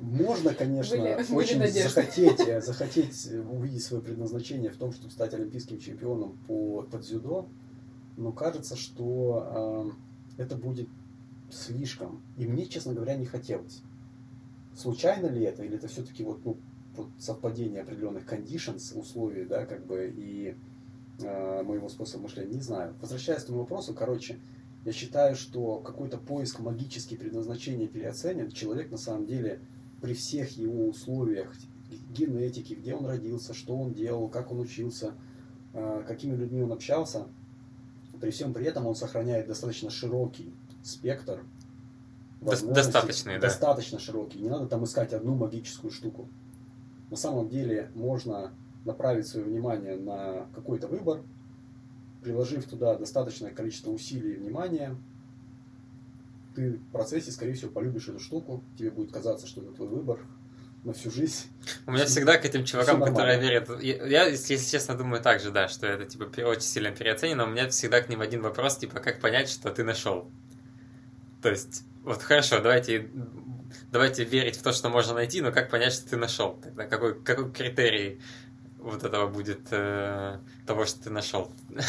Можно, 0.00 0.54
конечно, 0.54 0.96
Были- 0.96 1.34
очень 1.34 1.66
захотеть, 1.66 2.40
э, 2.46 2.60
захотеть 2.60 3.28
увидеть 3.50 3.82
свое 3.82 4.02
предназначение 4.02 4.70
в 4.70 4.76
том, 4.76 4.92
чтобы 4.92 5.10
стать 5.10 5.34
олимпийским 5.34 5.78
чемпионом 5.78 6.38
по, 6.46 6.82
по 6.82 6.98
дзюдо, 6.98 7.48
но 8.16 8.32
кажется, 8.32 8.76
что 8.76 9.92
э, 10.38 10.42
это 10.42 10.56
будет 10.56 10.88
слишком. 11.50 12.22
И 12.36 12.46
мне, 12.46 12.66
честно 12.66 12.94
говоря, 12.94 13.16
не 13.16 13.26
хотелось. 13.26 13.82
Случайно 14.76 15.26
ли 15.26 15.42
это, 15.42 15.64
или 15.64 15.76
это 15.76 15.88
все-таки 15.88 16.22
вот, 16.22 16.44
ну, 16.44 16.58
вот 16.96 17.08
совпадение 17.18 17.82
определенных 17.82 18.30
conditions, 18.30 18.98
условий, 18.98 19.46
да, 19.46 19.64
как 19.64 19.86
бы, 19.86 20.12
и 20.14 20.54
э, 21.20 21.62
моего 21.62 21.88
способа 21.88 22.24
мышления, 22.24 22.54
не 22.54 22.60
знаю. 22.60 22.94
Возвращаясь 23.00 23.42
к 23.42 23.46
твоему 23.46 23.62
вопросу, 23.62 23.94
короче, 23.94 24.38
я 24.84 24.92
считаю, 24.92 25.34
что 25.34 25.78
какой-то 25.78 26.18
поиск 26.18 26.60
магически 26.60 27.16
предназначения 27.16 27.88
переоценен. 27.88 28.50
Человек 28.50 28.90
на 28.90 28.98
самом 28.98 29.26
деле 29.26 29.60
при 30.00 30.14
всех 30.14 30.50
его 30.58 30.88
условиях 30.88 31.54
генетики, 32.14 32.74
где 32.74 32.94
он 32.94 33.06
родился, 33.06 33.54
что 33.54 33.76
он 33.76 33.94
делал, 33.94 34.28
как 34.28 34.52
он 34.52 34.60
учился, 34.60 35.14
э, 35.72 36.04
какими 36.06 36.36
людьми 36.36 36.62
он 36.62 36.72
общался, 36.72 37.26
при 38.20 38.30
всем 38.30 38.52
при 38.52 38.66
этом 38.66 38.86
он 38.86 38.94
сохраняет 38.94 39.46
достаточно 39.46 39.90
широкий 39.90 40.52
спектр 40.82 41.42
достаточный, 42.46 43.34
да. 43.34 43.48
Достаточно 43.48 43.98
широкий. 43.98 44.38
Не 44.38 44.48
надо 44.48 44.66
там 44.66 44.84
искать 44.84 45.12
одну 45.12 45.34
магическую 45.34 45.90
штуку. 45.90 46.28
На 47.10 47.16
самом 47.16 47.48
деле 47.48 47.90
можно 47.94 48.52
направить 48.84 49.26
свое 49.26 49.46
внимание 49.46 49.96
на 49.96 50.46
какой-то 50.54 50.88
выбор, 50.88 51.22
приложив 52.22 52.64
туда 52.64 52.96
достаточное 52.96 53.50
количество 53.50 53.90
усилий 53.90 54.34
и 54.34 54.36
внимания, 54.36 54.96
ты 56.54 56.72
в 56.72 56.90
процессе, 56.90 57.30
скорее 57.30 57.52
всего, 57.52 57.70
полюбишь 57.70 58.08
эту 58.08 58.18
штуку, 58.18 58.64
тебе 58.78 58.90
будет 58.90 59.12
казаться, 59.12 59.46
что 59.46 59.60
это 59.60 59.72
твой 59.72 59.88
выбор 59.88 60.20
на 60.84 60.92
всю 60.92 61.10
жизнь. 61.10 61.46
У 61.86 61.92
меня 61.92 62.06
всегда 62.06 62.38
к 62.38 62.44
этим 62.44 62.64
чувакам, 62.64 63.02
которые 63.02 63.38
верят... 63.40 63.68
Я, 63.82 64.26
если 64.26 64.56
честно, 64.56 64.96
думаю 64.96 65.22
так 65.22 65.40
же, 65.40 65.50
да, 65.50 65.68
что 65.68 65.86
это, 65.86 66.06
типа, 66.06 66.24
очень 66.46 66.62
сильно 66.62 66.90
переоценено. 66.92 67.44
У 67.44 67.48
меня 67.48 67.68
всегда 67.68 68.00
к 68.00 68.08
ним 68.08 68.20
один 68.20 68.40
вопрос, 68.40 68.78
типа, 68.78 69.00
как 69.00 69.20
понять, 69.20 69.48
что 69.48 69.70
ты 69.70 69.84
нашел? 69.84 70.30
То 71.42 71.50
есть, 71.50 71.84
вот 72.06 72.22
хорошо, 72.22 72.60
давайте, 72.60 73.08
давайте 73.90 74.24
верить 74.24 74.56
в 74.56 74.62
то, 74.62 74.72
что 74.72 74.88
можно 74.88 75.12
найти, 75.12 75.40
но 75.40 75.50
как 75.50 75.68
понять, 75.68 75.92
что 75.92 76.10
ты 76.10 76.16
нашел? 76.16 76.56
Тогда 76.62 76.86
какой, 76.86 77.20
какой 77.20 77.50
критерий 77.50 78.20
вот 78.78 79.02
этого 79.02 79.26
будет 79.26 79.66
э, 79.72 80.38
того, 80.66 80.86
что 80.86 81.02
ты 81.02 81.10
нашел? 81.10 81.50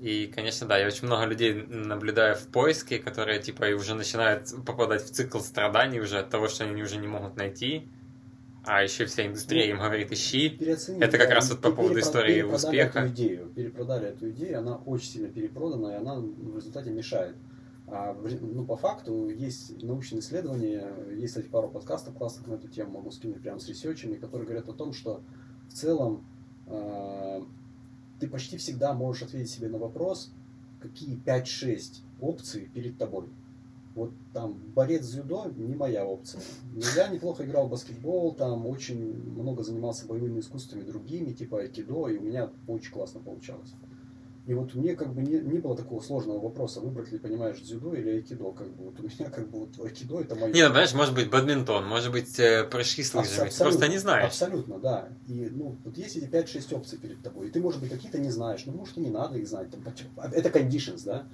И, 0.00 0.26
конечно, 0.26 0.66
да, 0.66 0.78
я 0.78 0.86
очень 0.86 1.06
много 1.06 1.24
людей 1.24 1.54
наблюдаю 1.54 2.36
в 2.36 2.46
поиске, 2.48 2.98
которые, 2.98 3.40
типа, 3.40 3.68
и 3.68 3.72
уже 3.72 3.94
начинают 3.94 4.48
попадать 4.64 5.02
в 5.02 5.10
цикл 5.10 5.40
страданий 5.40 5.98
уже 5.98 6.20
от 6.20 6.30
того, 6.30 6.46
что 6.46 6.62
они 6.62 6.80
уже 6.82 6.98
не 6.98 7.08
могут 7.08 7.34
найти. 7.36 7.88
А 8.64 8.82
еще 8.82 9.06
вся 9.06 9.26
индустрия 9.26 9.70
им 9.70 9.78
говорит, 9.78 10.12
ищи. 10.12 10.56
Это 11.00 11.18
как 11.18 11.30
да, 11.30 11.34
раз 11.34 11.50
вот 11.50 11.60
по 11.60 11.72
поводу 11.72 11.98
истории 11.98 12.42
успеха. 12.42 13.00
Эту 13.00 13.08
идею, 13.08 13.46
перепродали 13.56 14.08
эту 14.10 14.30
идею, 14.30 14.58
она 14.60 14.76
очень 14.76 15.08
сильно 15.08 15.28
перепродана, 15.28 15.88
и 15.88 15.94
она 15.94 16.14
в 16.14 16.56
результате 16.56 16.90
мешает. 16.90 17.34
А, 17.90 18.14
ну, 18.14 18.66
по 18.66 18.76
факту, 18.76 19.30
есть 19.30 19.82
научные 19.82 20.20
исследования, 20.20 20.92
есть, 21.14 21.28
кстати, 21.28 21.46
пару 21.46 21.68
подкастов 21.68 22.14
классных 22.14 22.46
на 22.46 22.54
эту 22.54 22.68
тему, 22.68 22.98
могу 22.98 23.10
скинуть 23.10 23.40
прямо 23.40 23.58
с 23.58 23.68
ресерчами, 23.68 24.16
которые 24.16 24.46
говорят 24.46 24.68
о 24.68 24.74
том, 24.74 24.92
что 24.92 25.22
в 25.68 25.72
целом 25.72 26.26
э, 26.66 27.42
ты 28.20 28.28
почти 28.28 28.58
всегда 28.58 28.92
можешь 28.92 29.22
ответить 29.22 29.50
себе 29.50 29.68
на 29.68 29.78
вопрос, 29.78 30.30
какие 30.80 31.16
5-6 31.16 32.02
опций 32.20 32.68
перед 32.74 32.98
тобой. 32.98 33.28
Вот 33.94 34.12
там 34.34 34.52
борец 34.74 35.06
дзюдо 35.06 35.50
не 35.56 35.74
моя 35.74 36.04
опция. 36.04 36.42
Но 36.72 36.82
я 36.94 37.08
неплохо 37.08 37.44
играл 37.44 37.66
в 37.66 37.70
баскетбол, 37.70 38.34
там 38.34 38.66
очень 38.66 39.14
много 39.32 39.62
занимался 39.62 40.06
боевыми 40.06 40.40
искусствами 40.40 40.82
другими, 40.82 41.32
типа 41.32 41.60
айкидо, 41.60 42.08
и 42.08 42.18
у 42.18 42.22
меня 42.22 42.50
очень 42.66 42.92
классно 42.92 43.20
получалось. 43.20 43.72
И 44.48 44.54
вот 44.54 44.74
мне 44.74 44.96
как 44.96 45.12
бы 45.12 45.20
не, 45.20 45.38
не 45.40 45.58
было 45.58 45.76
такого 45.76 46.00
сложного 46.00 46.40
вопроса, 46.40 46.80
выбрать 46.80 47.12
ли, 47.12 47.18
понимаешь, 47.18 47.60
дзюдо 47.60 47.92
или 47.92 48.12
айкидо. 48.12 48.50
Как 48.52 48.74
бы 48.74 48.84
вот 48.84 48.98
у 48.98 49.02
меня 49.02 49.28
как 49.28 49.50
бы 49.50 49.60
вот 49.60 49.78
айкидо 49.78 50.20
это 50.22 50.36
мое. 50.36 50.54
Не, 50.54 50.62
ну, 50.62 50.68
понимаешь, 50.68 50.94
может 50.94 51.14
быть 51.14 51.28
бадминтон, 51.28 51.86
может 51.86 52.10
быть 52.10 52.40
э, 52.40 52.64
прыжки 52.64 53.02
с 53.02 53.12
лыжами. 53.12 53.50
Ты 53.50 53.58
просто 53.58 53.88
не 53.88 53.98
знаешь. 53.98 54.28
Абсолютно, 54.28 54.78
да. 54.78 55.10
И 55.26 55.50
ну, 55.52 55.76
вот 55.84 55.98
есть 55.98 56.16
эти 56.16 56.24
5-6 56.24 56.74
опций 56.76 56.96
перед 56.96 57.20
тобой. 57.22 57.48
И 57.48 57.50
ты, 57.50 57.60
может 57.60 57.78
быть, 57.82 57.90
какие-то 57.90 58.18
не 58.18 58.30
знаешь, 58.30 58.62
ну, 58.64 58.72
может, 58.72 58.96
и 58.96 59.00
не 59.00 59.10
надо 59.10 59.36
их 59.36 59.46
знать. 59.46 59.70
Там, 59.70 59.82
а, 60.16 60.30
это 60.30 60.48
conditions, 60.48 61.02
да? 61.04 61.26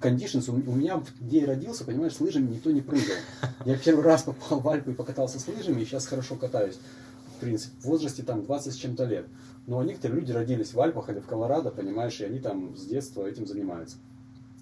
Conditions. 0.00 0.50
У, 0.50 0.72
меня, 0.72 1.00
где 1.20 1.42
я 1.42 1.46
родился, 1.46 1.84
понимаешь, 1.84 2.16
с 2.16 2.20
лыжами 2.20 2.52
никто 2.52 2.72
не 2.72 2.80
прыгал. 2.80 3.14
Я 3.64 3.78
первый 3.78 4.02
раз 4.02 4.24
попал 4.24 4.58
в 4.58 4.68
Альпы 4.68 4.90
и 4.90 4.94
покатался 4.94 5.38
с 5.38 5.46
лыжами, 5.46 5.82
и 5.82 5.84
сейчас 5.84 6.08
хорошо 6.08 6.34
катаюсь. 6.34 6.80
В 7.36 7.38
принципе, 7.38 7.76
в 7.80 7.84
возрасте 7.84 8.24
там 8.24 8.42
20 8.42 8.72
с 8.72 8.76
чем-то 8.76 9.04
лет. 9.04 9.26
Но 9.66 9.82
некоторые 9.82 10.20
люди 10.20 10.32
родились 10.32 10.72
в 10.72 10.80
Альпах 10.80 11.10
или 11.10 11.18
в 11.18 11.26
Колорадо, 11.26 11.70
понимаешь, 11.70 12.20
и 12.20 12.24
они 12.24 12.38
там 12.38 12.76
с 12.76 12.86
детства 12.86 13.26
этим 13.26 13.46
занимаются. 13.46 13.96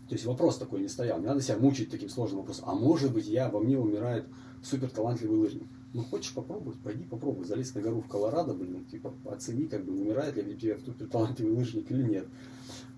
То 0.09 0.15
есть 0.15 0.27
вопрос 0.27 0.59
такой 0.59 0.81
не 0.81 0.89
стоял. 0.89 1.19
Не 1.21 1.27
надо 1.27 1.41
себя 1.41 1.59
мучить 1.59 1.91
таким 1.91 2.09
сложным 2.09 2.41
вопросом. 2.41 2.69
А 2.69 2.75
может 2.75 3.13
быть, 3.13 3.27
я, 3.27 3.49
во 3.49 3.61
мне 3.61 3.79
умирает 3.79 4.27
супер 4.63 4.91
талантливый 4.91 5.39
лыжник. 5.39 5.65
Ну, 5.93 6.03
хочешь 6.03 6.35
попробовать, 6.35 6.79
пойди 6.81 7.05
попробуй. 7.05 7.45
Залезь 7.45 7.75
на 7.75 7.81
гору 7.81 8.01
в 8.01 8.09
Колорадо, 8.09 8.55
блин, 8.55 8.85
типа, 8.85 9.15
оцени, 9.27 9.67
как 9.67 9.85
бы, 9.85 9.93
умирает 9.93 10.37
ли 10.37 10.43
в 10.55 10.59
тебе 10.59 10.79
супер 10.79 11.07
талантливый 11.07 11.55
лыжник 11.55 11.91
или 11.91 12.03
нет. 12.03 12.27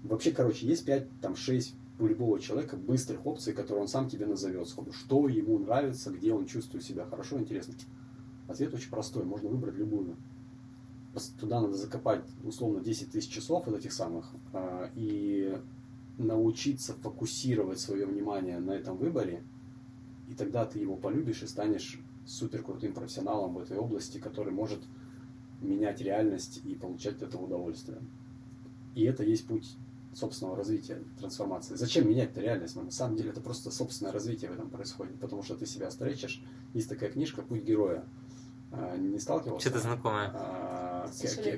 Вообще, 0.02 0.30
короче, 0.30 0.66
есть 0.66 0.84
5, 0.84 1.20
там, 1.20 1.36
6 1.36 1.74
у 1.98 2.07
любого 2.07 2.38
человека 2.38 2.76
быстрых 2.76 3.24
опций, 3.26 3.52
которые 3.52 3.82
он 3.82 3.88
сам 3.88 4.09
тебе 4.09 4.26
назовет 4.26 4.68
сходу. 4.68 4.92
Что 4.92 5.28
ему 5.28 5.59
нравится, 5.59 6.11
где 6.11 6.32
он 6.32 6.46
чувствует 6.46 6.84
себя 6.84 7.04
хорошо, 7.04 7.38
интересно. 7.38 7.74
Ответ 8.48 8.74
очень 8.74 8.90
простой, 8.90 9.24
можно 9.24 9.48
выбрать 9.48 9.76
любую. 9.76 10.16
Туда 11.38 11.60
надо 11.60 11.74
закопать, 11.74 12.24
условно, 12.44 12.80
10 12.80 13.10
тысяч 13.10 13.30
часов 13.30 13.66
вот 13.66 13.76
этих 13.76 13.92
самых, 13.92 14.30
а, 14.52 14.90
и 14.94 15.58
научиться 16.18 16.94
фокусировать 16.94 17.78
свое 17.78 18.06
внимание 18.06 18.58
на 18.58 18.72
этом 18.72 18.96
выборе, 18.96 19.42
и 20.28 20.34
тогда 20.34 20.64
ты 20.64 20.78
его 20.78 20.96
полюбишь 20.96 21.42
и 21.42 21.46
станешь 21.46 22.00
супер 22.26 22.62
крутым 22.62 22.92
профессионалом 22.92 23.54
в 23.54 23.58
этой 23.58 23.76
области, 23.76 24.18
который 24.18 24.52
может 24.52 24.80
менять 25.60 26.00
реальность 26.00 26.60
и 26.64 26.74
получать 26.74 27.16
от 27.16 27.24
этого 27.24 27.44
удовольствие. 27.44 27.98
И 28.94 29.04
это 29.04 29.22
есть 29.22 29.46
путь 29.46 29.76
собственного 30.14 30.56
развития, 30.56 31.02
трансформации. 31.18 31.74
Зачем 31.74 32.08
менять-то 32.08 32.40
реальность? 32.40 32.74
Ну, 32.74 32.82
на 32.82 32.90
самом 32.90 33.16
деле 33.16 33.30
это 33.30 33.40
просто 33.40 33.70
собственное 33.70 34.12
развитие 34.12 34.50
в 34.50 34.54
этом 34.54 34.70
происходит, 34.70 35.18
потому 35.20 35.42
что 35.42 35.54
ты 35.54 35.66
себя 35.66 35.90
стречишь. 35.90 36.42
Есть 36.72 36.88
такая 36.88 37.10
книжка 37.10 37.42
«Путь 37.42 37.62
героя». 37.62 38.04
А, 38.72 38.96
Не 38.96 39.18
сталкивался? 39.18 39.68
Что-то 39.68 39.82
знакомое. 39.82 40.30
А, 40.34 40.76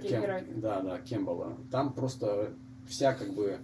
Кем-. 0.09 0.61
Да, 0.61 0.81
да, 0.81 0.99
Кембала. 1.01 1.57
Там 1.71 1.93
просто 1.93 2.55
вся 2.87 3.15
как 3.15 3.35
бы 3.35 3.59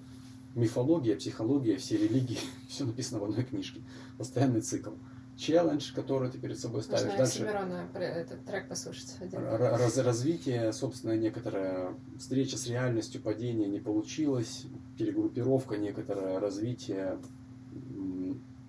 мифология, 0.54 1.16
психология, 1.16 1.76
все 1.76 1.96
религии, 1.96 2.38
все 2.68 2.84
написано 2.84 3.20
в 3.20 3.24
одной 3.24 3.44
книжке. 3.44 3.80
Постоянный 4.18 4.60
цикл. 4.60 4.90
Челлендж, 5.36 5.92
который 5.92 6.30
ты 6.30 6.38
перед 6.38 6.56
собой 6.60 6.82
ставишь. 6.84 7.06
Можно 7.06 7.18
Дальше 7.18 7.42
Оксимирона 7.42 7.88
этот 7.94 8.44
трек 8.44 8.68
послушать. 8.68 9.16
один. 9.20 9.40
раз- 9.40 9.98
развитие, 9.98 10.72
собственно, 10.72 11.16
некоторая 11.16 11.94
встреча 12.20 12.56
с 12.56 12.68
реальностью, 12.68 13.20
падение 13.20 13.68
не 13.68 13.80
получилось, 13.80 14.66
перегруппировка 14.96 15.76
некоторое, 15.76 16.38
развитие, 16.38 17.18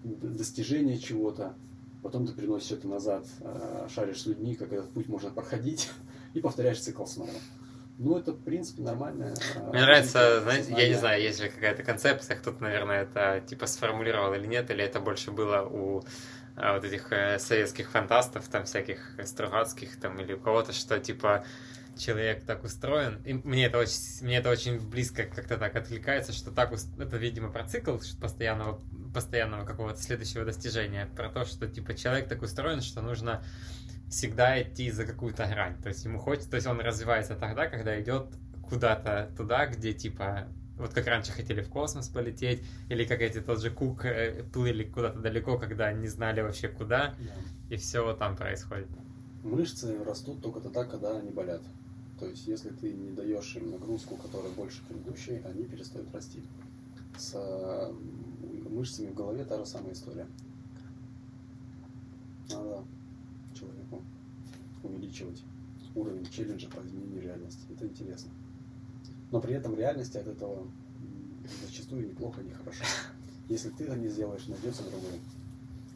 достижение 0.03 0.97
чего-то. 0.97 1.55
потом 2.01 2.28
ты 2.28 2.34
переносишь 2.34 2.72
это 2.72 2.88
назад, 2.88 3.28
э, 3.41 3.88
шаришь 3.89 4.22
с 4.22 4.26
людьми, 4.28 4.55
как 4.55 4.72
этот 4.72 4.91
путь 4.91 5.07
можно 5.07 5.32
проходить, 5.32 5.89
и 6.36 6.42
повторяешь 6.42 6.80
цикл 6.80 7.06
снова. 7.06 7.32
Ну, 7.98 8.18
это, 8.18 8.34
в 8.34 8.44
принципе, 8.44 8.82
нормально. 8.82 9.34
Э, 9.56 9.70
Мне 9.72 9.82
нравится, 9.82 10.42
знаете, 10.42 10.74
я 10.78 10.90
не 10.90 10.96
знаю, 10.96 11.22
есть 11.22 11.42
ли 11.42 11.50
какая-то 11.50 11.82
концепция, 11.84 12.36
кто-то, 12.36 12.62
наверное, 12.62 13.04
это 13.04 13.42
типа 13.48 13.68
сформулировал 13.68 14.34
или 14.34 14.46
нет, 14.46 14.70
или 14.70 14.84
это 14.84 15.00
больше 15.00 15.32
было 15.32 15.62
у 15.62 16.04
а, 16.58 16.74
вот 16.74 16.84
этих 16.84 17.12
э, 17.12 17.40
советских 17.40 17.90
фантастов, 17.90 18.48
там 18.50 18.66
всяких 18.66 19.18
Стругацких, 19.24 19.98
там, 20.00 20.20
или 20.20 20.34
у 20.34 20.40
кого-то, 20.40 20.74
что 20.74 21.00
типа 21.00 21.46
человек 21.98 22.46
так 22.46 22.66
устроен. 22.66 23.22
И 23.24 23.34
мне 23.34 23.68
это 23.68 23.78
очень, 23.78 23.96
мне 24.22 24.38
это 24.38 24.50
очень 24.50 24.80
близко 24.80 25.24
как-то 25.24 25.58
так 25.58 25.76
отвлекается, 25.76 26.34
что 26.34 26.52
так 26.52 26.74
это, 26.74 27.18
видимо, 27.18 27.50
про 27.50 27.66
цикл 27.66 27.98
постоянного, 28.20 28.82
постоянного 29.14 29.66
какого-то 29.66 30.02
следующего 30.02 30.44
достижения, 30.44 31.08
про 31.16 31.30
то, 31.30 31.46
что 31.46 31.68
типа 31.68 31.94
человек 31.94 32.28
так 32.28 32.42
устроен, 32.42 32.82
что 32.82 33.02
нужно 33.02 33.42
всегда 34.16 34.61
идти 34.61 34.89
за 34.91 35.05
какую-то 35.05 35.45
грань. 35.45 35.76
То 35.82 35.89
есть 35.89 36.05
ему 36.05 36.20
хочется, 36.20 36.49
то 36.49 36.55
есть 36.55 36.68
он 36.68 36.80
развивается 36.80 37.36
тогда, 37.36 37.68
когда 37.68 38.01
идет 38.01 38.28
куда-то 38.70 39.30
туда, 39.36 39.66
где 39.68 39.91
типа 39.93 40.47
вот 40.78 40.93
как 40.93 41.07
раньше 41.07 41.34
хотели 41.34 41.61
в 41.61 41.70
космос 41.70 42.07
полететь, 42.07 42.63
или 42.89 43.03
как 43.03 43.20
эти 43.20 43.41
тот 43.41 43.61
же 43.61 43.70
Кук 43.70 44.05
э, 44.05 44.43
плыли 44.53 44.86
куда-то 44.86 45.20
далеко, 45.20 45.57
когда 45.57 45.91
не 45.91 46.07
знали 46.07 46.41
вообще 46.41 46.70
куда, 46.70 47.13
да. 47.18 47.76
и 47.76 47.78
все 47.78 48.13
там 48.13 48.38
происходит. 48.38 48.88
Мышцы 49.43 50.01
растут 50.03 50.41
только 50.41 50.61
тогда, 50.61 50.86
когда 50.86 51.18
они 51.18 51.32
болят. 51.32 51.61
То 52.18 52.26
есть, 52.26 52.47
если 52.47 52.70
ты 52.70 52.93
не 52.93 53.11
даешь 53.11 53.55
им 53.57 53.72
нагрузку, 53.72 54.16
которая 54.16 54.51
больше 54.53 54.82
предыдущей, 54.88 55.41
они 55.43 55.66
перестают 55.66 56.13
расти. 56.13 56.41
С 57.18 57.91
мышцами 58.70 59.07
в 59.07 59.13
голове 59.13 59.43
та 59.43 59.57
же 59.57 59.66
самая 59.66 59.93
история. 59.93 60.28
Надо 62.49 62.86
человеку 63.66 64.03
увеличивать 64.84 65.43
уровень 65.95 66.28
челленджа 66.30 66.68
по 66.70 66.86
изменению 66.86 67.22
реальности. 67.22 67.61
Это 67.74 67.86
интересно. 67.88 68.32
Но 69.32 69.41
при 69.41 69.55
этом 69.55 69.76
реальности 69.76 70.18
от 70.18 70.28
этого 70.28 70.68
зачастую 71.66 72.07
неплохо, 72.07 72.41
не 72.41 72.51
хорошо. 72.51 72.84
Если 73.47 73.70
ты 73.70 73.86
это 73.86 73.95
не 73.95 74.09
сделаешь, 74.09 74.47
найдется 74.47 74.84
другой. 74.84 75.20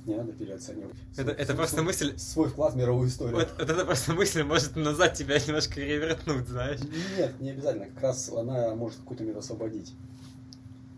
Не 0.05 0.15
надо 0.15 0.31
переоценивать. 0.31 0.95
Это, 1.11 1.23
свой, 1.23 1.33
это 1.33 1.45
свой, 1.45 1.57
просто 1.57 1.75
свой, 1.75 1.85
мысль... 1.85 2.17
Свой 2.17 2.49
вклад 2.49 2.73
в 2.73 2.77
мировую 2.77 3.09
историю. 3.09 3.35
Вот, 3.35 3.53
вот 3.59 3.69
это 3.69 3.85
просто 3.85 4.13
мысль 4.13 4.43
может 4.43 4.75
назад 4.75 5.13
тебя 5.13 5.37
немножко 5.39 5.81
ревернуть, 5.81 6.47
знаешь? 6.47 6.79
Нет, 7.17 7.39
не 7.39 7.51
обязательно. 7.51 7.87
Как 7.87 8.01
раз 8.01 8.29
она 8.29 8.73
может 8.75 8.99
какой-то 8.99 9.23
мир 9.23 9.37
освободить. 9.37 9.93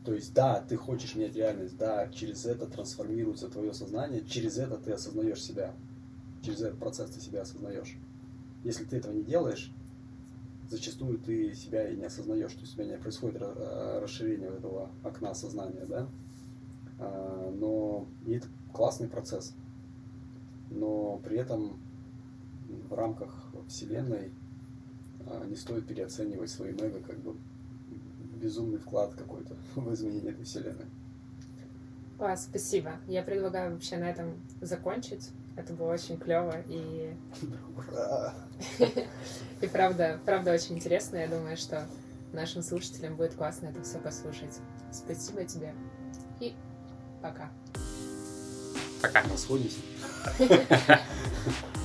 То 0.05 0.13
есть, 0.13 0.33
да, 0.33 0.61
ты 0.61 0.77
хочешь 0.77 1.15
менять 1.15 1.35
реальность, 1.35 1.77
да, 1.77 2.07
через 2.09 2.45
это 2.45 2.65
трансформируется 2.67 3.49
твое 3.49 3.73
сознание, 3.73 4.23
через 4.25 4.57
это 4.57 4.77
ты 4.77 4.91
осознаешь 4.91 5.41
себя. 5.41 5.73
Через 6.41 6.61
этот 6.61 6.79
процесс 6.79 7.11
ты 7.11 7.19
себя 7.19 7.41
осознаешь. 7.41 7.97
Если 8.63 8.83
ты 8.83 8.97
этого 8.97 9.13
не 9.13 9.23
делаешь, 9.23 9.71
зачастую 10.69 11.19
ты 11.19 11.53
себя 11.53 11.89
и 11.89 11.97
не 11.97 12.05
осознаешь, 12.05 12.53
то 12.53 12.61
есть 12.61 12.73
у 12.73 12.75
тебя 12.75 12.85
не 12.85 12.97
происходит 12.97 13.41
э, 13.41 13.99
расширение 14.01 14.49
этого 14.49 14.89
окна 15.03 15.33
сознания, 15.33 15.85
да. 15.87 16.07
А, 16.99 17.51
но 17.51 18.07
и 18.25 18.33
это 18.33 18.47
классный 18.73 19.07
процесс. 19.07 19.53
Но 20.69 21.19
при 21.23 21.37
этом 21.37 21.79
в 22.89 22.93
рамках 22.93 23.51
Вселенной 23.67 24.31
а, 25.25 25.45
не 25.45 25.55
стоит 25.55 25.85
переоценивать 25.87 26.49
свой 26.49 26.71
эго 26.71 27.01
как 27.01 27.19
бы 27.19 27.35
безумный 28.41 28.79
вклад 28.79 29.13
какой-то 29.13 29.55
в 29.75 29.93
изменение 29.93 30.31
этой 30.31 30.45
Вселенной. 30.45 30.85
А, 32.19 32.37
спасибо. 32.37 32.93
Я 33.07 33.23
предлагаю 33.23 33.73
вообще 33.73 33.97
на 33.97 34.09
этом 34.09 34.35
закончить. 34.61 35.31
Это 35.55 35.73
было 35.73 35.93
очень 35.93 36.17
клево 36.17 36.55
и... 36.67 37.15
И 39.61 39.67
правда, 39.67 40.19
правда 40.25 40.53
очень 40.53 40.75
интересно. 40.75 41.17
Я 41.17 41.27
думаю, 41.27 41.57
что 41.57 41.85
нашим 42.33 42.63
слушателям 42.63 43.15
будет 43.15 43.35
классно 43.35 43.67
это 43.67 43.83
все 43.83 43.99
послушать. 43.99 44.59
Спасибо 44.91 45.43
тебе 45.45 45.73
и 46.39 46.55
пока. 47.21 47.51
Пока. 49.01 49.23
Расходимся. 49.23 49.79